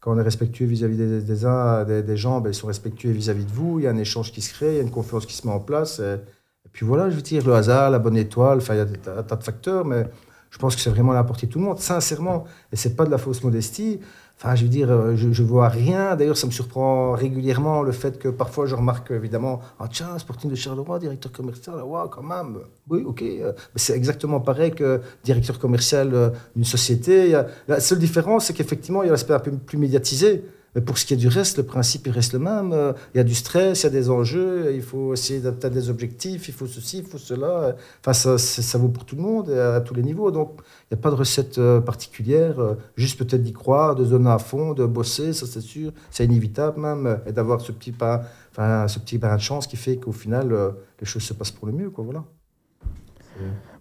quand 0.00 0.12
on 0.12 0.18
est 0.18 0.22
respectueux 0.22 0.66
vis-à-vis 0.66 0.96
des, 0.96 2.02
des 2.02 2.16
gens, 2.16 2.40
ben, 2.40 2.50
ils 2.50 2.54
sont 2.54 2.66
respectueux 2.66 3.10
vis-à-vis 3.12 3.44
de 3.44 3.52
vous. 3.52 3.78
Il 3.78 3.84
y 3.84 3.86
a 3.86 3.90
un 3.90 3.96
échange 3.96 4.32
qui 4.32 4.42
se 4.42 4.52
crée, 4.52 4.72
il 4.72 4.76
y 4.76 4.80
a 4.80 4.82
une 4.82 4.90
confiance 4.90 5.24
qui 5.24 5.34
se 5.34 5.46
met 5.46 5.52
en 5.52 5.60
place. 5.60 6.00
Et, 6.00 6.14
et 6.14 6.68
puis 6.72 6.84
voilà, 6.84 7.10
je 7.10 7.16
veux 7.16 7.22
dire, 7.22 7.46
le 7.46 7.54
hasard, 7.54 7.90
la 7.90 8.00
bonne 8.00 8.16
étoile, 8.16 8.58
enfin, 8.58 8.74
il 8.74 8.78
y 8.78 8.80
a 8.80 9.18
un 9.18 9.22
tas 9.22 9.36
de 9.36 9.44
facteurs, 9.44 9.84
mais 9.84 10.06
je 10.50 10.58
pense 10.58 10.74
que 10.74 10.80
c'est 10.80 10.90
vraiment 10.90 11.12
à 11.12 11.14
la 11.14 11.24
portée 11.24 11.46
de 11.46 11.52
tout 11.52 11.58
le 11.58 11.64
monde, 11.64 11.78
sincèrement. 11.78 12.44
Et 12.72 12.76
c'est 12.76 12.96
pas 12.96 13.04
de 13.04 13.10
la 13.10 13.18
fausse 13.18 13.42
modestie. 13.44 14.00
Enfin, 14.40 14.54
je 14.54 14.62
veux 14.62 14.68
dire, 14.68 14.88
euh, 14.90 15.16
je, 15.16 15.42
vois 15.42 15.68
rien. 15.68 16.14
D'ailleurs, 16.14 16.36
ça 16.36 16.46
me 16.46 16.52
surprend 16.52 17.12
régulièrement 17.12 17.82
le 17.82 17.90
fait 17.90 18.20
que 18.20 18.28
parfois 18.28 18.66
je 18.66 18.76
remarque 18.76 19.10
évidemment, 19.10 19.60
ah 19.80 19.88
tiens, 19.90 20.16
Sporting 20.16 20.48
de 20.48 20.54
Charleroi, 20.54 21.00
directeur 21.00 21.32
commercial, 21.32 21.74
ah, 21.80 21.84
ouais, 21.84 22.08
quand 22.08 22.22
même. 22.22 22.58
Oui, 22.88 23.02
ok. 23.04 23.22
euh, 23.22 23.52
mais 23.56 23.80
c'est 23.80 23.96
exactement 23.96 24.38
pareil 24.38 24.70
que 24.70 25.00
directeur 25.24 25.58
commercial 25.58 26.14
euh, 26.14 26.30
d'une 26.54 26.64
société. 26.64 27.36
La 27.66 27.80
seule 27.80 27.98
différence, 27.98 28.46
c'est 28.46 28.52
qu'effectivement, 28.52 29.02
il 29.02 29.06
y 29.06 29.08
a 29.08 29.12
l'aspect 29.12 29.34
un 29.34 29.40
peu 29.40 29.50
plus 29.50 29.76
médiatisé. 29.76 30.44
Mais 30.78 30.84
pour 30.84 30.96
ce 30.96 31.04
qui 31.04 31.12
est 31.12 31.16
du 31.16 31.26
reste, 31.26 31.56
le 31.56 31.64
principe, 31.64 32.06
il 32.06 32.12
reste 32.12 32.34
le 32.34 32.38
même. 32.38 32.72
Il 33.12 33.16
y 33.16 33.20
a 33.20 33.24
du 33.24 33.34
stress, 33.34 33.80
il 33.82 33.84
y 33.84 33.86
a 33.88 33.90
des 33.90 34.10
enjeux, 34.10 34.72
il 34.72 34.80
faut 34.80 35.12
essayer 35.12 35.40
d'atteindre 35.40 35.74
des 35.74 35.90
objectifs, 35.90 36.46
il 36.46 36.54
faut 36.54 36.68
ceci, 36.68 36.98
il 36.98 37.04
faut 37.04 37.18
cela. 37.18 37.74
Enfin, 38.00 38.12
ça, 38.12 38.78
vaut 38.78 38.86
pour 38.88 39.04
tout 39.04 39.16
le 39.16 39.22
monde, 39.22 39.50
à 39.50 39.80
tous 39.80 39.94
les 39.94 40.04
niveaux. 40.04 40.30
Donc, 40.30 40.60
il 40.88 40.94
n'y 40.94 41.00
a 41.00 41.02
pas 41.02 41.10
de 41.10 41.16
recette 41.16 41.58
euh, 41.58 41.80
particulière. 41.80 42.60
euh, 42.60 42.74
Juste 42.96 43.18
peut-être 43.18 43.42
d'y 43.42 43.52
croire, 43.52 43.96
de 43.96 44.04
donner 44.04 44.30
à 44.30 44.38
fond, 44.38 44.72
de 44.72 44.86
bosser, 44.86 45.32
ça 45.32 45.46
c'est 45.46 45.60
sûr. 45.60 45.90
C'est 46.12 46.26
inévitable 46.26 46.80
même. 46.80 47.18
Et 47.26 47.32
d'avoir 47.32 47.60
ce 47.60 47.72
petit 47.72 47.90
pas, 47.90 48.22
enfin, 48.52 48.86
ce 48.86 49.00
petit 49.00 49.18
de 49.18 49.38
chance 49.38 49.66
qui 49.66 49.76
fait 49.76 49.96
qu'au 49.96 50.12
final, 50.12 50.52
euh, 50.52 50.70
les 51.00 51.06
choses 51.06 51.24
se 51.24 51.32
passent 51.34 51.50
pour 51.50 51.66
le 51.66 51.72
mieux. 51.72 51.90
Quoi, 51.90 52.04
voilà. 52.04 52.22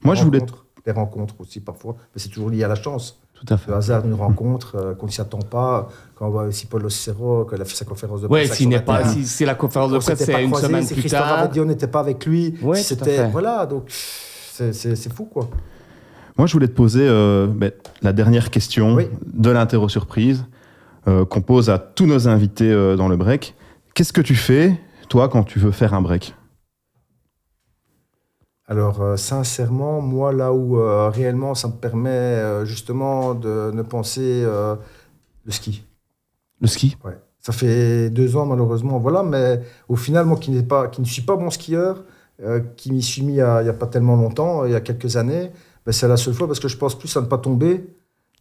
Moi, 0.03 0.15
je 0.15 0.23
voulais- 0.23 0.39
Les 0.87 0.93
rencontres 0.93 1.35
aussi 1.41 1.59
parfois, 1.59 1.95
mais 2.15 2.19
c'est 2.21 2.29
toujours 2.29 2.49
lié 2.49 2.63
à 2.63 2.67
la 2.69 2.75
chance. 2.75 3.19
Tout 3.45 3.53
à 3.53 3.57
fait. 3.57 3.69
Le 3.71 3.77
hasard 3.77 4.03
d'une 4.03 4.13
rencontre 4.15 4.75
euh, 4.75 4.93
qu'on 4.95 5.05
ne 5.05 5.11
s'y 5.11 5.21
attend 5.21 5.39
pas. 5.39 5.89
Quand 6.15 6.27
on 6.27 6.29
voit 6.31 6.43
aussi 6.43 6.65
Paul 6.65 6.83
Ossero, 6.85 7.45
qu'il 7.45 7.61
a 7.61 7.65
fait 7.65 7.75
sa 7.75 7.85
conférence 7.85 8.21
de 8.21 8.27
Ouais, 8.27 8.45
presse. 8.45 8.57
s'il 8.57 8.69
n'est 8.69 8.79
pas, 8.81 9.03
si, 9.07 9.25
si 9.25 9.45
la 9.45 9.53
conférence 9.55 9.91
de 9.91 9.97
presse 9.99 10.17
c'est 10.23 10.43
une 10.43 10.53
semaine 10.55 10.85
plus 10.85 10.95
Christophe 10.95 11.19
tard. 11.21 11.49
dit 11.49 11.59
on 11.59 11.65
n'était 11.65 11.87
pas 11.87 11.99
avec 11.99 12.25
lui. 12.25 12.55
Ouais, 12.63 12.77
tout 12.77 12.81
à 12.81 12.83
c'était 12.83 13.17
fait. 13.17 13.27
voilà, 13.29 13.65
donc 13.67 13.83
c'est- 13.89 14.73
c'est 14.73 14.95
c'est 14.95 15.13
fou 15.13 15.25
quoi. 15.25 15.47
Moi, 16.37 16.45
je 16.47 16.53
voulais 16.53 16.67
te 16.67 16.73
poser 16.73 17.01
euh, 17.07 17.47
ben, 17.47 17.71
la 18.03 18.13
dernière 18.13 18.49
question 18.51 18.93
Oui. 18.95 19.07
de 19.33 19.49
l'interro 19.49 19.89
surprise 19.89 20.45
euh, 21.07 21.25
qu'on 21.25 21.41
pose 21.41 21.69
à 21.71 21.79
tous 21.79 22.05
nos 22.05 22.27
invités 22.27 22.71
euh, 22.71 22.95
dans 22.95 23.07
le 23.07 23.17
break. 23.17 23.55
Qu'est-ce 23.95 24.13
que 24.13 24.21
tu 24.21 24.35
fais, 24.35 24.79
toi, 25.09 25.29
quand 25.29 25.43
tu 25.43 25.57
veux 25.57 25.71
faire 25.71 25.93
un 25.95 26.01
break? 26.01 26.35
Alors 28.67 29.01
euh, 29.01 29.15
sincèrement, 29.15 30.01
moi 30.01 30.33
là 30.33 30.51
où 30.51 30.77
euh, 30.77 31.09
réellement 31.09 31.55
ça 31.55 31.69
me 31.69 31.73
permet 31.73 32.09
euh, 32.09 32.65
justement 32.65 33.33
de 33.33 33.71
ne 33.73 33.81
penser 33.81 34.43
le 34.43 35.51
ski. 35.51 35.85
Le 36.59 36.67
ski? 36.67 36.97
Ouais. 37.05 37.17
Ça 37.39 37.53
fait 37.53 38.09
deux 38.09 38.35
ans 38.35 38.45
malheureusement, 38.45 38.99
voilà, 38.99 39.23
mais 39.23 39.61
au 39.87 39.95
final, 39.95 40.25
moi 40.25 40.37
qui, 40.37 40.61
pas, 40.63 40.89
qui 40.89 40.99
ne 40.99 41.05
suis 41.05 41.21
pas 41.21 41.37
bon 41.37 41.49
skieur, 41.49 42.03
qui 42.75 42.91
m'y 42.91 43.01
suis 43.01 43.23
mis 43.23 43.33
il 43.33 43.35
n'y 43.35 43.41
a, 43.41 43.73
pas 43.73 43.87
tellement 43.87 44.17
longtemps, 44.17 44.65
il 44.65 44.71
y 44.73 44.75
a 44.75 44.81
quelques 44.81 45.15
années, 45.15 45.51
ben, 45.85 45.91
c'est 45.93 46.07
la 46.09 46.17
seule 46.17 46.33
fois 46.33 46.47
parce 46.47 46.59
que 46.59 46.67
je 46.67 46.75
pense 46.75 46.97
plus 46.97 47.15
à 47.15 47.21
ne 47.21 47.27
pas 47.27 47.37
tomber 47.37 47.85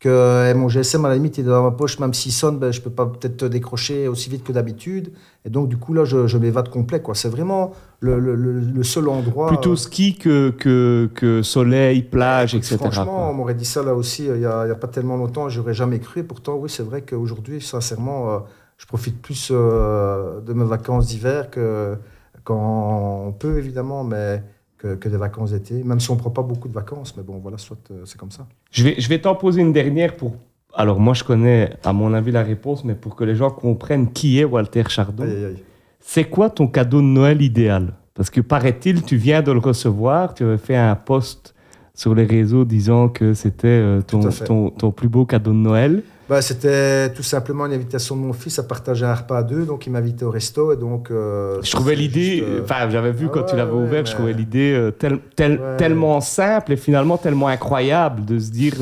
que 0.01 0.51
eh, 0.51 0.55
mon 0.55 0.69
GSM 0.69 1.05
à 1.05 1.09
la 1.09 1.15
limite 1.15 1.39
est 1.39 1.43
dans 1.45 1.63
ma 1.63 1.71
poche, 1.71 1.99
même 2.01 2.13
s'il 2.13 2.33
sonne, 2.33 2.59
ben, 2.59 2.73
je 2.73 2.81
peux 2.81 2.91
pas 2.91 3.07
peut-être 3.07 3.45
décrocher 3.47 4.09
aussi 4.09 4.29
vite 4.29 4.43
que 4.45 4.53
d'habitude. 4.53 5.13
Et 5.45 5.51
donc 5.51 5.69
du 5.69 5.77
coup 5.77 5.95
là, 5.95 6.05
je, 6.05 6.27
je 6.27 6.39
m'évade 6.39 6.69
complet. 6.69 7.01
quoi. 7.01 7.15
C'est 7.15 7.29
vraiment 7.29 7.73
le, 8.01 8.19
le- 8.21 8.35
le- 8.35 8.61
le 8.61 8.83
seul 8.83 9.09
endroit. 9.09 9.49
Plutôt 9.49 9.73
euh, 9.73 9.77
ski 9.77 10.17
que, 10.17 10.51
que, 10.51 11.11
que 11.15 11.43
soleil, 11.43 12.03
plage, 12.03 12.55
etc. 12.55 12.77
Franchement, 12.79 13.31
on 13.31 13.35
m'aurait 13.35 13.55
dit 13.55 13.65
ça 13.65 13.83
là 13.83 13.95
aussi 13.95 14.29
euh, 14.29 14.37
il 14.37 14.41
n'y 14.41 14.47
a, 14.47 14.75
pas 14.75 14.89
tellement 14.89 15.17
longtemps, 15.17 15.49
j'aurais 15.49 15.75
jamais 15.75 15.99
cru. 15.99 16.21
Et 16.21 16.25
pourtant, 16.25 16.57
oui, 16.57 16.69
c'est 16.69 16.83
vrai 16.83 17.03
qu'aujourd'hui, 17.03 17.61
sincèrement, 17.61 18.31
euh, 18.31 18.39
je 18.79 18.87
profite 18.87 19.21
plus 19.23 19.51
de 19.51 20.53
mes 20.53 20.65
vacances 20.65 21.07
d'hiver 21.07 21.51
que 21.51 21.97
quand 22.45 23.25
on 23.27 23.33
peut, 23.33 23.59
évidemment, 23.59 24.05
mais 24.05 24.43
que, 24.79 24.95
que 24.95 25.09
des 25.09 25.17
vacances 25.17 25.51
d'été. 25.53 25.83
Même 25.83 26.01
si 26.01 26.11
on 26.11 26.15
ne 26.15 26.19
prend 26.21 26.31
pas 26.31 26.43
beaucoup 26.43 26.69
de 26.69 26.75
vacances, 26.75 27.17
mais 27.17 27.23
bon, 27.23 27.39
voilà, 27.39 27.59
soit 27.59 27.79
euh, 27.91 28.03
c'est 28.05 28.19
comme 28.19 28.31
ça. 28.31 28.47
Je 28.71 28.85
vais, 28.85 28.95
je 28.99 29.09
vais 29.09 29.21
t'en 29.21 29.35
poser 29.35 29.61
une 29.63 29.73
dernière 29.73 30.17
pour. 30.17 30.37
Alors, 30.75 31.01
moi, 31.01 31.15
je 31.15 31.25
connais, 31.25 31.73
à 31.85 31.93
mon 31.95 32.13
avis, 32.13 32.31
la 32.33 32.43
réponse, 32.43 32.85
mais 32.85 32.95
pour 32.95 33.17
que 33.17 33.25
les 33.25 33.35
gens 33.35 33.51
comprennent 33.51 34.13
qui 34.13 34.39
est 34.39 34.45
Walter 34.45 34.85
Chardon, 34.89 35.25
Aïe, 35.25 35.31
aïe, 35.31 35.45
aïe. 35.47 35.63
C'est 36.09 36.25
quoi 36.25 36.51
ton 36.51 36.69
cadeau 36.69 36.99
de 37.01 37.07
Noël 37.07 37.43
idéal? 37.43 37.93
Parce 38.15 38.31
que, 38.31 38.41
paraît-il, 38.41 39.03
tu 39.03 39.17
viens 39.17 39.43
de 39.43 39.51
le 39.51 39.59
recevoir, 39.59 40.35
tu 40.35 40.45
avais 40.45 40.57
fait 40.57 40.77
un 40.77 40.95
post 40.95 41.53
sur 41.95 42.15
les 42.15 42.25
réseaux 42.25 42.65
disant 42.65 43.09
que 43.09 43.35
c'était 43.35 43.67
euh, 43.67 44.01
ton, 44.03 44.93
plus 44.93 45.09
beau 45.09 45.27
cadeau 45.27 45.51
de 45.51 45.57
Noël. 45.57 46.03
Bah, 46.29 46.41
C'était 46.43 47.13
tout 47.13 47.23
simplement 47.25 47.67
une 47.67 47.73
invitation 47.73 48.15
de 48.17 48.21
mon 48.21 48.33
fils 48.33 48.59
à 48.59 48.63
partager 48.63 49.05
un 49.05 49.15
repas 49.15 49.39
à 49.39 49.43
deux, 49.43 49.65
donc 49.67 49.87
il 49.87 49.91
m'invitait 49.91 50.25
au 50.25 50.31
resto. 50.31 50.73
Et 50.73 50.77
donc, 50.77 51.11
euh, 51.11 51.61
Je 51.63 51.71
trouvais 51.73 51.95
l'idée, 51.97 52.43
euh, 52.47 52.63
enfin, 52.63 52.89
j'avais 52.89 53.13
vu 53.13 53.27
ah 53.29 53.33
quand 53.35 53.43
tu 53.43 53.57
l'avais 53.57 53.73
ouais, 53.73 53.83
ouvert, 53.85 54.03
mais- 54.05 54.07
je 54.11 54.15
trouvais 54.15 54.33
l'idée 54.33 54.91
tel- 54.99 55.19
tel- 55.35 55.61
Ouais. 55.61 55.77
tellement 55.77 56.21
simple 56.21 56.73
et 56.73 56.77
finalement 56.77 57.19
tellement 57.19 57.49
incroyable 57.49 58.25
de 58.25 58.39
se 58.39 58.51
dire. 58.51 58.75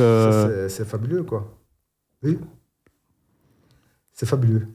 c'est 0.69 0.87
fabuleux, 0.87 1.23
quoi. 1.23 1.51
Oui. 2.23 2.39
C'est 4.13 4.27
fabuleux. 4.27 4.69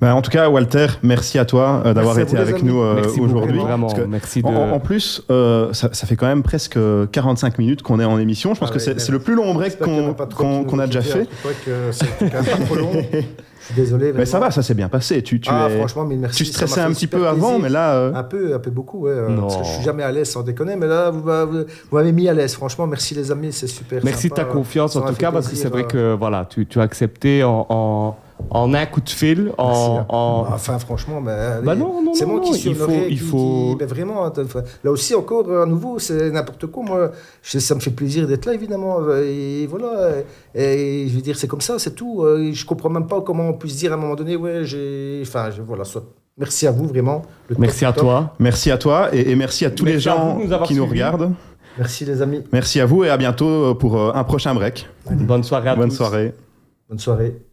Ben, 0.00 0.14
En 0.14 0.22
tout 0.22 0.30
cas, 0.30 0.48
Walter, 0.48 0.86
merci 1.02 1.38
à 1.38 1.44
toi 1.44 1.82
euh, 1.84 1.92
d'avoir 1.92 2.18
été 2.18 2.36
avec 2.38 2.56
amis. 2.56 2.64
nous 2.70 2.80
euh, 2.80 2.94
merci 2.96 3.20
beaucoup, 3.20 3.30
aujourd'hui. 3.32 3.58
Vraiment, 3.58 3.88
Parce 3.88 4.00
que- 4.00 4.06
merci 4.06 4.40
de. 4.42 4.46
En, 4.48 4.70
en 4.72 4.80
plus, 4.80 5.22
euh, 5.30 5.72
ça, 5.74 5.90
ça 5.92 6.06
fait 6.06 6.16
quand 6.16 6.26
même 6.26 6.42
presque 6.42 6.78
45 7.12 7.58
minutes 7.58 7.82
qu'on 7.82 8.00
est 8.00 8.04
en 8.06 8.18
émission. 8.18 8.54
Je 8.54 8.60
pense 8.60 8.70
Ah 8.72 8.78
que 8.78 8.82
ouais, 8.84 8.94
c'est 8.98 9.12
le 9.12 9.18
plus 9.18 9.34
long 9.34 9.52
break 9.52 9.78
qu'on 9.78 10.14
qu'on- 10.14 10.60
qui 10.64 10.70
qu'on 10.70 10.78
a 10.78 10.86
déjà 10.86 11.02
fait. 11.02 11.18
disent, 11.20 11.28
Je 11.30 11.38
crois 11.38 11.52
que 11.64 11.92
c'est 11.92 12.30
quand 12.30 12.42
même 12.42 12.44
pas 12.58 12.64
trop 12.64 12.74
long. 12.76 12.92
Je 13.62 13.66
suis 13.66 13.74
désolé. 13.74 14.06
Mais 14.06 14.12
vraiment. 14.12 14.26
ça 14.26 14.40
va, 14.40 14.50
ça 14.50 14.62
s'est 14.62 14.72
bien 14.74 14.88
passé. 14.88 15.22
Tu, 15.22 15.38
tu, 15.38 15.50
ah, 15.52 15.68
es- 15.70 15.76
franchement, 15.76 16.04
mille 16.06 16.18
merci. 16.20 16.38
tu 16.38 16.44
ça 16.46 16.52
stressais 16.66 16.80
un 16.80 16.90
petit 16.92 17.06
peu 17.06 17.28
avant, 17.28 17.58
mais 17.58 17.68
là, 17.68 17.92
euh, 17.92 18.14
Un 18.14 18.22
peu, 18.22 18.54
un 18.54 18.58
peu 18.58 18.70
beaucoup, 18.70 19.00
ouais. 19.00 19.14
Non. 19.28 19.42
Parce 19.42 19.58
que 19.58 19.64
je 19.64 19.68
suis 19.70 19.84
jamais 19.84 20.02
à 20.02 20.10
l'aise, 20.10 20.30
sans 20.30 20.42
déconner. 20.42 20.76
Mais 20.76 20.86
là, 20.86 21.10
vous 21.10 21.22
m'a- 21.22 21.44
vous 21.44 21.58
vous 21.90 21.96
m'avez 21.96 22.10
mis 22.12 22.26
à 22.26 22.32
l'aise. 22.32 22.54
Franchement, 22.54 22.86
merci 22.86 23.14
les 23.14 23.30
amis, 23.30 23.52
c'est 23.52 23.66
super. 23.66 24.00
Merci 24.02 24.30
de 24.30 24.34
ta 24.34 24.44
confiance 24.44 24.94
Ça 24.94 25.00
en 25.00 25.02
tout 25.02 25.14
cas, 25.14 25.30
parce 25.30 25.46
que 25.46 25.56
c'est 25.56 25.68
vrai 25.68 25.84
que 25.84 26.14
voilà, 26.18 26.46
tu, 26.48 26.64
tu 26.66 26.80
as 26.80 26.84
accepté 26.84 27.44
en, 27.44 27.66
en, 27.68 28.16
en 28.50 28.72
un 28.74 28.86
coup 28.86 29.00
de 29.00 29.08
fil. 29.10 29.44
Merci, 29.44 29.56
En, 29.58 29.98
hein. 30.00 30.06
en- 30.08 30.46
Enfin, 30.52 30.78
franchement, 30.78 31.20
mais 31.20 31.32
allez, 31.32 31.66
Bah 31.66 31.74
non, 31.74 32.02
non, 32.02 32.14
c'est 32.14 32.24
non, 32.26 32.32
moi 32.32 32.40
qui 32.40 32.50
non, 32.52 32.56
suis 32.56 32.70
il 32.70 32.76
faut- 32.76 32.84
honoré, 32.84 33.06
il 33.10 33.18
faut- 33.20 33.36
qui- 33.70 33.76
mais 33.80 33.86
vraiment, 33.86 34.22
enfin, 34.22 34.62
là 34.84 34.90
aussi 34.90 35.14
encore 35.14 35.50
à 35.62 35.66
nouveau, 35.66 35.98
c'est 35.98 36.30
n'importe 36.30 36.66
quoi. 36.66 36.82
Moi, 36.84 37.10
je- 37.42 37.58
ça 37.58 37.74
me 37.74 37.80
fait 37.80 37.90
plaisir 37.90 38.26
d'être 38.26 38.46
là, 38.46 38.54
évidemment. 38.54 38.98
Et 39.22 39.66
voilà. 39.68 40.10
Et, 40.54 41.06
je 41.08 41.14
veux 41.16 41.22
dire, 41.22 41.36
c'est 41.36 41.46
comme 41.48 41.60
ça, 41.60 41.78
c'est 41.78 41.94
tout. 41.94 42.22
Euh, 42.24 42.50
Je 42.52 42.64
comprends 42.66 42.90
même 42.90 43.06
pas 43.06 43.20
comment 43.20 43.48
on 43.48 43.52
puisse 43.54 43.76
dire 43.76 43.92
à 43.92 43.94
un 43.94 43.98
moment 43.98 44.14
donné, 44.16 44.36
ouais, 44.36 44.64
j'ai, 44.64 45.20
enfin, 45.22 45.50
je- 45.50 45.62
voilà, 45.62 45.84
soit. 45.84 46.04
Merci 46.38 46.66
à 46.66 46.70
vous 46.70 46.86
vraiment. 46.86 47.22
Le 47.48 47.56
Merci 47.58 47.84
à 47.84 47.92
toi. 47.92 48.34
merci 48.38 48.70
à 48.70 48.78
toi 48.78 49.14
et, 49.14 49.30
et 49.30 49.36
merci 49.36 49.64
à 49.66 49.70
tous 49.70 49.84
Merci 49.84 49.94
les 49.96 50.00
gens 50.00 50.38
nous 50.38 50.58
qui 50.64 50.74
nous 50.74 50.86
regardent. 50.86 51.32
Merci 51.76 52.04
les 52.04 52.22
amis. 52.22 52.42
Merci 52.52 52.80
à 52.80 52.86
vous 52.86 53.04
et 53.04 53.10
à 53.10 53.16
bientôt 53.16 53.74
pour 53.74 53.98
euh, 53.98 54.12
un 54.14 54.24
prochain 54.24 54.54
break. 54.54 54.88
Bonne 55.10 55.42
soirée 55.42 55.68
à 55.70 55.76
Bonne 55.76 55.90
tous. 55.90 55.96
soirée. 55.96 56.32
Bonne 56.88 56.98
soirée. 56.98 57.49